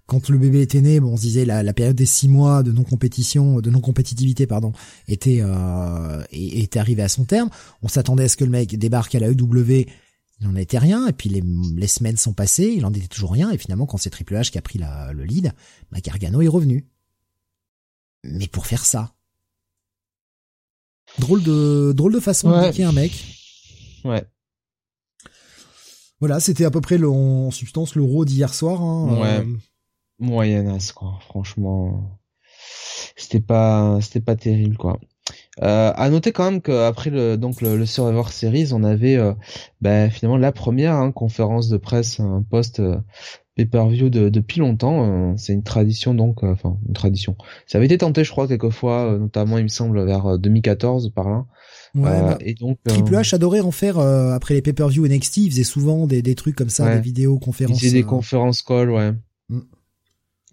[0.07, 2.61] quand le bébé était né, bon, on se disait la, la période des six mois
[2.61, 4.71] de non compétition, de non compétitivité, pardon,
[5.07, 7.49] était euh, était arrivée à son terme.
[7.81, 9.85] On s'attendait à ce que le mec débarque à la EW,
[10.39, 11.07] il n'en était rien.
[11.07, 11.43] Et puis les,
[11.75, 13.49] les semaines sont passées, il en était toujours rien.
[13.51, 15.53] Et finalement, quand c'est Triple H qui a pris la, le lead,
[15.91, 16.85] bah, Gargano est revenu.
[18.23, 19.15] Mais pour faire ça,
[21.19, 23.11] drôle de drôle de façon de de un mec.
[24.03, 24.23] Ouais.
[26.19, 28.81] Voilà, c'était à peu près le, en substance l'euro d'hier soir.
[28.81, 29.39] Hein, ouais.
[29.39, 29.57] Euh,
[30.19, 31.19] moyennasse quoi.
[31.21, 32.19] Franchement,
[33.15, 34.99] c'était pas c'était pas terrible quoi.
[35.63, 39.33] Euh, à noter quand même qu'après le donc le, Survivor Series, on avait euh,
[39.81, 42.97] bah, finalement la première hein, conférence de presse, un post euh,
[43.55, 45.31] pay-per-view de, depuis longtemps.
[45.31, 47.37] Euh, c'est une tradition donc, euh, enfin une tradition.
[47.67, 51.45] Ça avait été tenté, je crois, quelquefois, notamment il me semble vers 2014 par là.
[51.95, 55.37] Ouais, bah, et donc Triple H adorait en faire après les pay-per-view NXT.
[55.37, 57.81] Il faisait souvent des, des trucs comme ça, des vidéos conférences.
[57.81, 59.13] Il faisait des conférences call, ouais.
[59.47, 59.59] Mm.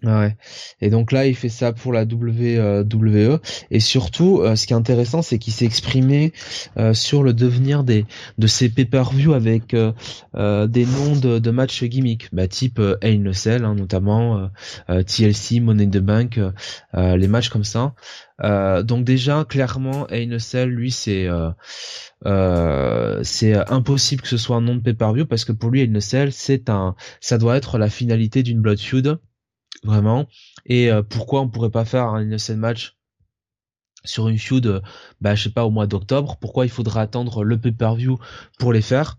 [0.05, 0.37] Ouais.
[0.81, 3.39] Et donc là, il fait ça pour la WWE.
[3.71, 6.33] Et surtout, euh, ce qui est intéressant, c'est qu'il s'est exprimé
[6.77, 8.05] euh, sur le devenir des
[8.37, 13.75] de ces pay-per-view avec euh, des noms de, de matchs gimmick, bah, type euh, hein,
[13.77, 14.51] notamment
[14.89, 16.41] TLC, Money in the Bank,
[16.95, 17.95] les matchs comme ça.
[18.83, 21.29] donc déjà, clairement, Hell lui, c'est
[23.23, 26.69] c'est impossible que ce soit un nom de pay-per-view parce que pour lui, Hell c'est
[26.71, 29.19] un, ça doit être la finalité d'une Blood Feud
[29.83, 30.27] vraiment.
[30.67, 32.97] Et euh, pourquoi on pourrait pas faire un innocent match
[34.05, 34.81] sur une feud, euh,
[35.21, 36.37] bah je sais pas au mois d'octobre?
[36.41, 38.19] Pourquoi il faudra attendre le pay-per-view
[38.59, 39.19] pour les faire?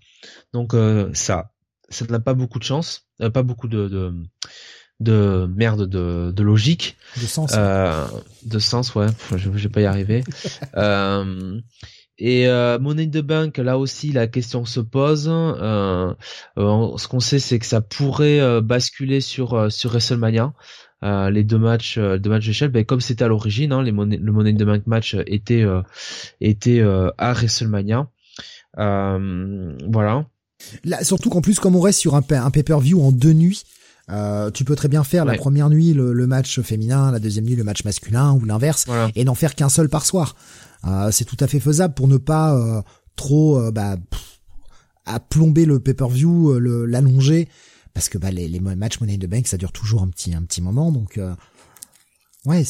[0.52, 1.52] Donc euh, ça,
[1.90, 4.14] ça n'a pas beaucoup de chance, pas beaucoup de, de
[5.00, 6.98] de merde de, de logique.
[7.20, 7.52] De sens.
[7.52, 9.08] De sens ouais.
[9.36, 10.24] Je, vais pas y arriver
[12.20, 15.28] Et euh, Money in the Bank, là aussi, la question se pose.
[15.30, 16.14] Euh,
[16.58, 20.54] euh ce qu'on sait, c'est que ça pourrait euh, basculer sur euh, sur WrestleMania.
[21.02, 24.52] les deux matchs, deux matchs d'échelle, ben, comme c'était à l'origine, hein, les le Money
[24.52, 25.66] in the Bank match était
[26.40, 28.08] était à WrestleMania.
[28.78, 30.26] voilà.
[30.86, 33.64] Là, surtout qu'en plus, comme on reste sur un, un pay-per-view en deux nuits,
[34.10, 37.46] euh, tu peux très bien faire la première nuit le, le, match féminin, la deuxième
[37.46, 38.86] nuit le match masculin ou l'inverse,
[39.16, 40.36] et n'en faire qu'un seul par soir.
[40.86, 42.82] Euh, c'est tout à fait faisable pour ne pas euh,
[43.16, 43.98] trop euh, bah,
[45.06, 47.50] à plomber le pay-per-view, l'allonger,
[47.94, 50.62] parce que bah, les, matchs Money de Bank ça dure toujours un petit un petit
[50.62, 51.20] moment, donc
[52.46, 52.64] ouais,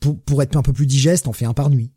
[0.00, 1.92] pour, pour être un peu plus digeste, on fait un par nuit.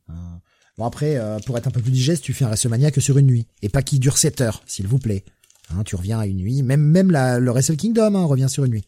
[0.77, 3.27] Bon après, pour être un peu plus digeste, tu fais un WrestleMania que sur une
[3.27, 5.23] nuit, et pas qui dure 7 heures, s'il vous plaît.
[5.69, 8.65] Hein, tu reviens à une nuit, même même la, le Wrestle Kingdom hein, revient sur
[8.65, 8.87] une nuit.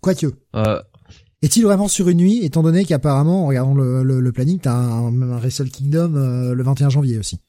[0.00, 0.26] Quoique.
[0.56, 0.82] Euh,
[1.42, 4.72] est-il vraiment sur une nuit, étant donné qu'apparemment, en regardant le, le, le, planning, t'as
[4.72, 7.40] un, un Wrestle Kingdom euh, le 21 janvier aussi?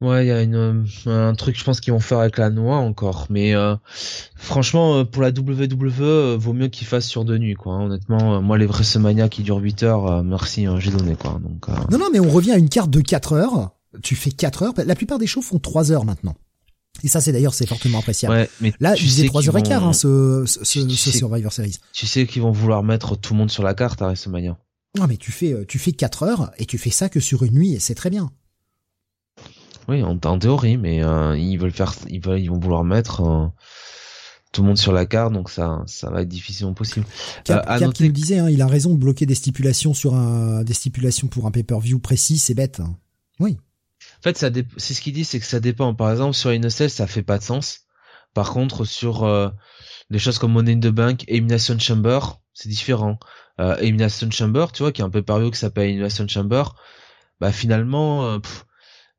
[0.00, 2.76] Ouais, il y a une, un truc, je pense qu'ils vont faire avec la noix
[2.76, 3.76] encore, mais euh,
[4.34, 7.74] franchement, euh, pour la WWE, vaut mieux qu'ils fassent sur deux nuits, quoi.
[7.74, 7.86] Hein.
[7.86, 11.40] Honnêtement, moi, les WrestleMania qui durent 8 heures, merci, hein, j'ai donné, quoi.
[11.40, 11.68] Donc.
[11.90, 13.70] Non, non, mais on revient à une carte de 4 heures.
[14.02, 14.74] Tu fais 4 heures.
[14.84, 16.34] La plupart des shows font 3 heures maintenant.
[17.02, 18.34] Et ça, c'est d'ailleurs, c'est fortement appréciable.
[18.34, 21.78] Ouais, mais Là, tu disais 3h15, hein, ce, ce, ce, Survivor Series.
[21.92, 24.58] Tu sais qu'ils vont vouloir mettre tout le monde sur la carte à WrestleMania.
[24.98, 27.54] Non, mais tu fais, tu fais 4 heures et tu fais ça que sur une
[27.54, 28.30] nuit et c'est très bien.
[29.88, 33.20] Oui, en, en théorie, mais euh, ils veulent faire, ils veulent, ils vont vouloir mettre
[33.22, 33.46] euh,
[34.52, 37.06] tout le monde sur la carte, donc ça, ça va être difficilement possible.
[37.44, 40.14] Cap, euh, Cap qui nous disait, hein, il a raison de bloquer des stipulations sur
[40.14, 42.80] un, des stipulations pour un pay-per-view précis, c'est bête.
[42.80, 42.96] Hein.
[43.40, 43.56] Oui.
[44.22, 45.94] En fait, ça c'est ce qu'il dit, c'est que ça dépend.
[45.96, 47.80] Par exemple, sur Innocel, ça fait pas de sens.
[48.34, 49.48] Par contre, sur euh,
[50.10, 52.20] des choses comme Money in the Bank, Elimination Chamber,
[52.54, 53.18] c'est différent.
[53.58, 56.62] Euh, Elimination Chamber, tu vois, qui est un peu parieux qui s'appelle Elimination Chamber,
[57.40, 58.38] bah finalement, euh,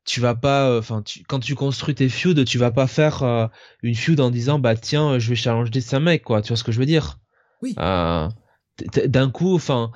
[0.06, 3.46] tu vas pas, euh, enfin, quand tu construis tes feuds, tu vas pas faire euh,
[3.82, 6.40] une feud en disant, bah tiens, je vais challenger ces mecs, quoi.
[6.40, 7.18] Tu vois ce que je veux dire?
[7.60, 7.74] Oui.
[7.74, 9.92] d'un coup, enfin,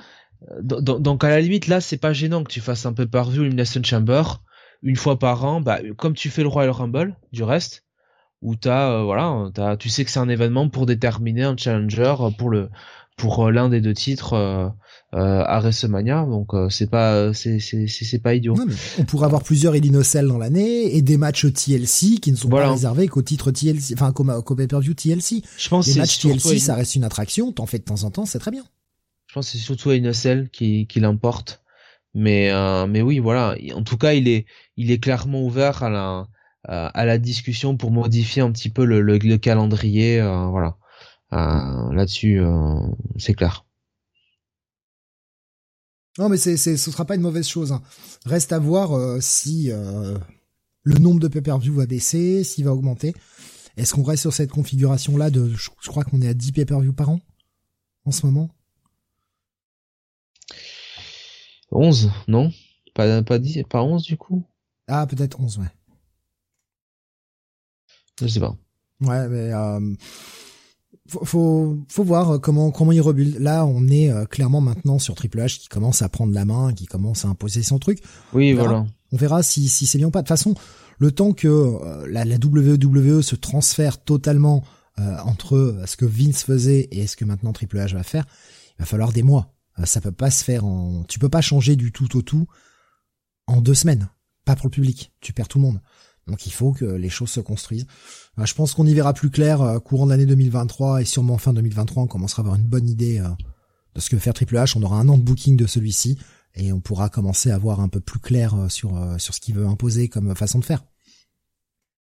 [0.60, 3.42] donc à la limite là, c'est pas gênant que tu fasses un peu par view
[3.42, 4.22] Elimination Chamber
[4.82, 7.84] une fois par an, bah comme tu fais le Royal Rumble, du reste,
[8.42, 12.14] où t'as euh, voilà, as, tu sais que c'est un événement pour déterminer un challenger
[12.38, 12.68] pour le
[13.18, 14.68] pour euh, l'un des deux titres euh,
[15.14, 18.56] euh, à WrestleMania donc c'est pas c'est c'est c'est pas idiot.
[18.98, 22.70] on pourrait avoir plusieurs Elinocell dans l'année et des matchs TLC qui ne sont pas
[22.70, 25.42] réservés qu'au titre TLC enfin qu'au pay-per-view TLC.
[25.58, 28.24] Je pense les matchs TLC ça reste une attraction, t'en fais de temps en temps,
[28.24, 28.64] c'est très bien.
[29.26, 31.62] Je pense que c'est surtout Elinocell qui qui l'emporte
[32.14, 32.50] mais
[32.86, 36.26] mais oui voilà, en tout cas, il est il est clairement ouvert à la
[36.64, 40.20] à la discussion pour modifier un petit peu le, le, le calendrier
[40.50, 40.76] voilà.
[41.32, 42.80] Euh, là-dessus, euh,
[43.18, 43.64] c'est clair.
[46.18, 47.72] Non, mais c'est, c'est, ce sera pas une mauvaise chose.
[47.72, 47.82] Hein.
[48.24, 53.14] Reste à voir euh, si le nombre de pay-per-view va baisser, s'il va augmenter.
[53.76, 57.10] Est-ce qu'on reste sur cette configuration-là de, je, crois qu'on est à 10 pay-per-view par
[57.10, 57.20] an
[58.04, 58.50] en ce moment?
[61.70, 62.50] 11, non?
[62.94, 64.44] Pas, pas 10, pas 11 du coup?
[64.86, 65.66] Ah, peut-être 11, ouais.
[68.20, 68.56] Je sais pas.
[69.00, 69.94] Ouais, mais euh,
[71.08, 73.38] faut, faut, voir euh, comment comment il rebuild.
[73.38, 76.72] Là, on est euh, clairement maintenant sur Triple H qui commence à prendre la main,
[76.72, 78.02] qui commence à imposer son truc.
[78.32, 78.86] Oui, on voilà.
[79.12, 80.20] On verra si si c'est bien ou pas.
[80.20, 80.54] De toute façon,
[80.98, 84.64] le temps que euh, la, la, WWE se transfère totalement
[85.24, 88.24] entre ce que Vince faisait et ce que maintenant Triple H va faire,
[88.70, 89.54] il va falloir des mois.
[89.84, 91.04] Ça peut pas se faire en.
[91.04, 92.46] Tu peux pas changer du tout au tout
[93.46, 94.08] en deux semaines.
[94.44, 95.12] Pas pour le public.
[95.20, 95.80] Tu perds tout le monde.
[96.28, 97.86] Donc il faut que les choses se construisent.
[98.38, 101.38] Euh, je pense qu'on y verra plus clair euh, courant de l'année 2023 et sûrement
[101.38, 103.28] fin 2023, on commencera à avoir une bonne idée euh,
[103.94, 104.76] de ce que veut faire Triple H.
[104.76, 106.18] On aura un an de booking de celui-ci
[106.54, 109.66] et on pourra commencer à voir un peu plus clair sur sur ce qu'il veut
[109.66, 110.84] imposer comme façon de faire.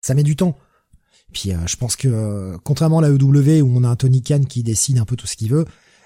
[0.02, 0.57] Ça met du temps.
[1.34, 4.64] Puis je pense que contrairement à la EW où on a un Tony Khan qui
[4.64, 5.65] décide un peu tout ce qu'il veut,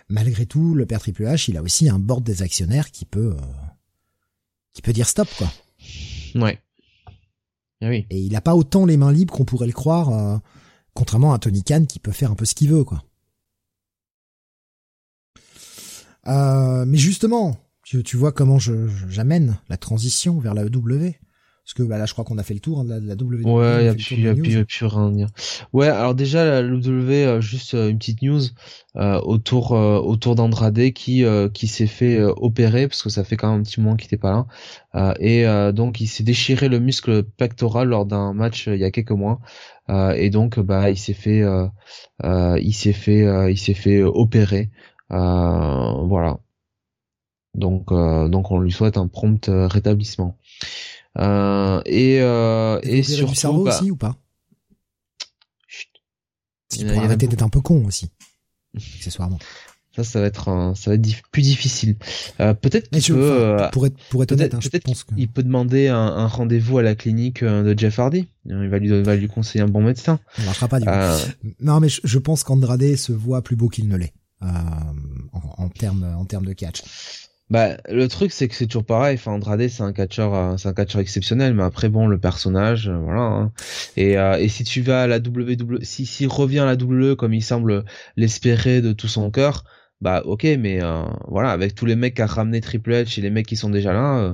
[0.09, 3.35] malgré tout, le père Triple H, il a aussi un board des actionnaires qui peut
[4.73, 5.51] qui peut dire stop quoi.
[6.35, 6.61] Ouais.
[7.81, 10.37] Ah et il a pas autant les mains libres qu'on pourrait le croire, euh,
[10.93, 13.03] contrairement à Tony Khan qui peut faire un peu ce qu'il veut, quoi.
[16.27, 21.13] Euh, mais justement, tu, tu vois comment j'amène la transition vers la EW.
[21.69, 23.07] Parce que bah, là, je crois qu'on a fait le tour hein, de, la, de
[23.07, 23.45] la WWE.
[23.45, 24.27] Ouais, il y a plus, y
[24.57, 25.27] a plus, rien à dire.
[25.71, 28.41] Ouais, alors déjà la WWE, euh, juste euh, une petite news
[28.95, 31.23] euh, autour autour d'Andrade qui
[31.53, 34.17] qui s'est fait opérer parce que ça fait quand même un petit moment qu'il était
[34.17, 34.47] pas
[34.93, 38.89] là et donc il s'est déchiré le muscle pectoral lors d'un match il y a
[38.89, 39.39] quelques mois
[40.15, 41.43] et donc bah il s'est fait
[42.23, 44.71] il s'est fait il s'est fait opérer
[45.09, 46.39] voilà.
[47.53, 50.35] Donc donc on lui souhaite un prompt rétablissement.
[51.19, 54.15] Euh, et euh, et, sur cerveau bah, aussi ou pas?
[55.67, 55.89] Chut.
[56.77, 58.09] Il pourrait arrêter d'être un peu con aussi,
[58.75, 59.39] accessoirement.
[59.95, 61.97] Ça, ça va être ça va être plus difficile.
[62.39, 65.89] Euh, peut-être qu'il peut, euh, pour être pour être honnête, hein, peut-être qu'il peut demander
[65.89, 68.27] un, un rendez-vous à la clinique de Jeff Hardy.
[68.45, 70.19] Il va lui va lui conseiller un bon médecin.
[70.37, 70.91] Ça marchera pas du coup.
[70.91, 71.19] Euh,
[71.59, 74.93] non, mais je, je pense qu'Andrade se voit plus beau qu'il ne l'est en,
[75.33, 76.83] en termes en termes de catch.
[77.49, 79.15] Bah, le truc, c'est que c'est toujours pareil.
[79.15, 81.55] Enfin, Andrade, c'est un catcheur, euh, c'est un catcheur exceptionnel.
[81.55, 83.21] Mais après, bon, le personnage, euh, voilà.
[83.21, 83.51] Hein.
[83.97, 87.15] Et, euh, et si tu vas à la WWE, si s'il revient à la WWE
[87.15, 87.85] comme il semble
[88.17, 89.63] l'espérer de tout son cœur,
[90.01, 93.29] bah ok mais euh, voilà avec tous les mecs a ramené Triple H et les
[93.29, 94.33] mecs qui sont déjà là il euh,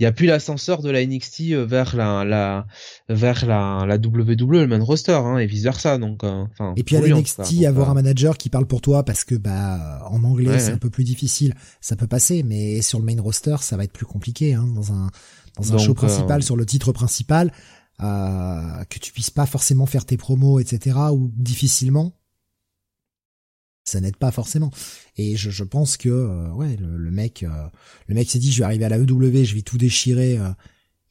[0.00, 2.66] y a plus l'ascenseur de la NXT euh, vers la, la
[3.08, 6.96] vers la, la WWE le main roster hein, et vice versa donc enfin et puis
[6.96, 10.58] à la NXT avoir un manager qui parle pour toi parce que bah en anglais
[10.58, 13.84] c'est un peu plus difficile ça peut passer mais sur le main roster ça va
[13.84, 15.10] être plus compliqué hein, dans un
[15.56, 17.52] dans un show principal sur le titre principal
[18.00, 22.12] que tu puisses pas forcément faire tes promos etc ou difficilement
[23.86, 24.70] ça n'aide pas forcément.
[25.16, 27.68] Et je, je pense que euh, ouais, le, mec, euh,
[28.08, 30.38] le mec s'est dit je vais arriver à la EW, je vais tout déchirer.
[30.38, 30.50] Euh.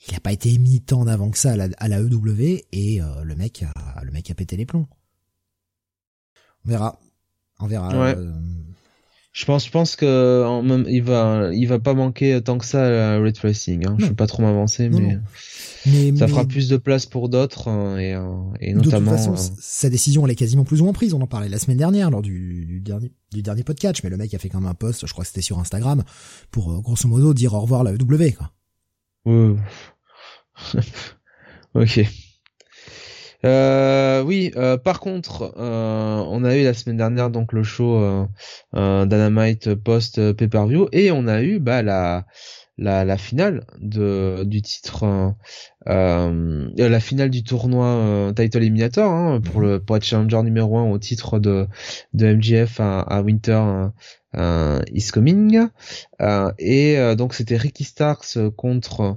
[0.07, 2.99] il n'a pas été émis tant avant que ça à la, à la EW et
[3.23, 4.87] le mec, a, le mec a pété les plombs.
[6.65, 6.99] On verra,
[7.59, 7.97] on verra.
[7.97, 8.15] Ouais.
[9.35, 13.19] Je pense, je pense que il va, il va pas manquer tant que ça à
[13.19, 13.85] Red Racing.
[13.85, 13.97] Hein.
[13.99, 15.19] Je vais pas trop m'avancer, mais,
[15.85, 18.11] mais, ça fera plus de place pour d'autres hein, et,
[18.61, 19.11] et notamment.
[19.11, 21.13] De toute façon, euh, sa décision elle est quasiment plus ou moins prise.
[21.13, 24.15] On en parlait la semaine dernière lors du, du dernier du dernier podcast, mais le
[24.15, 26.05] mec a fait quand même un post, je crois que c'était sur Instagram,
[26.49, 28.53] pour euh, grosso modo dire au revoir à la W quoi.
[31.75, 32.05] ok.
[33.43, 37.97] Euh, oui, euh, par contre, euh, on a eu la semaine dernière donc le show
[38.75, 42.25] euh, Dynamite post pay-per-view et on a eu bah la
[42.77, 45.33] la, la finale de du titre
[45.85, 50.99] la finale du tournoi title eliminator hein, pour le pour être challenger numéro un au
[50.99, 51.67] titre de
[52.13, 53.89] de MGF à, à Winter
[54.93, 55.67] is coming.
[56.59, 59.13] et donc c'était Ricky Starks contre euh,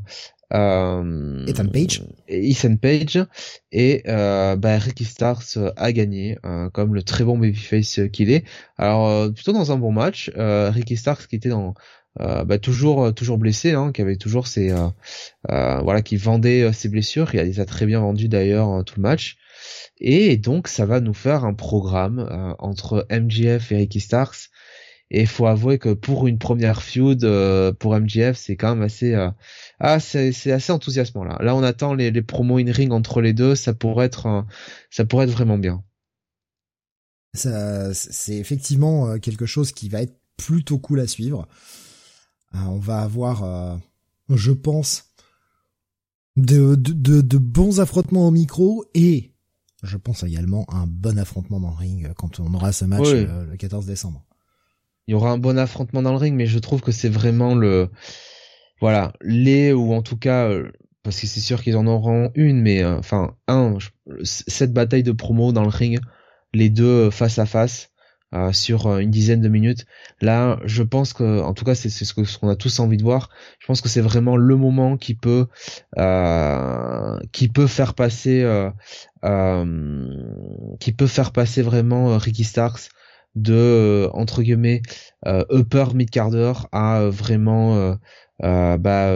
[0.51, 2.03] Ethan Page.
[2.29, 3.25] Ethan Page
[3.71, 8.45] et euh, bah, Ricky Starks a gagné euh, comme le très bon babyface qu'il est.
[8.77, 11.75] Alors euh, plutôt dans un bon match, euh, Ricky Starks qui était dans
[12.19, 14.75] bah, toujours toujours blessé, hein, qui avait toujours ses
[15.49, 19.37] voilà qui vendait ses blessures, il les a très bien vendu d'ailleurs tout le match.
[20.01, 24.51] Et donc ça va nous faire un programme entre MGF et Ricky Starks
[25.11, 28.83] et il faut avouer que pour une première feud euh, pour MJF, c'est quand même
[28.83, 29.31] assez euh,
[29.81, 31.39] ah c'est c'est assez enthousiasmant là.
[31.41, 34.45] Là on attend les, les promos in ring entre les deux, ça pourrait être
[34.91, 35.83] ça pourrait être vraiment bien.
[37.35, 41.49] Ça c'est effectivement euh, quelque chose qui va être plutôt cool à suivre.
[42.53, 43.81] on va avoir
[44.29, 45.07] je pense
[46.37, 49.33] de, de, de, bons affrontements au micro et
[49.83, 53.57] je pense également un bon affrontement dans le ring quand on aura ce match le
[53.57, 54.28] 14 décembre
[55.09, 57.55] il y aura un bon affrontement dans le ring, mais je trouve que c'est vraiment
[57.55, 57.89] le,
[58.79, 60.71] voilà, les ou en tout cas, euh,
[61.03, 63.79] parce que c'est sûr qu'ils en auront une, mais euh, enfin un,
[64.23, 65.99] cette bataille de promo dans le ring,
[66.53, 67.91] les deux euh, face à face.
[68.53, 69.87] sur une dizaine de minutes.
[70.21, 73.31] Là, je pense que, en tout cas, c'est ce qu'on a tous envie de voir.
[73.59, 75.47] Je pense que c'est vraiment le moment qui peut,
[77.33, 78.45] qui peut faire passer,
[80.81, 82.91] qui peut faire passer vraiment Ricky Starks
[83.43, 84.83] de euh, entre guillemets
[85.27, 87.97] euh, upper mid carder à euh, vraiment
[88.41, 89.13] bah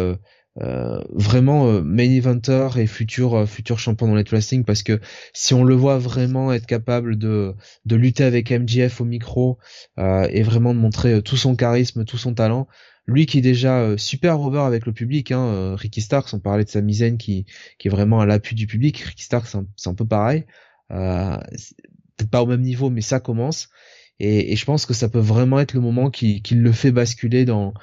[0.55, 5.01] vraiment main eventer et futur futur champion dans le wrestling parce que
[5.33, 7.55] si on le voit vraiment être capable de
[7.87, 9.59] de lutter avec MJF au micro
[9.99, 12.69] et vraiment de montrer tout son charisme, tout son talent,
[13.07, 16.71] lui qui est déjà super over avec le public, hein, Ricky Starks, on parlait de
[16.71, 17.47] sa misaine qui
[17.79, 20.45] qui est vraiment à l'appui du public, Ricky Starks c'est un, peu pareil,
[20.91, 23.71] peut-être pas au même niveau mais ça commence
[24.23, 26.93] et, et, je pense que ça peut vraiment être le moment qui, qui le fait
[26.93, 27.75] basculer dans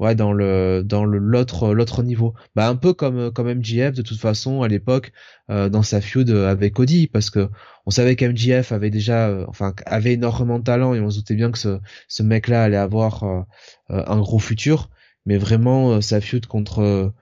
[0.00, 2.34] ouais dans le dans le l'autre l'autre niveau.
[2.56, 5.12] Bah un peu comme comme MJF de toute façon à l'époque
[5.50, 7.48] euh, dans sa feud avec Cody parce que
[7.86, 11.36] on savait qu'MJF avait déjà euh, enfin avait énormément de talent et on se doutait
[11.36, 13.42] bien que ce ce mec là allait avoir euh,
[13.88, 14.90] un gros futur.
[15.26, 17.12] Mais vraiment sa feud contre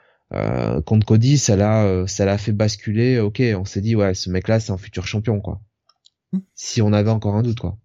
[0.86, 3.20] contre Cody ça l'a ça l'a fait basculer.
[3.20, 5.60] Ok on s'est dit ouais ce mec là c'est un futur champion quoi.
[6.32, 6.40] Hmm.
[6.54, 7.76] si on avait encore un doute quoi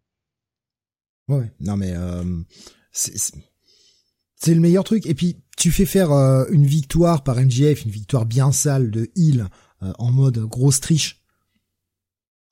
[1.28, 2.24] Ouais, non mais euh,
[2.91, 5.06] c'est le meilleur truc.
[5.06, 9.10] Et puis tu fais faire euh, une victoire par MJF, une victoire bien sale de
[9.16, 9.48] Hill
[9.84, 11.24] euh, en mode grosse triche.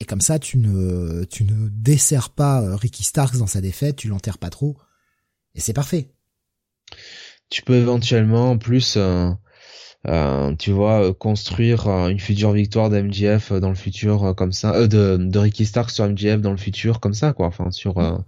[0.00, 4.08] Et comme ça, tu ne tu ne desserres pas Ricky Starks dans sa défaite, tu
[4.08, 4.76] l'enterres pas trop,
[5.54, 6.12] et c'est parfait.
[7.48, 8.98] Tu peux éventuellement en plus,
[10.58, 15.66] tu vois, construire une future victoire d'MJF dans le futur comme ça, de, de Ricky
[15.66, 17.46] Starks sur MJF dans le futur comme ça, quoi.
[17.46, 18.24] Enfin sur mm.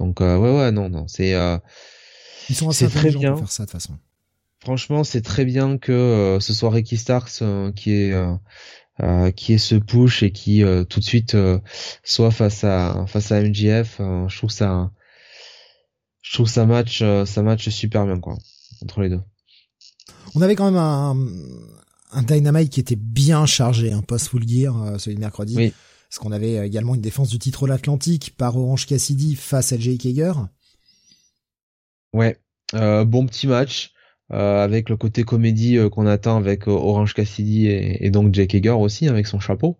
[0.00, 1.58] Donc euh, ouais ouais non non c'est euh,
[2.48, 3.98] ils sont assez très bien pour faire ça de façon.
[4.60, 7.42] Franchement c'est très bien que euh, ce soit Ricky Starks
[7.76, 8.14] qui est
[9.36, 11.36] qui est ce push et qui tout de suite
[12.02, 13.98] soit face à face à MJF.
[13.98, 14.90] je trouve ça
[16.22, 18.38] je trouve ça match ça match super bien quoi
[18.82, 19.20] entre les deux.
[20.34, 21.16] On avait quand même un,
[22.12, 25.56] un Dynamite qui était bien chargé, un post full gear celui de mercredi.
[25.56, 25.72] Oui.
[26.10, 29.72] Parce qu'on avait euh, également une défense du titre de l'Atlantique par Orange Cassidy face
[29.72, 30.32] à Jake Hager.
[32.12, 32.36] Ouais,
[32.74, 33.92] euh, bon petit match.
[34.32, 39.08] Euh, avec le côté comédie qu'on attend avec Orange Cassidy et, donc Jake Hager aussi
[39.08, 39.76] avec son chapeau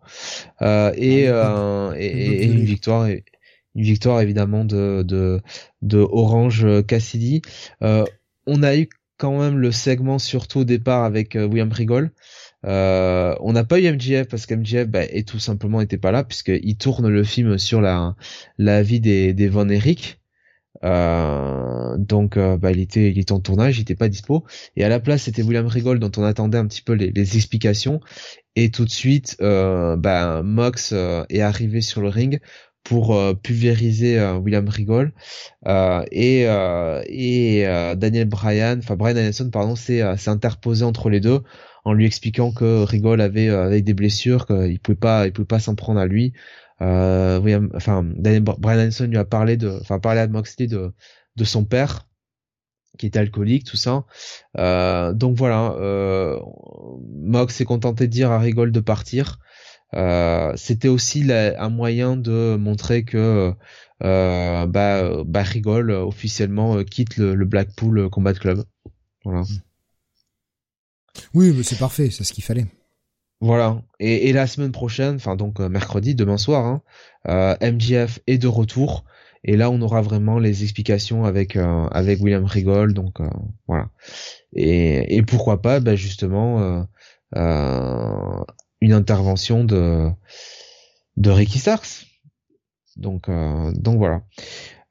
[0.61, 5.41] et, ah, et, une victoire une victoire évidemment de de,
[5.83, 7.43] de Orange Cassidy
[7.81, 8.89] on a eu
[9.21, 12.11] quand même le segment surtout au départ avec William Rigol
[12.67, 16.25] euh, on n'a pas eu MJF parce qu'MJF bah, est tout simplement était pas là
[16.25, 20.19] puisqu'il tourne le film sur la vie des, des Von Eric.
[20.83, 24.45] Euh, donc euh, bah, il était en tournage, il était pas dispo.
[24.77, 27.37] Et à la place c'était William Regal dont on attendait un petit peu les, les
[27.37, 28.01] explications.
[28.57, 32.41] Et tout de suite bah, Mox est arrivé sur le ring
[32.83, 35.13] pour pulvériser William Regal
[36.11, 36.43] et
[37.07, 37.65] et
[37.97, 41.43] Daniel Bryan enfin Brian Anderson pardon s'est interposé entre les deux
[41.85, 45.47] en lui expliquant que Rigol avait euh, avec des blessures, qu'il pouvait pas, il pouvait
[45.47, 46.33] pas s'en prendre à lui.
[46.83, 50.93] Euh, enfin, Brian Hanson lui a parlé de, enfin, parlé à Moxley de,
[51.37, 52.07] de son père
[52.99, 54.05] qui était alcoolique, tout ça.
[54.59, 56.39] Euh, donc voilà, euh,
[57.17, 59.39] Mox s'est contenté de dire à Rigol de partir.
[59.95, 63.53] Euh, C'était aussi un moyen de montrer que
[64.03, 68.65] euh, bah, bah Rigol officiellement quitte le, le Blackpool Combat Club.
[69.25, 69.43] Voilà.
[69.43, 69.63] Mm.
[71.35, 72.67] Oui, mais c'est parfait, c'est ce qu'il fallait.
[73.41, 73.83] Voilà.
[74.01, 76.83] Et, la semaine prochaine, enfin donc euh, mercredi, demain soir, hein,
[77.29, 79.05] euh, MJF est de retour
[79.45, 83.19] Et là, on aura vraiment les explications avec avec William Rigol, donc
[83.67, 83.89] voilà.
[84.55, 86.87] Et, et pourquoi pas, bah, justement,
[88.81, 90.09] une intervention de
[91.17, 92.07] de Ricky Starks.
[92.97, 94.23] Donc donc voilà.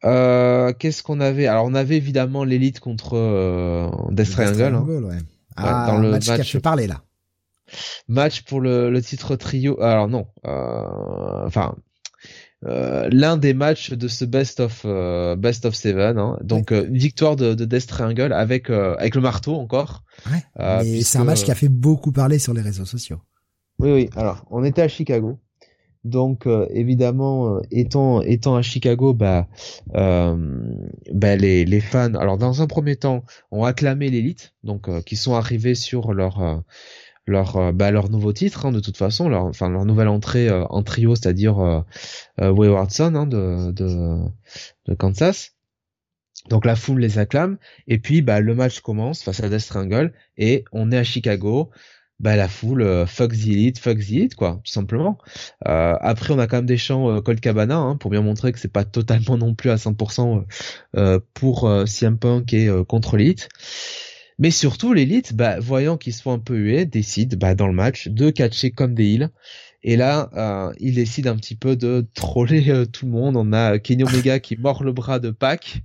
[0.06, 1.48] Euh, Qu'est-ce qu'on avait?
[1.48, 4.76] Alors on avait évidemment l'élite contre euh, Death Triangle.
[4.76, 4.86] Hein.
[4.88, 5.18] Ouais.
[5.56, 7.04] Ah, dans le match, match qui a fait parler là.
[8.08, 9.82] Match pour le, le titre trio.
[9.82, 11.76] Alors non, euh, enfin
[12.66, 16.18] euh, l'un des matchs de ce best of euh, best of seven.
[16.18, 16.38] Hein.
[16.42, 20.04] Donc euh, victoire de, de, Death Triangle avec avec le marteau encore.
[20.32, 21.02] Ouais.
[21.02, 23.20] c'est un match qui a fait beaucoup parler sur les réseaux sociaux.
[23.80, 24.10] Oui oui.
[24.16, 25.40] Alors on était à Chicago.
[26.06, 29.48] Donc euh, évidemment, euh, étant étant à Chicago, bah,
[29.96, 30.36] euh,
[31.14, 32.14] bah les, les fans.
[32.16, 36.64] Alors dans un premier temps, ont acclamé l'élite, donc euh, qui sont arrivés sur leur
[37.28, 40.84] leur bah, leur nouveau titre hein, de toute façon, leur enfin leur nouvelle entrée en
[40.84, 44.18] trio, c'est-à-dire euh, Wayward Son hein, de, de
[44.88, 45.52] de Kansas.
[46.50, 47.58] Donc la foule les acclame
[47.88, 51.70] et puis bah le match commence face à Death Triangle et on est à Chicago
[52.20, 55.18] bah la foule euh, fuck the elite, fuck the elite quoi, tout simplement.
[55.68, 58.60] Euh, après on a quand même des chants euh, Cabana hein, pour bien montrer que
[58.60, 60.44] c'est pas totalement non plus à 100%
[60.96, 63.50] euh, pour euh, CM Punk et contre l'élite.
[64.42, 67.74] Mais surtout l'élite, bah, voyant qu'ils se font un peu huer, décide bah, dans le
[67.74, 69.30] match de catcher comme des heals
[69.82, 73.38] et là, euh, il décide un petit peu de troller euh, tout le monde.
[73.38, 75.82] On a Kenny Omega qui mord le bras de Pac,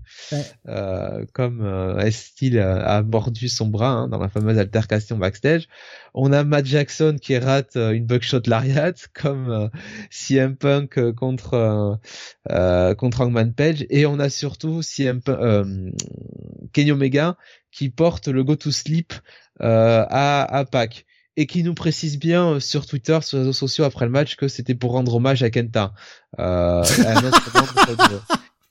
[0.67, 5.69] euh, comme euh, Steel a mordu son bras hein, dans la fameuse altercation backstage.
[6.13, 9.71] On a Matt Jackson qui rate une buckshot lariat, comme
[10.11, 12.01] CM Punk contre
[12.99, 13.87] contre Hangman Page.
[13.91, 15.21] Et on a surtout CM
[16.73, 17.37] Kenny Omega
[17.71, 19.13] qui porte le Go to Sleep
[19.61, 23.85] à, à Pac et qui nous précise bien euh, sur Twitter, sur les réseaux sociaux
[23.85, 25.93] après le match que c'était pour rendre hommage à Kenta,
[26.39, 26.83] euh,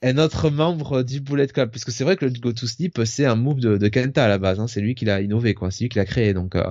[0.02, 3.26] un, autre membre du Bullet Club, puisque c'est vrai que le Go to Sleep c'est
[3.26, 5.84] un move de, Kenta à la base, hein, c'est lui qui l'a innové, quoi, c'est
[5.84, 6.56] lui qui l'a créé, donc.
[6.56, 6.64] Euh,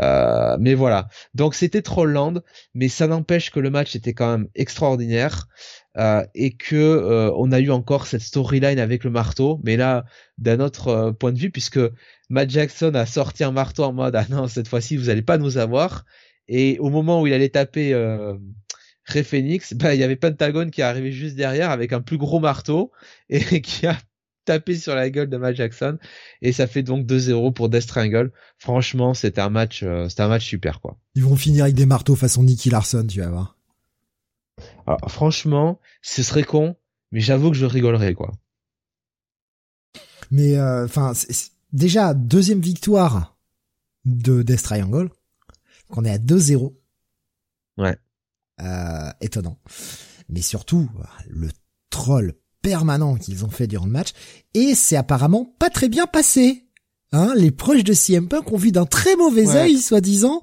[0.00, 2.42] euh, mais voilà, donc c'était Trollland,
[2.74, 5.48] mais ça n'empêche que le match était quand même extraordinaire.
[5.98, 10.04] Euh, et que euh, on a eu encore cette storyline avec le marteau, mais là
[10.36, 11.80] d'un autre euh, point de vue puisque
[12.28, 15.38] Matt Jackson a sorti un marteau en mode ah non cette fois-ci vous allez pas
[15.38, 16.04] nous avoir
[16.48, 17.94] et au moment où il allait taper
[19.04, 22.18] Ray Phoenix, bah il y avait Pentagon qui est arrivé juste derrière avec un plus
[22.18, 22.92] gros marteau
[23.30, 23.96] et qui a
[24.44, 25.96] tapé sur la gueule de Matt Jackson
[26.42, 28.32] et ça fait donc 2-0 pour Death Triangle.
[28.58, 30.98] Franchement, c'était un match c'était un match super quoi.
[31.14, 33.55] Ils vont finir avec des marteaux façon Nicky Larson, tu vas voir.
[34.86, 36.76] Alors, franchement, ce serait con,
[37.12, 38.32] mais j'avoue que je rigolerais, quoi.
[40.30, 41.12] Mais, euh, enfin,
[41.72, 43.36] déjà, deuxième victoire
[44.04, 45.10] de Death Triangle.
[45.88, 46.74] qu'on est à 2-0.
[47.78, 47.96] Ouais.
[48.60, 49.58] Euh, étonnant.
[50.28, 50.90] Mais surtout,
[51.28, 51.48] le
[51.90, 54.10] troll permanent qu'ils ont fait durant le match.
[54.54, 56.66] Et c'est apparemment pas très bien passé.
[57.12, 60.42] Hein, les proches de CM Punk ont vu d'un très mauvais œil, soi-disant,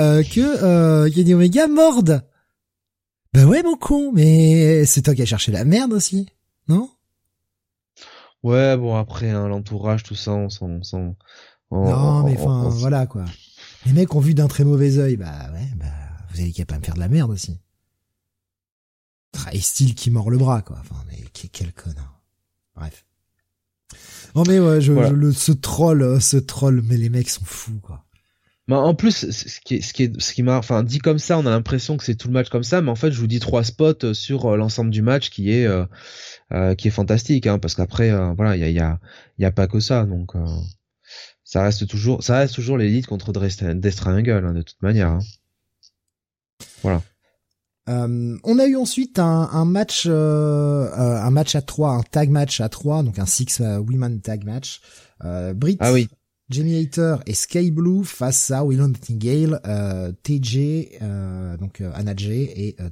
[0.00, 2.24] euh, que euh, Kenny Omega morde
[3.32, 6.26] bah ouais, mon con, mais c'est toi qui as cherché la merde aussi,
[6.68, 6.90] non?
[8.42, 10.80] Ouais, bon après hein, l'entourage, tout ça, on s'en,
[11.70, 13.24] non, mais enfin, voilà quoi.
[13.86, 15.86] Les mecs ont vu d'un très mauvais œil, bah ouais, bah
[16.30, 17.58] vous avez qu'à pas me faire de la merde aussi.
[19.52, 20.78] Et style qui mord le bras quoi?
[20.80, 21.18] Enfin, mais
[21.52, 22.20] quel connard.
[22.74, 23.06] Bref.
[24.34, 28.04] Non mais ouais, je, le, ce troll, ce troll, mais les mecs sont fous quoi.
[28.78, 31.38] En plus, ce qui est, ce qui est, ce qui m'a, enfin, dit comme ça,
[31.38, 33.26] on a l'impression que c'est tout le match comme ça, mais en fait, je vous
[33.26, 35.84] dis trois spots euh, sur euh, l'ensemble du match qui est, euh,
[36.52, 39.00] euh, qui est fantastique, hein, parce qu'après, voilà, il y a, y a,
[39.38, 40.34] y a pas que ça, donc
[41.42, 45.08] ça reste toujours, ça reste toujours l'élite contre Death Triangle, hein, de toute manière.
[45.08, 45.20] Hein.
[46.82, 47.02] Voilà.
[47.86, 52.68] on a eu ensuite un, un match, un match à trois, un tag match à
[52.68, 54.80] trois, donc un six women tag match.
[55.54, 56.08] Brit ah oui.
[56.50, 62.76] Jamie Hater et Sky Blue face à Willow Nightingale, euh, TJ, euh, donc euh, et
[62.80, 62.88] euh.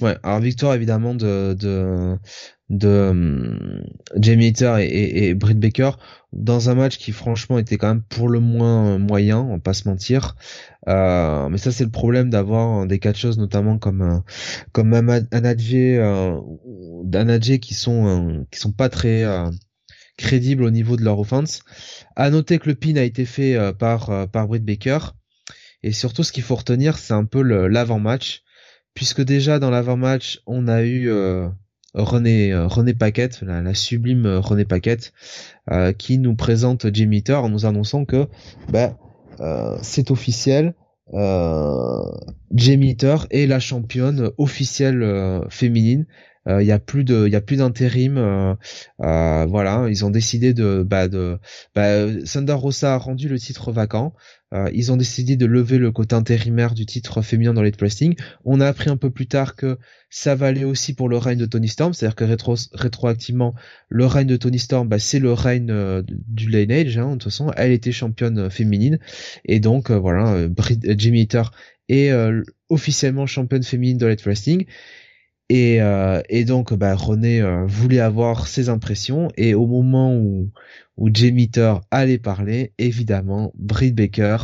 [0.00, 2.16] Ouais, alors victoire évidemment de de,
[2.70, 3.84] de um,
[4.16, 5.92] Jamie Hater et, et, Britt Baker
[6.32, 9.74] dans un match qui franchement était quand même pour le moins moyen, on va pas
[9.74, 10.36] se mentir.
[10.88, 14.18] Euh, mais ça c'est le problème d'avoir des catcheuses notamment comme euh,
[14.72, 16.40] comme Anna J, euh,
[17.60, 19.24] qui sont qui sont pas très
[20.18, 21.62] crédible au niveau de leur offense.
[22.16, 24.98] À noter que le pin a été fait euh, par euh, par Britt Baker.
[25.82, 28.42] Et surtout ce qu'il faut retenir c'est un peu l'avant-match.
[28.92, 31.48] Puisque déjà dans l'avant-match on a eu euh,
[31.94, 35.14] René René Paquette, la, sublime René Paquette
[35.96, 38.26] qui nous présente Jimmy Thor en nous annonçant que
[38.68, 38.98] bah,
[39.82, 40.74] c'est officiel
[41.14, 42.02] euh,
[42.52, 46.06] Jamie Thor est la championne officielle féminine
[46.48, 48.14] il y a plus de y a plus d'intérim
[48.98, 51.38] voilà ils ont décidé de bah de
[51.74, 52.06] bah,
[52.54, 54.14] Rosa a rendu le titre vacant
[54.54, 58.16] euh, ils ont décidé de lever le côté intérimaire du titre féminin dans les wrestling.
[58.44, 61.46] On a appris un peu plus tard que ça valait aussi pour le règne de
[61.46, 63.54] Tony Storm, c'est-à-dire que rétro rétroactivement,
[63.90, 66.96] le règne de Tony Storm, bah, c'est le règne euh, du lineage.
[66.96, 68.98] Hein, de toute façon, elle était championne euh, féminine
[69.44, 70.48] et donc voilà,
[70.96, 71.42] Jimmy Hitter
[71.88, 72.12] est
[72.68, 74.66] officiellement championne féminine de Light Wrestling.
[75.50, 75.78] Et,
[76.28, 79.28] et donc, bah, René voulait avoir ses impressions.
[79.36, 80.50] Et au moment où,
[80.98, 81.50] où Jamie
[81.90, 84.36] allait parler, évidemment, Britt Baker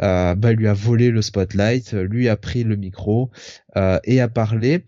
[0.00, 3.30] euh, bah, lui a volé le spotlight, lui a pris le micro
[3.76, 4.84] euh, et a parlé.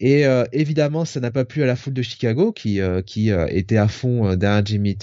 [0.00, 3.76] Et euh, évidemment, ça n'a pas plu à la foule de Chicago qui qui était
[3.76, 4.96] à fond derrière Jimmy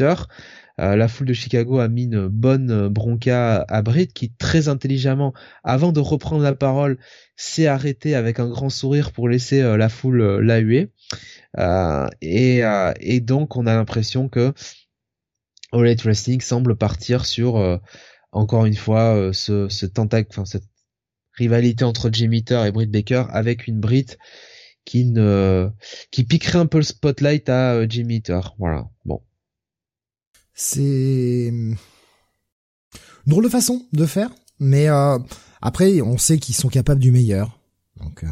[0.78, 5.34] la foule de Chicago a mis une bonne bronca à Britt qui très intelligemment,
[5.64, 6.98] avant de reprendre la parole,
[7.36, 10.92] s'est arrêté avec un grand sourire pour laisser la foule la huer.
[12.22, 12.62] et,
[13.00, 14.54] et donc on a l'impression que
[15.76, 17.78] All Elite Wrestling semble partir sur euh,
[18.32, 20.68] encore une fois euh, ce, ce tentacle, enfin cette
[21.34, 24.18] rivalité entre Jimmy Hitter et Britt Baker avec une Britt
[24.86, 25.70] qui ne
[26.12, 28.40] qui piquerait un peu le spotlight à euh, Jimmy Hitter.
[28.58, 28.90] Voilà.
[29.04, 29.22] Bon.
[30.54, 31.76] C'est une
[33.28, 34.30] drôle de façon de faire,
[34.60, 34.88] mais
[35.66, 37.60] après on sait qu'ils sont capables du meilleur.
[38.00, 38.24] Donc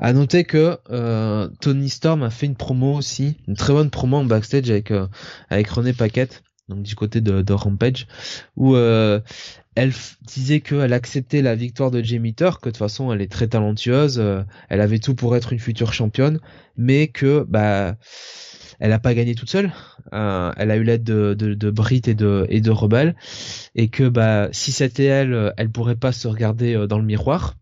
[0.00, 4.18] à noter que euh, Tony Storm a fait une promo aussi, une très bonne promo
[4.18, 5.06] en backstage avec euh,
[5.50, 8.08] avec René Paquette, donc du côté de, de Rampage,
[8.56, 9.20] où euh,
[9.76, 9.92] elle
[10.26, 13.46] disait qu'elle acceptait la victoire de Jamie Thor, que de toute façon elle est très
[13.46, 14.22] talentueuse,
[14.68, 16.40] elle avait tout pour être une future championne,
[16.76, 17.96] mais que bah
[18.80, 19.72] elle a pas gagné toute seule.
[20.12, 23.16] elle a eu l'aide de, de, de Brit et de et de Rebel,
[23.74, 27.54] et que bah si c'était elle, elle pourrait pas se regarder dans le miroir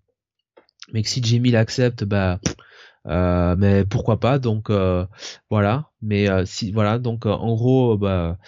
[0.92, 2.38] mais que si Jimmy l'accepte, bah
[3.08, 5.04] euh, mais pourquoi pas donc euh,
[5.50, 8.38] voilà mais euh, si voilà donc en gros bah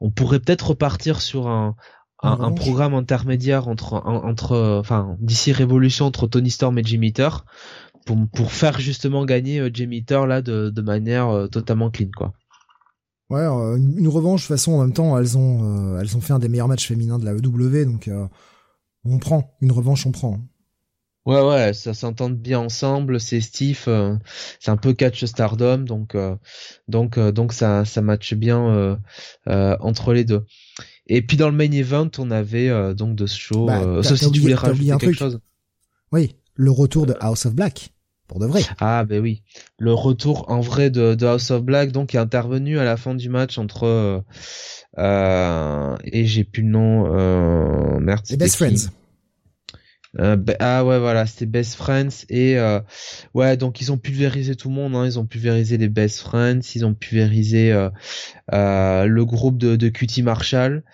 [0.00, 1.74] on pourrait peut-être repartir sur un
[2.22, 7.28] un, programme intermédiaire entre entre enfin d'ici révolution entre Tony Storm et Jimmy Hitter
[8.04, 12.32] pour pour faire justement gagner Jimmy Hitter là de de manière totalement clean quoi
[13.30, 16.38] ouais une, revanche de toute façon en même temps elles ont elles ont fait un
[16.38, 18.10] des meilleurs matchs féminins de la EW donc
[19.04, 20.40] on prend une revanche on prend
[21.26, 23.18] Ouais, ouais, ça s'entend bien ensemble.
[23.18, 24.14] C'est Steve, euh,
[24.60, 26.36] c'est un peu catch stardom, donc euh,
[26.86, 28.98] donc euh, donc ça ça matche bien
[29.46, 30.44] entre les deux.
[31.06, 33.66] Et puis dans le main event, on avait donc de ce show.
[33.66, 35.40] Bah, si tu voulais rajouter quelque chose.
[36.12, 37.90] Oui, le retour de House of Black.
[38.26, 38.62] Pour de vrai.
[38.80, 39.42] Ah ben oui,
[39.78, 43.14] le retour en vrai de, de House of Black donc est intervenu à la fin
[43.14, 44.24] du match entre
[44.96, 48.24] et j'ai plus le nom euh, merde.
[48.30, 48.90] Les Best Friends.
[50.20, 52.78] Euh, ah ouais voilà c'était Best Friends et euh,
[53.34, 56.60] ouais donc ils ont pulvérisé tout le monde hein, ils ont pulvérisé les Best Friends
[56.76, 57.90] ils ont pulvérisé euh,
[58.52, 60.84] euh le groupe de, de Cutie Marshall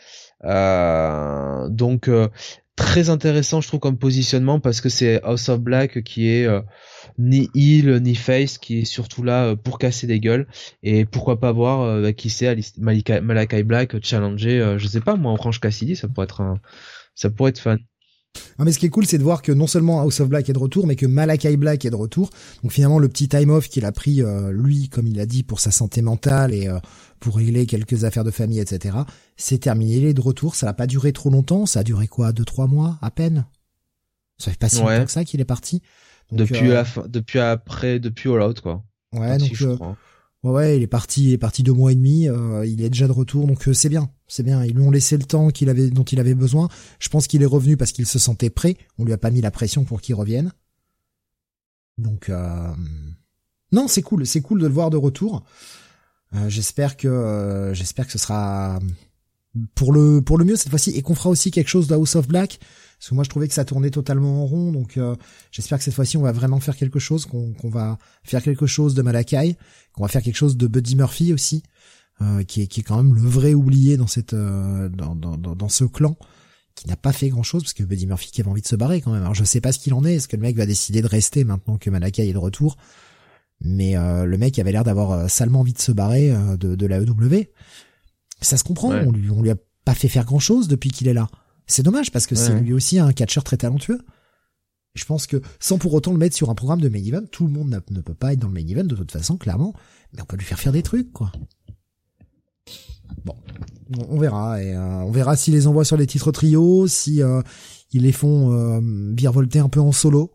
[0.45, 2.09] euh, donc
[2.81, 6.49] très intéressant je trouve comme positionnement parce que c'est House of Black qui est
[7.19, 10.47] ni heel ni face qui est surtout là pour casser des gueules.
[10.83, 15.95] Et pourquoi pas voir qui c'est Malakai Black challenger je sais pas moi Orange Cassidy
[15.95, 16.59] ça pourrait être un
[17.15, 17.77] ça pourrait être fun
[18.59, 20.49] non mais ce qui est cool, c'est de voir que non seulement House of Black
[20.49, 22.31] est de retour, mais que Malakai Black est de retour.
[22.63, 25.43] Donc finalement, le petit time off qu'il a pris, euh, lui, comme il a dit,
[25.43, 26.79] pour sa santé mentale et euh,
[27.21, 28.99] pour régler quelques affaires de famille, etc.,
[29.37, 29.95] c'est terminé.
[29.97, 30.55] Il est de retour.
[30.55, 31.67] Ça n'a pas duré trop longtemps.
[31.67, 33.47] Ça a duré quoi, deux trois mois à peine?
[34.39, 35.83] Ça fait pas si longtemps que ça qu'il est parti.
[36.33, 38.85] depuis euh, la depuis après, depuis All Out quoi.
[39.13, 39.53] Ouais, donc
[40.43, 42.29] Ouais, il est parti, il est parti deux mois et demi.
[42.29, 44.65] Euh, il est déjà de retour, donc euh, c'est bien, c'est bien.
[44.65, 46.69] Ils lui ont laissé le temps qu'il avait, dont il avait besoin.
[46.99, 48.77] Je pense qu'il est revenu parce qu'il se sentait prêt.
[48.99, 50.53] On lui a pas mis la pression pour qu'il revienne.
[51.99, 52.71] Donc euh...
[53.73, 55.45] non, c'est cool, c'est cool de le voir de retour.
[56.35, 58.79] Euh, j'espère que j'espère que ce sera
[59.75, 62.15] pour le pour le mieux cette fois-ci et qu'on fera aussi quelque chose de House
[62.15, 62.61] of Black
[63.01, 64.73] parce que moi, je trouvais que ça tournait totalement en rond.
[64.73, 65.17] Donc, euh,
[65.51, 68.95] j'espère que cette fois-ci, on va vraiment faire quelque chose, qu'on va faire quelque chose
[68.95, 69.57] de Malakai,
[69.95, 71.63] qu'on va faire quelque chose de Buddy Murphy aussi,
[72.23, 75.37] euh, qui, est, qui est quand même le vrai oublié dans cette euh, dans, dans,
[75.37, 76.17] dans, ce clan
[76.75, 78.77] qui n'a pas fait grand chose parce que Buddy Murphy qui avait envie de se
[78.77, 79.23] barrer quand même.
[79.23, 81.07] Alors je sais pas ce qu'il en est, est-ce que le mec va décider de
[81.07, 82.77] rester maintenant que Malakai est de retour?
[83.63, 87.51] Mais le mec avait l'air d'avoir salement envie de se barrer de, de la EW.
[88.41, 91.09] Ça se comprend, on lui on lui a pas fait faire grand chose depuis qu'il
[91.09, 91.29] est là.
[91.67, 94.01] C'est dommage parce que c'est lui aussi un catcheur très talentueux.
[94.95, 97.47] Je pense que sans pour autant le mettre sur un programme de main event, tout
[97.47, 99.75] le monde ne peut pas être dans le main event de toute façon, clairement,
[100.13, 101.31] mais on peut lui faire faire des trucs, quoi.
[103.25, 103.35] Bon,
[104.09, 107.43] on verra et euh, on verra s'il les envoie sur les titres trio, si euh,
[107.93, 108.81] ils les font euh,
[109.15, 110.33] virevolter un peu en solo.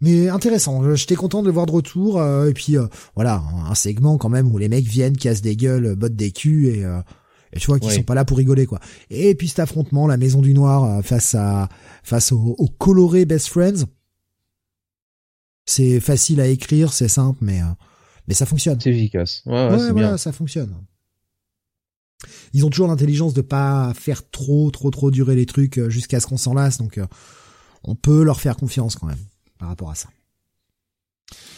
[0.00, 2.22] Mais intéressant, j'étais content de le voir de retour.
[2.22, 2.76] et puis
[3.14, 6.66] voilà, un segment quand même où les mecs viennent, cassent des gueules, bottent des culs
[6.66, 6.80] et,
[7.52, 8.80] et tu vois qu'ils sont pas là pour rigoler quoi.
[9.08, 11.70] Et puis cet affrontement, la Maison du Noir face à
[12.02, 13.84] face au, au coloré Best Friends.
[15.64, 17.60] C'est facile à écrire, c'est simple, mais
[18.28, 18.80] mais ça fonctionne.
[18.80, 19.42] C'est efficace.
[19.46, 20.74] Ouais, ouais, voilà, ça fonctionne.
[22.52, 26.20] Ils ont toujours l'intelligence de pas faire trop, trop, trop durer les trucs euh, jusqu'à
[26.20, 27.06] ce qu'on s'en lasse, donc euh,
[27.82, 29.18] on peut leur faire confiance quand même
[29.58, 30.08] par rapport à ça.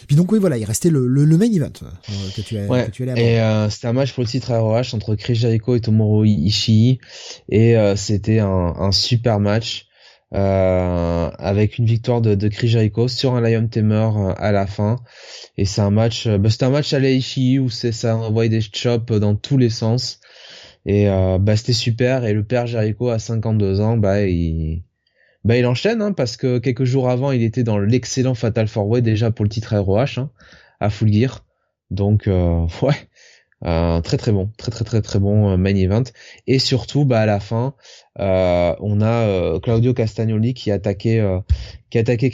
[0.06, 2.88] Puis donc oui voilà, il restait le, le, main event euh, que tu as, ouais.
[3.16, 7.00] Et euh, c'était un match pour le titre ROH entre Chris Jericho et Tomohiro Ishii
[7.48, 9.85] et c'était un, un, super match
[10.34, 14.96] euh, avec une victoire de, de Jericho sur un Lion Tamer à la fin.
[15.56, 18.60] Et c'est un match, bah, c'était un match à l'Ishii où c'est ça envoyait des
[18.60, 20.20] chops dans tous les sens.
[20.86, 22.24] Et euh, bah c'était super.
[22.24, 24.84] Et le père Jericho à 52 ans, bah il,
[25.44, 28.88] bah il enchaîne hein, parce que quelques jours avant, il était dans l'excellent Fatal Four
[28.88, 30.30] Way déjà pour le titre ROH hein,
[30.80, 31.44] à Full Gear.
[31.90, 33.08] Donc euh, ouais,
[33.64, 36.04] euh, très très bon, très très très très bon euh, main event.
[36.46, 37.74] Et surtout, bah à la fin,
[38.18, 41.38] euh, on a euh, Claudio Castagnoli qui a attaqué
[41.90, 42.30] qui a attaqué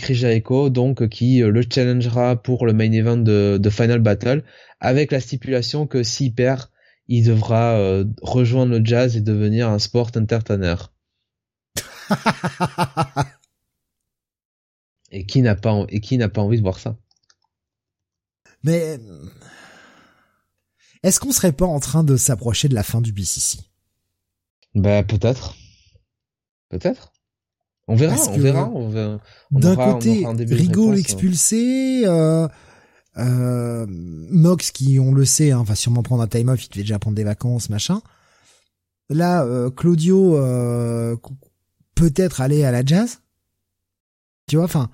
[0.71, 4.45] donc qui le challengera pour le main event de, de Final Battle,
[4.81, 6.69] avec la stipulation que s'il perd,
[7.09, 10.77] il devra euh, rejoindre le jazz et devenir un sport entertainer.
[15.11, 16.97] et qui n'a pas et qui n'a pas envie de voir ça?
[18.65, 18.99] Mais
[21.03, 23.59] est-ce qu'on serait pas en train de s'approcher de la fin du BCC
[24.75, 25.57] Bah peut-être,
[26.73, 27.13] peut-être.
[27.89, 28.17] On verra,
[28.71, 29.21] on verra,
[29.51, 32.49] D'un côté, Rigaud l'expulsé, euh,
[33.19, 36.83] euh, Mox, qui on le sait, hein, va sûrement prendre un time off, il devait
[36.83, 38.01] déjà prendre des vacances, machin.
[39.11, 40.33] Là, euh, Claudio
[41.95, 43.21] peut-être aller à la jazz.
[44.49, 44.89] Tu vois, enfin,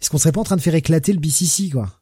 [0.00, 2.00] est-ce qu'on serait pas en train de faire éclater le BCC, quoi?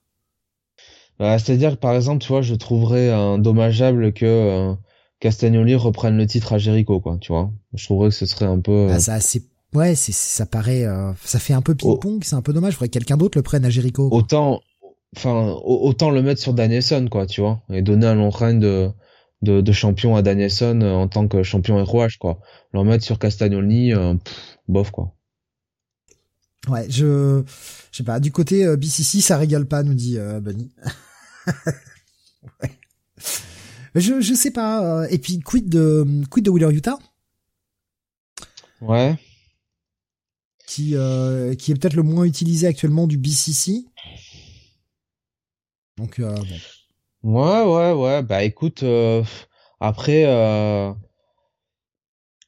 [1.18, 4.74] Bah, C'est-à-dire, par exemple, tu vois, je trouverais dommageable que
[5.20, 7.18] Castagnoli reprenne le titre à Jericho, quoi.
[7.20, 8.88] Tu vois, je trouverais que ce serait un peu.
[8.88, 9.42] Bah, ça, c'est
[9.74, 10.86] ouais, c'est ça paraît,
[11.24, 12.72] ça fait un peu ping-pong, c'est un peu dommage.
[12.72, 14.08] Il faudrait que quelqu'un d'autre le prenne à Jericho.
[14.10, 14.60] Autant
[15.16, 18.90] enfin autant le mettre sur Danielson quoi tu vois et donner un long règne de,
[19.42, 22.40] de, de champion à Danielson euh, en tant que champion ROH quoi
[22.72, 24.14] le mettre sur Castagnoli euh,
[24.68, 25.14] bof quoi
[26.68, 27.42] ouais je
[27.90, 30.70] je sais pas du côté euh, BCC ça régale pas nous dit Bunny
[32.62, 32.70] ouais.
[33.94, 36.98] Je je sais pas et puis quid de quid de Wheeler Utah?
[38.80, 39.16] Ouais
[40.66, 40.94] qui
[41.58, 43.84] qui est peut-être le moins utilisé actuellement du BCC
[46.00, 46.34] donc euh,
[47.22, 47.42] bon.
[47.42, 48.22] Ouais, ouais, ouais.
[48.22, 49.22] Bah écoute, euh,
[49.80, 50.90] après, euh,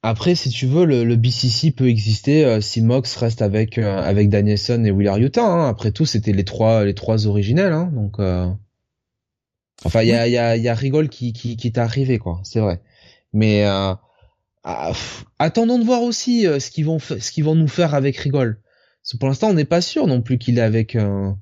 [0.03, 4.83] après, si tu veux, le, le BCC peut exister si Mox reste avec avec Danielson
[4.87, 5.45] et Wheeler Utah.
[5.45, 5.69] Hein.
[5.69, 7.75] Après tout, c'était les trois les trois originels.
[7.75, 7.93] Hein.
[7.93, 8.17] Donc,
[9.85, 12.41] enfin, il y a y a y a Rigol qui qui qui est arrivé quoi.
[12.45, 12.81] C'est vrai.
[13.33, 14.01] Mais ah,
[15.39, 18.61] attendons de voir aussi ce qu'ils vont ce qu'ils vont nous faire avec Rigol.
[19.03, 21.37] Parce que pour l'instant, on n'est pas sûr non plus qu'il est avec un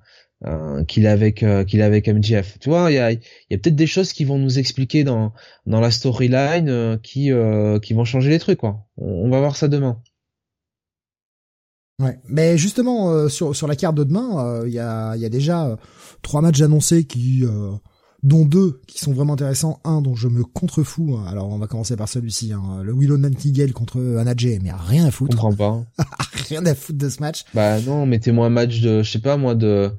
[0.47, 2.59] euh, qu'il a avec euh, qu'il a avec MJF.
[2.61, 5.35] Tu vois, il y a, y a peut-être des choses qui vont nous expliquer dans
[5.67, 7.31] dans la storyline euh, qui
[7.83, 8.87] qui vont changer les trucs quoi.
[8.97, 10.01] On, va voir ça demain.
[11.99, 15.29] Ouais, mais justement sur sur la carte de demain, il y a il y a
[15.29, 15.77] déjà
[16.23, 17.45] trois matchs annoncés qui
[18.23, 19.81] dont deux qui sont vraiment intéressants.
[19.85, 21.17] Un dont je me contrefous.
[21.17, 21.25] Hein.
[21.29, 22.83] Alors on va commencer par celui-ci, hein.
[22.83, 25.33] le Willow Nightingale contre Anajay, mais rien à foutre.
[25.33, 26.05] Je comprends pas.
[26.49, 27.45] rien à foutre de ce match.
[27.55, 29.91] Bah non, mettez-moi un match de, je sais pas moi de,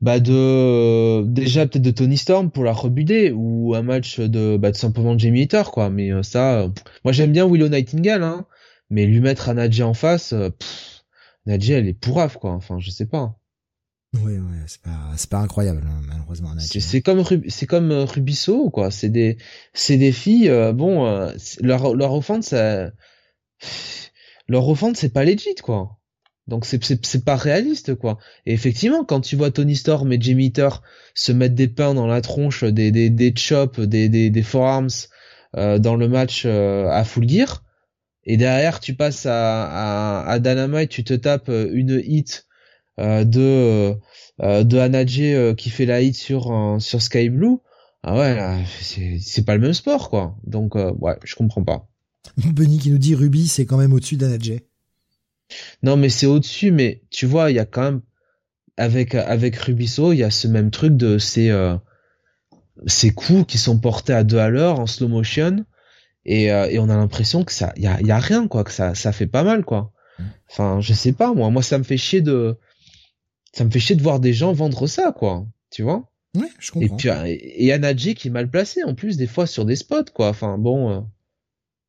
[0.00, 4.70] bah de déjà peut-être de Tony Storm pour la rebuder ou un match de bah
[4.70, 5.90] de simplement Jamie Hater quoi.
[5.90, 6.68] Mais euh, ça,
[7.04, 8.46] moi j'aime bien Willow Nightingale, hein,
[8.90, 11.04] mais lui mettre Anajay en face, euh, pff,
[11.46, 12.52] elle est pourrave quoi.
[12.52, 13.38] Enfin je sais pas.
[14.22, 16.50] Oui, oui, c'est pas, pas incroyable, hein, malheureusement.
[16.58, 18.90] C'est comme, c'est comme euh, Rubisso, quoi?
[18.90, 19.36] C'est des,
[19.74, 22.54] c'est des filles, euh, bon, euh, leur, leur offense,
[24.48, 25.98] leur offense, c'est pas legit, quoi.
[26.46, 28.18] Donc c'est, c'est, pas réaliste, quoi.
[28.46, 30.52] Et effectivement, quand tu vois Tony Storm et Jimmy
[31.14, 34.88] se mettre des pains dans la tronche, des, des, des chops, des, des, des forearms,
[35.54, 37.64] dans le match à full gear,
[38.24, 42.45] et derrière tu passes à, à, à Dynamite, tu te tapes une hit
[42.98, 43.96] de
[44.42, 47.56] euh, de Hanajé euh, qui fait la hit sur sur Sky Blue
[48.02, 50.36] ah ouais c'est c'est pas le même sport quoi.
[50.44, 51.88] Donc ouais je comprends pas.
[52.36, 54.66] Benny qui nous dit Ruby c'est quand même au-dessus d'Anajé
[55.82, 58.00] non mais c'est au-dessus mais tu vois il y a quand même
[58.76, 61.50] avec avec Rubiso il y a ce même truc de ces
[62.86, 65.64] ces coups qui sont portés à deux à l'heure en slow motion
[66.24, 68.94] et, et on a l'impression que ça y a, y a rien quoi que ça
[68.94, 69.92] ça fait pas mal quoi.
[70.18, 70.22] Mm.
[70.50, 71.50] enfin je sais pas moi.
[71.50, 72.58] Moi ça me fait chier de
[73.56, 75.46] ça me fait chier de voir des gens vendre ça, quoi.
[75.70, 76.10] Tu vois?
[76.36, 76.86] Ouais, je comprends.
[76.86, 77.08] Et puis
[77.56, 80.28] et Anadji qui est mal placé en plus des fois sur des spots, quoi.
[80.28, 81.00] Enfin bon, euh,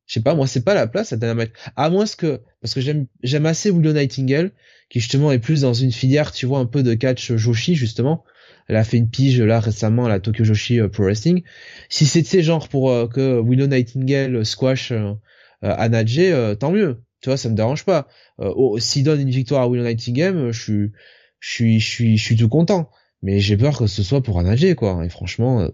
[0.06, 1.52] je sais pas, moi c'est pas la place à Dynamite.
[1.76, 4.52] À moins que parce que j'aime j'aime assez Willow Nightingale
[4.88, 8.24] qui justement est plus dans une filière, tu vois, un peu de catch Joshi justement.
[8.68, 11.42] Elle a fait une pige là récemment à la Tokyo Joshi euh, Pro Wrestling.
[11.90, 15.12] Si c'est de ces genres pour euh, que Willow Nightingale squash euh,
[15.64, 17.02] euh, tant mieux.
[17.20, 18.08] Tu vois, ça me dérange pas.
[18.38, 20.92] Oh, S'il donne une victoire à Willow Nightingale, je suis
[21.40, 22.90] je suis je suis je suis tout content.
[23.20, 25.04] Mais j'ai peur que ce soit pour Anadje quoi.
[25.04, 25.68] Et franchement,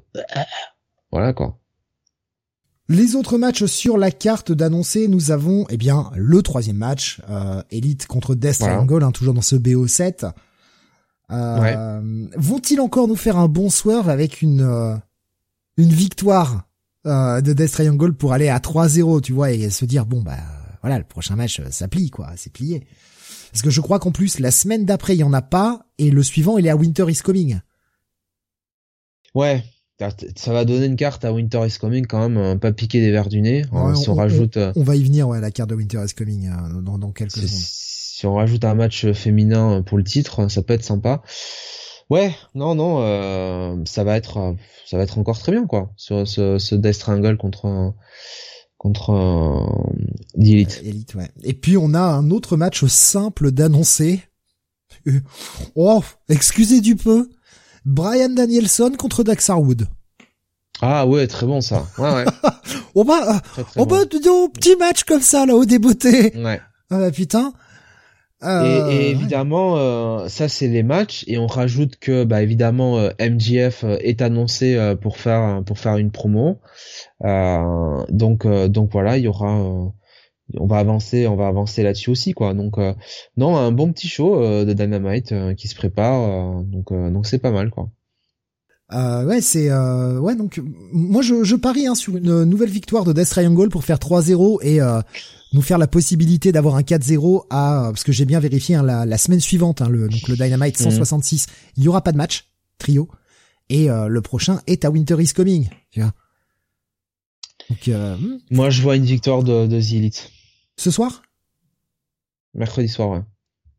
[1.13, 1.59] voilà quoi.
[2.89, 7.63] Les autres matchs sur la carte d'annoncer, nous avons eh bien le troisième match, euh,
[7.71, 10.33] Elite contre Death Triangle, hein, toujours dans ce BO7.
[11.31, 14.95] Euh, Vont-ils encore nous faire un bon swerve avec une euh,
[15.79, 16.69] une victoire
[17.07, 20.37] euh, de Death Triangle pour aller à 3-0, tu vois, et se dire bon bah
[20.83, 22.87] voilà, le prochain match ça plie quoi, c'est plié.
[23.55, 26.11] Parce que je crois qu'en plus la semaine d'après il y en a pas et
[26.11, 27.61] le suivant il est à Winter is Coming.
[29.33, 29.63] Ouais,
[30.35, 33.29] ça va donner une carte à Winter is Coming quand même, pas piquer des verres
[33.29, 33.65] du nez.
[33.71, 36.15] on, si on, rajoute, euh, on, va y venir, ouais, la carte de Winter is
[36.15, 37.49] Coming euh, dans, dans quelques secondes.
[37.49, 41.23] Si on rajoute un match féminin pour le titre, ça peut être sympa.
[42.11, 46.27] Ouais, non, non, euh, ça va être, ça va être encore très bien quoi, sur
[46.27, 47.95] ce, ce Death Triangle contre
[48.85, 50.83] contre euh, Elite.
[50.85, 51.31] Elite, ouais.
[51.43, 54.23] Et puis on a un autre match simple d'annoncer.
[55.75, 57.29] Oh, excusez du peu.
[57.85, 59.87] Brian Danielson contre Dax Harwood.
[60.81, 61.87] Ah ouais, très bon ça.
[61.99, 62.25] Ouais, ouais.
[62.95, 63.43] on va,
[63.77, 66.35] on va, petit match comme ça là au débeauté.
[66.37, 66.61] Ouais.
[66.91, 67.53] Ah bah, putain.
[68.45, 68.89] Euh...
[68.91, 73.11] Et, et, évidemment, euh, ça c'est les matchs et on rajoute que bah évidemment euh,
[73.19, 76.61] MGF euh, est annoncé euh, pour faire pour faire une promo.
[77.23, 79.93] donc donc voilà, il y aura
[80.59, 82.55] on va avancer, on va avancer là-dessus aussi, quoi.
[82.55, 82.95] Donc, euh,
[83.37, 87.39] non, un bon petit show euh, de Dynamite euh, qui se prépare, donc donc c'est
[87.39, 87.89] pas mal, quoi.
[88.95, 90.61] Ouais, c'est ouais donc
[90.93, 94.59] moi je, je parie hein, sur une nouvelle victoire de Death Triangle pour faire 3-0
[94.63, 94.81] et
[95.53, 99.07] nous faire la possibilité d'avoir un 4-0 à parce que j'ai bien vérifié hein, la,
[99.07, 101.55] la, semaine suivante hein, le donc le Dynamite 166, mhm.
[101.77, 102.47] il y aura pas de match
[102.79, 103.09] trio
[103.69, 106.13] et le prochain est à Winter is Coming, tu vois.
[107.71, 108.39] Donc, hmm.
[108.51, 110.31] moi je vois une victoire de, de The Elite.
[110.77, 111.23] Ce soir?
[112.55, 113.23] Mercredi soir, ouais.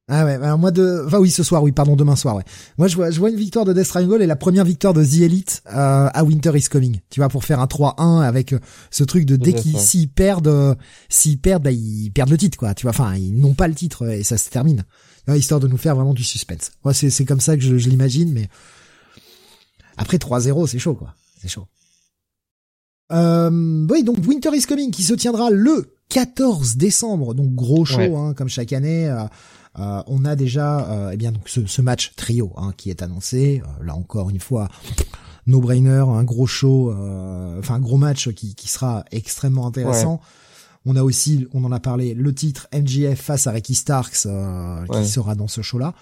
[0.08, 2.44] Ah ouais, alors moi de, enfin oui, ce soir, oui, pardon, demain soir, ouais.
[2.78, 5.04] Moi je vois, je vois une victoire de Death Triangle et la première victoire de
[5.04, 7.00] The Elite euh, à Winter is Coming.
[7.10, 8.60] Tu vois, pour faire un 3-1 avec euh,
[8.92, 10.76] ce truc de dès qu'ils s'ils perdent, euh,
[11.10, 12.76] s'ils perdent, bah ils perdent le titre, quoi.
[12.76, 14.84] Tu vois, enfin ils n'ont pas le titre et ça se termine.
[15.34, 16.72] histoire de nous faire vraiment du suspense.
[16.84, 18.48] Moi c'est c'est comme ça que je, je l'imagine, mais
[19.98, 21.16] après 3-0, c'est chaud, quoi.
[21.42, 21.68] C'est chaud.
[23.12, 28.18] Euh, oui, donc Winter is Coming qui se tiendra le 14 décembre, donc gros show
[28.18, 29.08] hein, comme chaque année.
[29.08, 29.24] Euh,
[29.80, 33.62] euh, on a déjà euh, eh bien donc ce, match trio hein, qui est annoncé.
[33.82, 34.70] là encore une fois,
[35.48, 36.92] no brainer, un gros show,
[37.60, 40.22] enfin un gros match qui, qui sera extrêmement intéressant.
[40.88, 44.28] On a aussi, on en a parlé, le titre MGF face à Ricky Starks
[44.92, 45.94] qui sera dans ce show-là.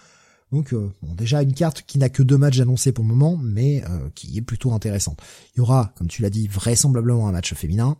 [0.52, 3.84] Donc bon, déjà une carte qui n'a que deux matchs annoncés pour le moment, mais
[4.14, 5.20] qui est plutôt intéressante.
[5.56, 7.98] Il y aura, comme tu l'as dit, vraisemblablement un match féminin.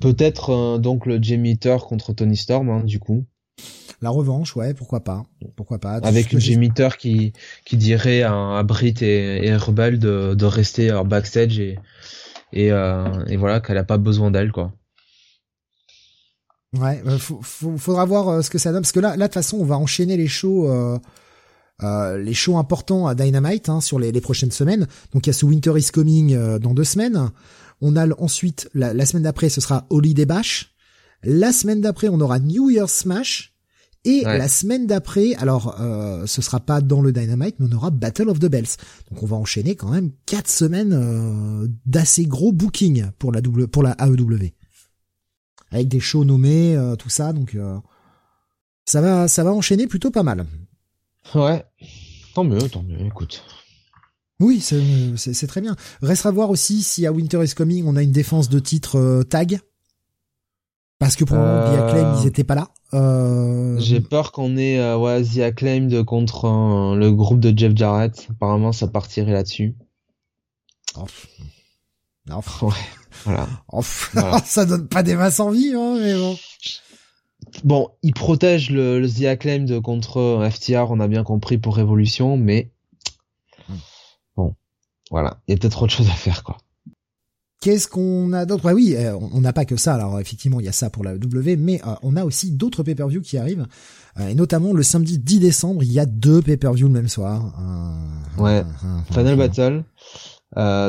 [0.00, 3.24] Peut-être euh, donc le J-Meter contre Tony Storm, hein, du coup.
[4.00, 5.24] La revanche, ouais, pourquoi pas,
[5.54, 5.92] pourquoi pas.
[6.02, 7.32] Avec le J-Meter qui
[7.64, 11.78] qui dirait à, à Brit et, et Rebel de, de rester en backstage et
[12.52, 14.72] et, euh, et voilà qu'elle a pas besoin d'elle quoi.
[16.78, 19.34] Ouais, euh, faudra voir euh, ce que ça donne parce que là, là de toute
[19.34, 20.70] façon, on va enchaîner les shows.
[20.70, 20.98] Euh,
[22.16, 24.86] les shows importants à Dynamite hein, sur les, les, prochaines semaines.
[25.12, 27.30] Donc il y a ce Winter is Coming dans deux semaines.
[27.80, 30.76] On a ensuite, la, semaine d'après, ce sera Holiday Bash.
[31.24, 33.51] La semaine d'après, on aura New Year's Smash.
[34.04, 37.90] Et la semaine d'après, alors euh, ce sera pas dans le Dynamite, mais on aura
[37.90, 38.76] Battle of the Bells.
[39.10, 43.68] Donc on va enchaîner quand même quatre semaines euh, d'assez gros booking pour la double,
[43.68, 44.50] pour la AEW,
[45.70, 47.32] avec des shows nommés, euh, tout ça.
[47.32, 47.78] Donc euh,
[48.84, 50.46] ça va, ça va enchaîner plutôt pas mal.
[51.36, 51.64] Ouais,
[52.34, 53.00] tant mieux, tant mieux.
[53.06, 53.44] Écoute,
[54.40, 55.76] oui, c'est très bien.
[56.00, 59.22] Restera à voir aussi si à Winter is Coming on a une défense de titre
[59.30, 59.60] tag.
[60.98, 62.68] Parce que pour le moment, The Acclaimed, ils étaient pas là.
[62.94, 63.78] Euh...
[63.78, 68.28] J'ai peur qu'on ait euh, ouais, The Acclaimed contre euh, le groupe de Jeff Jarrett.
[68.30, 69.74] Apparemment, ça partirait là-dessus.
[70.96, 71.06] Oh.
[72.62, 72.72] Ouais,
[73.24, 73.48] voilà.
[74.44, 76.36] Ça donne pas des masses en vie, hein, mais bon.
[77.64, 82.36] Bon, ils protègent le, le The Acclaimed contre FTR, on a bien compris pour Révolution,
[82.36, 82.70] mais
[85.12, 86.56] voilà, il y a peut-être autre chose à faire, quoi.
[87.62, 88.64] Qu'est-ce qu'on a d'autre?
[88.64, 89.94] Ouais, oui, euh, on n'a pas que ça.
[89.94, 92.82] Alors effectivement, il y a ça pour la W, mais euh, on a aussi d'autres
[92.82, 93.68] pay-per-view qui arrivent,
[94.18, 97.54] euh, et notamment le samedi 10 décembre, il y a deux pay-per-view le même soir.
[98.36, 98.64] ouais.
[99.12, 99.84] Final Battle.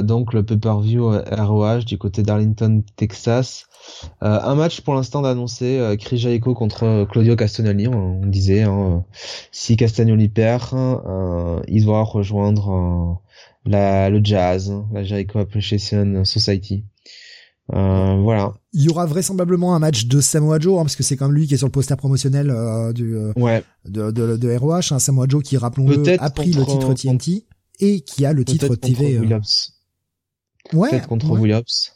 [0.03, 3.67] donc le pay-per-view ROH du côté d'Arlington, Texas.
[4.21, 7.87] un match pour l'instant d'annoncer Chris Jericho contre Claudio Castagnoli.
[7.87, 9.05] On, disait hein,
[9.51, 10.73] si Castagnoli perd,
[11.67, 13.21] il doit rejoindre
[13.65, 16.83] la, le jazz, la Jericho Appreciation Society.
[17.71, 18.53] Euh, voilà.
[18.73, 21.47] Il y aura vraisemblablement un match de Samoa Joe, hein, parce que c'est comme lui
[21.47, 23.63] qui est sur le poster promotionnel euh, du, euh, ouais.
[23.85, 27.45] de, de, de ROH, hein, Samoa Joe qui, rappelons-le, a pris le titre TNT
[27.79, 29.17] et qui a le titre TV.
[29.17, 29.73] Williams.
[30.73, 30.89] Ouais.
[30.89, 31.39] Peut-être contre ouais.
[31.39, 31.93] Williams.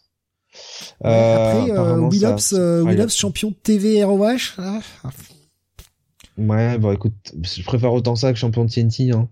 [1.01, 4.55] après, Williams, champion TV ROH.
[4.57, 4.79] Ah,
[6.37, 9.11] Ouais, bon écoute, je préfère autant ça que champion de TNT.
[9.11, 9.27] Hein.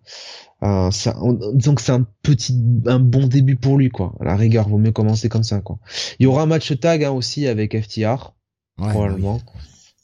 [0.66, 1.16] Euh, ça,
[1.54, 4.16] disons que c'est un petit, un bon début pour lui quoi.
[4.20, 5.78] À la rigueur, vaut mieux commencer comme ça quoi.
[6.20, 8.34] Il y aura un match tag hein, aussi avec FTR
[8.80, 9.42] ouais, probablement.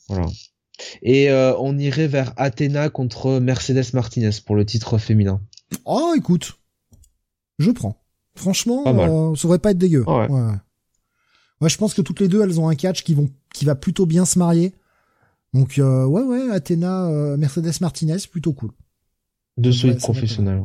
[0.07, 0.27] Voilà.
[1.01, 5.41] Et euh, on irait vers Athena contre Mercedes Martinez pour le titre féminin.
[5.85, 6.59] Oh écoute,
[7.57, 7.97] je prends.
[8.35, 10.03] Franchement, euh, ça devrait pas être dégueu.
[10.07, 10.27] Ouais.
[10.29, 10.53] ouais.
[11.59, 13.75] Ouais, je pense que toutes les deux, elles ont un catch qui vont, qui va
[13.75, 14.73] plutôt bien se marier.
[15.53, 18.71] Donc euh, ouais ouais, Athena, Mercedes Martinez, plutôt cool.
[19.57, 20.63] De solide ouais, professionnels.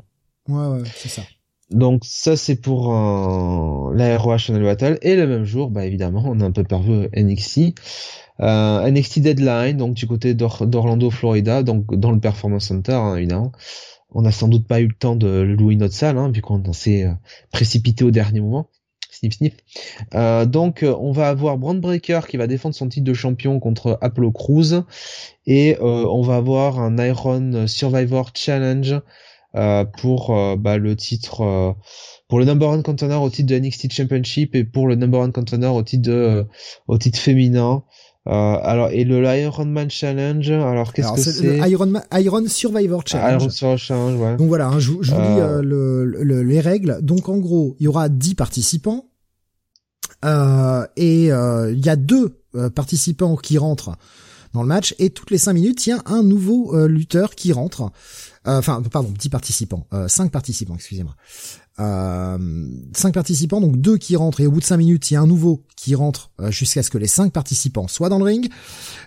[0.49, 1.23] Ouais ouais, c'est ça.
[1.71, 6.23] Donc ça c'est pour euh, la ROH Channel Battle et le même jour, bah évidemment,
[6.25, 7.75] on a un peu perdu NXT.
[8.41, 13.53] Euh, NXT Deadline, donc du côté d'Orlando, Florida, donc dans le Performance Center, hein, évidemment.
[14.11, 16.73] On n'a sans doute pas eu le temps de louer notre salle, hein, vu qu'on
[16.73, 17.09] s'est
[17.51, 18.71] précipité au dernier moment.
[19.19, 19.55] Snip snip.
[20.15, 23.99] Euh, donc on va avoir Brand Breaker qui va défendre son titre de champion contre
[24.03, 24.85] Apollo Crews
[25.47, 29.01] et euh, on va avoir un Iron Survivor Challenge
[29.55, 31.75] euh, pour bah, le titre
[32.29, 35.33] pour le number one contender au titre de NXT Championship et pour le number one
[35.33, 36.47] contender au titre
[36.87, 37.85] au titre féminin.
[38.27, 43.43] Euh, alors et le Ironman Challenge, alors qu'est-ce que c'est Iron, Iron Survivor Challenge.
[43.43, 44.37] Iron Survivor Challenge, ouais.
[44.37, 46.99] Donc voilà, hein, je, je vous lis euh, le, le, les règles.
[47.03, 49.07] Donc en gros, il y aura 10 participants
[50.25, 52.41] euh, et il y a deux
[52.75, 53.97] participants qui rentrent
[54.55, 57.53] dans le match et toutes les 5 minutes, il y a un nouveau lutteur qui
[57.53, 57.91] rentre.
[58.45, 61.15] Enfin, pardon, 10 participants, 5 participants, excusez-moi.
[61.79, 62.39] Euh,
[62.95, 65.21] cinq participants, donc deux qui rentrent et au bout de cinq minutes, il y a
[65.21, 68.51] un nouveau qui rentre euh, jusqu'à ce que les cinq participants soient dans le ring.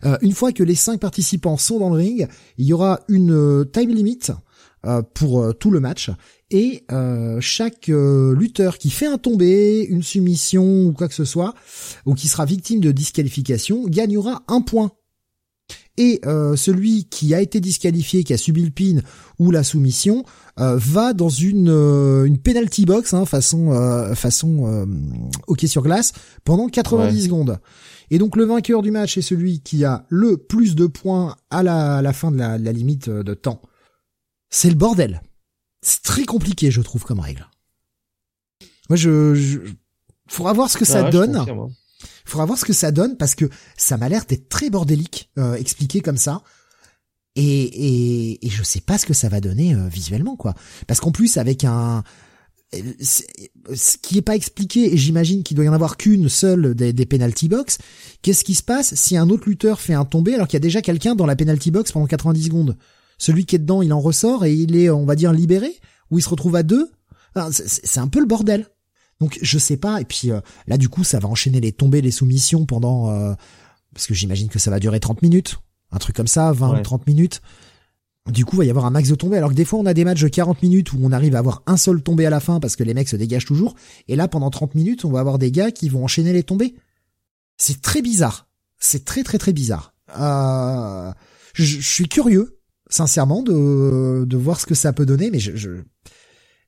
[0.06, 2.28] Euh, une fois que les cinq participants sont dans le ring,
[2.58, 4.20] il y aura une euh, time limit
[5.14, 6.10] pour tout le match
[6.52, 6.86] et
[7.42, 11.54] chaque lutteur qui fait un tombé, une soumission ou quoi que ce soit,
[12.06, 14.94] ou qui sera victime de disqualification, gagnera un point
[16.00, 19.02] et euh, celui qui a été disqualifié, qui a subi le pin
[19.38, 20.24] ou la soumission,
[20.58, 24.86] euh, va dans une euh, une penalty box, hein, façon euh, façon euh,
[25.48, 26.14] hockey sur glace,
[26.46, 27.22] pendant 90 ouais.
[27.22, 27.60] secondes.
[28.12, 31.64] Et donc le vainqueur du match est celui qui a le plus de points à
[31.64, 33.62] la, à la fin de la, la limite de temps.
[34.50, 35.22] C'est le bordel.
[35.82, 37.48] C'est très compliqué, je trouve, comme règle.
[38.90, 39.60] Moi, je, je...
[40.28, 41.46] faudra voir ce que ça ouais, donne.
[42.30, 45.56] Faudra voir ce que ça donne parce que ça m'a l'air d'être très bordélique euh,
[45.56, 46.42] expliqué comme ça.
[47.36, 50.56] Et, et, et je sais pas ce que ça va donner euh, visuellement quoi.
[50.88, 52.04] Parce qu'en plus avec un
[52.72, 56.94] ce qui est pas expliqué et j'imagine qu'il doit y en avoir qu'une seule des,
[56.94, 57.80] des penalty box.
[58.22, 60.68] Qu'est-ce qui se passe si un autre lutteur fait un tombé alors qu'il y a
[60.68, 62.78] déjà quelqu'un dans la penalty box pendant 90 secondes?
[63.18, 65.80] Celui qui est dedans, il en ressort et il est, on va dire, libéré?
[66.12, 66.92] Ou il se retrouve à deux?
[67.52, 68.68] C'est un peu le bordel.
[69.20, 70.02] Donc je sais pas.
[70.02, 73.34] Et puis euh, là du coup ça va enchaîner les tombées, les soumissions pendant euh,
[73.94, 75.58] parce que j'imagine que ça va durer 30 minutes,
[75.92, 76.82] un truc comme ça, 20 ouais.
[76.82, 77.42] 30 minutes.
[78.28, 79.38] Du coup, il va y avoir un max de tombées.
[79.38, 81.40] Alors que des fois, on a des matchs de 40 minutes où on arrive à
[81.40, 83.76] avoir un seul tombé à la fin parce que les mecs se dégagent toujours.
[84.08, 86.76] Et là, pendant 30 minutes, on va avoir des gars qui vont enchaîner les tombées.
[87.58, 88.48] C'est très bizarre.
[88.78, 89.96] C'est très très très bizarre.
[90.20, 91.12] Euh,
[91.54, 92.60] je, je, suis curieux,
[92.90, 95.82] sincèrement, de, de voir ce que ça peut donner, mais je, je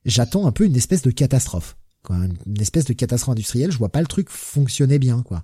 [0.05, 3.71] j'attends un peu une espèce de catastrophe quoi, une espèce de catastrophe industrielle.
[3.71, 5.43] Je vois pas le truc fonctionner bien, quoi.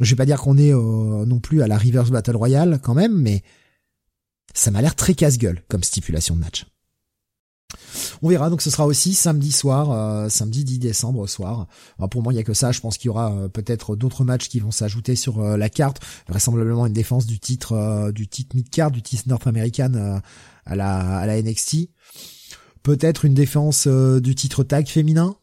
[0.00, 2.94] Je vais pas dire qu'on est euh, non plus à la Reverse Battle Royale quand
[2.94, 3.42] même, mais
[4.54, 6.66] ça m'a l'air très casse-gueule comme stipulation de match.
[8.22, 11.66] On verra, donc ce sera aussi samedi soir, euh, samedi 10 décembre soir.
[11.98, 12.72] Alors pour moi, il y a que ça.
[12.72, 15.68] Je pense qu'il y aura euh, peut-être d'autres matchs qui vont s'ajouter sur euh, la
[15.68, 16.00] carte.
[16.28, 20.20] Vraisemblablement une défense du titre, euh, du titre mid-card, du titre North American
[20.64, 21.88] à la à la NXT.
[22.82, 25.36] Peut-être une défense du titre tag féminin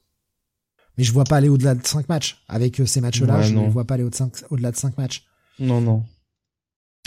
[0.99, 2.43] mais je vois pas aller au-delà de 5 matchs.
[2.49, 5.25] Avec ces matchs-là, ouais, je ne vois pas aller au-delà de 5 matchs.
[5.57, 6.03] Non, non.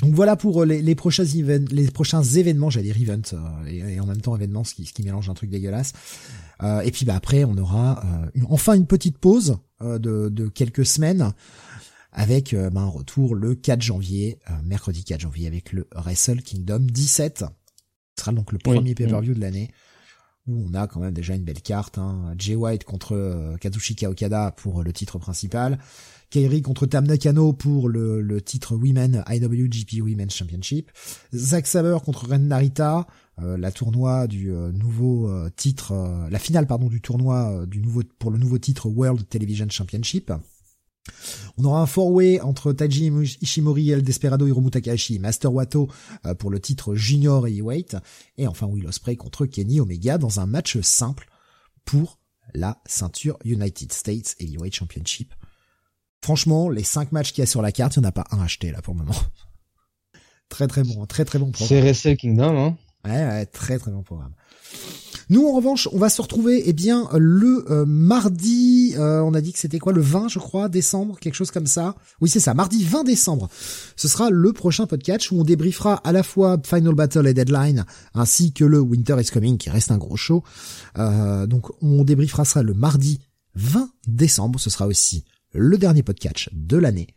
[0.01, 3.37] Donc voilà pour les, les prochains les prochains événements, j'allais dire events
[3.69, 5.93] et, en même temps événements, ce qui, ce qui mélange un truc dégueulasse.
[6.63, 8.03] et puis bah après on aura
[8.49, 11.35] enfin une petite pause de, de quelques semaines
[12.13, 17.45] avec bah, un retour le 4 janvier, mercredi 4 janvier avec le Wrestle Kingdom 17.
[18.17, 19.71] Ce sera donc le premier pay-per-view de l'année
[20.47, 21.99] où on a quand même déjà une belle carte.
[21.99, 22.35] Hein.
[22.37, 25.79] Jay White contre euh, Kazushika Okada pour le titre principal.
[26.31, 30.91] Kairi contre Tam Nakano pour le, titre Women IWGP Women's Championship.
[31.35, 33.07] Zack Saber contre Ren Narita,
[33.41, 35.95] euh, la tournoi du euh, nouveau titre,
[36.31, 40.33] la finale pardon du tournoi du nouveau pour le nouveau titre World Television Championship.
[41.59, 43.11] On aura un four-way entre Taiji
[43.41, 45.89] Ishimori, El Desperado, Hiromu Takahashi et Master Wato
[46.27, 47.97] euh, pour le titre Junior Heavyweight.
[48.39, 51.29] Et enfin Will Ospreay contre Kenny Omega dans un match simple
[51.85, 52.19] pour
[52.55, 55.35] la ceinture United States Heavyweight Championship.
[56.23, 58.27] Franchement, les cinq matchs qu'il y a sur la carte, il n'y en a pas
[58.31, 59.19] un acheté là pour le moment.
[60.49, 61.69] très très bon, très très bon programme.
[61.69, 64.35] C'est Wrestle Kingdom, hein Ouais, ouais, très très bon programme.
[65.31, 69.41] Nous, en revanche, on va se retrouver, eh bien, le euh, mardi, euh, on a
[69.41, 71.95] dit que c'était quoi, le 20, je crois, décembre, quelque chose comme ça.
[72.21, 73.49] Oui, c'est ça, mardi 20 décembre.
[73.97, 77.85] Ce sera le prochain podcast où on débriefera à la fois Final Battle et Deadline,
[78.15, 80.43] ainsi que le Winter is Coming, qui reste un gros show.
[80.99, 83.21] Euh, donc, on débriefera ça le mardi
[83.55, 84.59] 20 décembre.
[84.59, 87.09] Ce sera aussi le dernier podcast de l'année.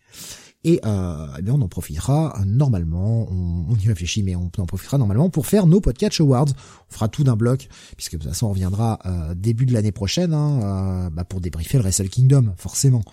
[0.68, 4.98] Et euh, eh bien on en profitera normalement, on, y réfléchit, mais on en profitera
[4.98, 6.48] normalement pour faire nos Podcast Awards.
[6.90, 9.92] On fera tout d'un bloc, puisque de toute façon on reviendra euh, début de l'année
[9.92, 13.04] prochaine hein, euh, bah, pour débriefer le Wrestle Kingdom, forcément.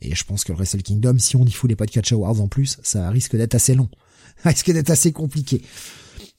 [0.00, 2.48] Et je pense que le Wrestle Kingdom, si on y fout les Podcast Awards en
[2.48, 3.90] plus, ça risque d'être assez long,
[4.42, 5.60] ça risque d'être assez compliqué.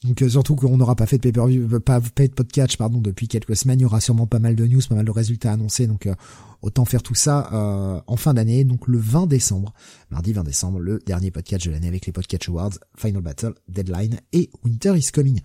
[0.04, 3.26] Donc euh, surtout qu'on n'aura pas fait de pay-per-view, euh, pas, de podcast pardon depuis
[3.26, 5.86] quelques semaines, il y aura sûrement pas mal de news, pas mal de résultats annoncés,
[5.86, 6.14] donc euh,
[6.60, 9.72] autant faire tout ça en fin d'année, donc le 20 décembre,
[10.10, 14.20] mardi 20 décembre, le dernier podcast de l'année avec les podcast awards, Final Battle, Deadline
[14.32, 15.40] et Winter is Coming.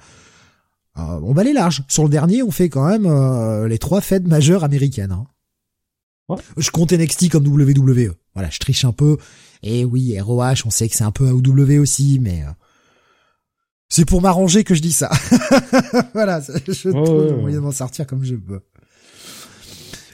[0.96, 1.84] on va aller large.
[1.88, 5.12] Sur le dernier, on fait quand même les trois fêtes majeures américaines.
[5.12, 5.28] Hein.
[6.56, 8.14] Je compte NXT comme WWE.
[8.34, 9.18] Voilà, je triche un peu.
[9.62, 12.46] Et oui, ROH, on sait que c'est un peu AOW aussi, mais
[13.90, 15.10] c'est pour m'arranger que je dis ça.
[16.14, 18.62] voilà, je trouve moyen d'en sortir comme je peux.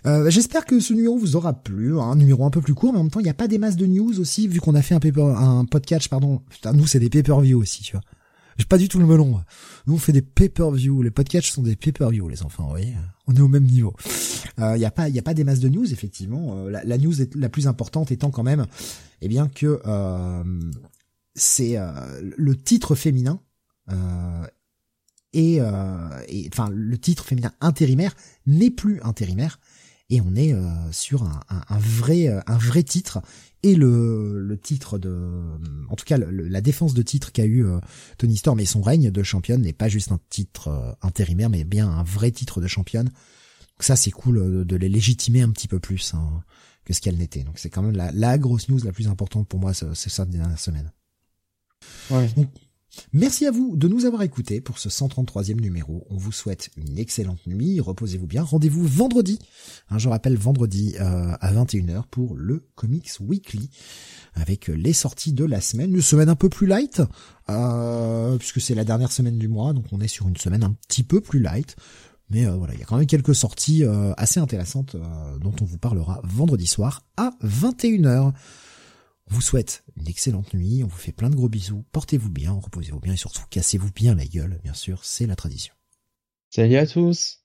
[0.05, 2.99] Euh, J'espère que ce numéro vous aura plu, un numéro un peu plus court, mais
[2.99, 4.81] en même temps il n'y a pas des masses de news aussi, vu qu'on a
[4.81, 6.41] fait un paper, un podcast, pardon.
[6.49, 8.01] Putain, nous c'est des pay-per-view aussi, tu vois.
[8.57, 9.41] J'ai pas du tout le melon.
[9.87, 12.93] Nous on fait des pay-per-view, les podcasts sont des pay-per-view, les enfants, vous voyez.
[13.27, 13.93] On est au même niveau.
[14.57, 16.55] Il euh, n'y a pas, il y a pas des masses de news effectivement.
[16.59, 18.67] Euh, la, la, news est la plus importante étant quand même,
[19.21, 20.43] eh bien que euh,
[21.33, 21.91] c'est euh,
[22.21, 23.41] le titre féminin
[25.35, 28.15] et, euh, et, enfin le titre féminin intérimaire
[28.47, 29.59] n'est plus intérimaire.
[30.09, 33.21] Et on est euh, sur un, un, vrai un vrai titre.
[33.63, 35.31] Et le, le titre de
[35.89, 37.65] en tout cas la défense de titre qu'a eu
[38.19, 41.89] Tony Storm et son règne de championne n'est pas juste un titre intérimaire mais bien
[41.89, 43.07] un vrai titre de championne.
[43.07, 46.43] Donc ça c'est cool de, les légitimer un petit peu plus hein,
[46.85, 47.43] que ce qu'elle n'était.
[47.43, 50.25] Donc c'est quand même la, la, grosse news la plus importante pour moi c'est ça
[50.25, 50.91] des dernières semaines
[52.11, 52.29] ouais.
[53.13, 56.05] Merci à vous de nous avoir écoutés pour ce 133e numéro.
[56.09, 58.43] On vous souhaite une excellente nuit, reposez-vous bien.
[58.43, 59.39] Rendez-vous vendredi,
[59.89, 63.69] hein, je rappelle vendredi euh, à 21h pour le Comics Weekly
[64.33, 65.93] avec les sorties de la semaine.
[65.93, 67.01] Une semaine un peu plus light,
[67.49, 70.75] euh, puisque c'est la dernière semaine du mois, donc on est sur une semaine un
[70.87, 71.75] petit peu plus light.
[72.29, 73.83] Mais euh, voilà, il y a quand même quelques sorties
[74.17, 74.95] assez intéressantes
[75.41, 78.33] dont on vous parlera vendredi soir à 21h.
[79.31, 82.51] On vous souhaite une excellente nuit, on vous fait plein de gros bisous, portez-vous bien,
[82.51, 85.73] reposez-vous bien et surtout cassez-vous bien la gueule, bien sûr, c'est la tradition.
[86.49, 87.41] Salut à tous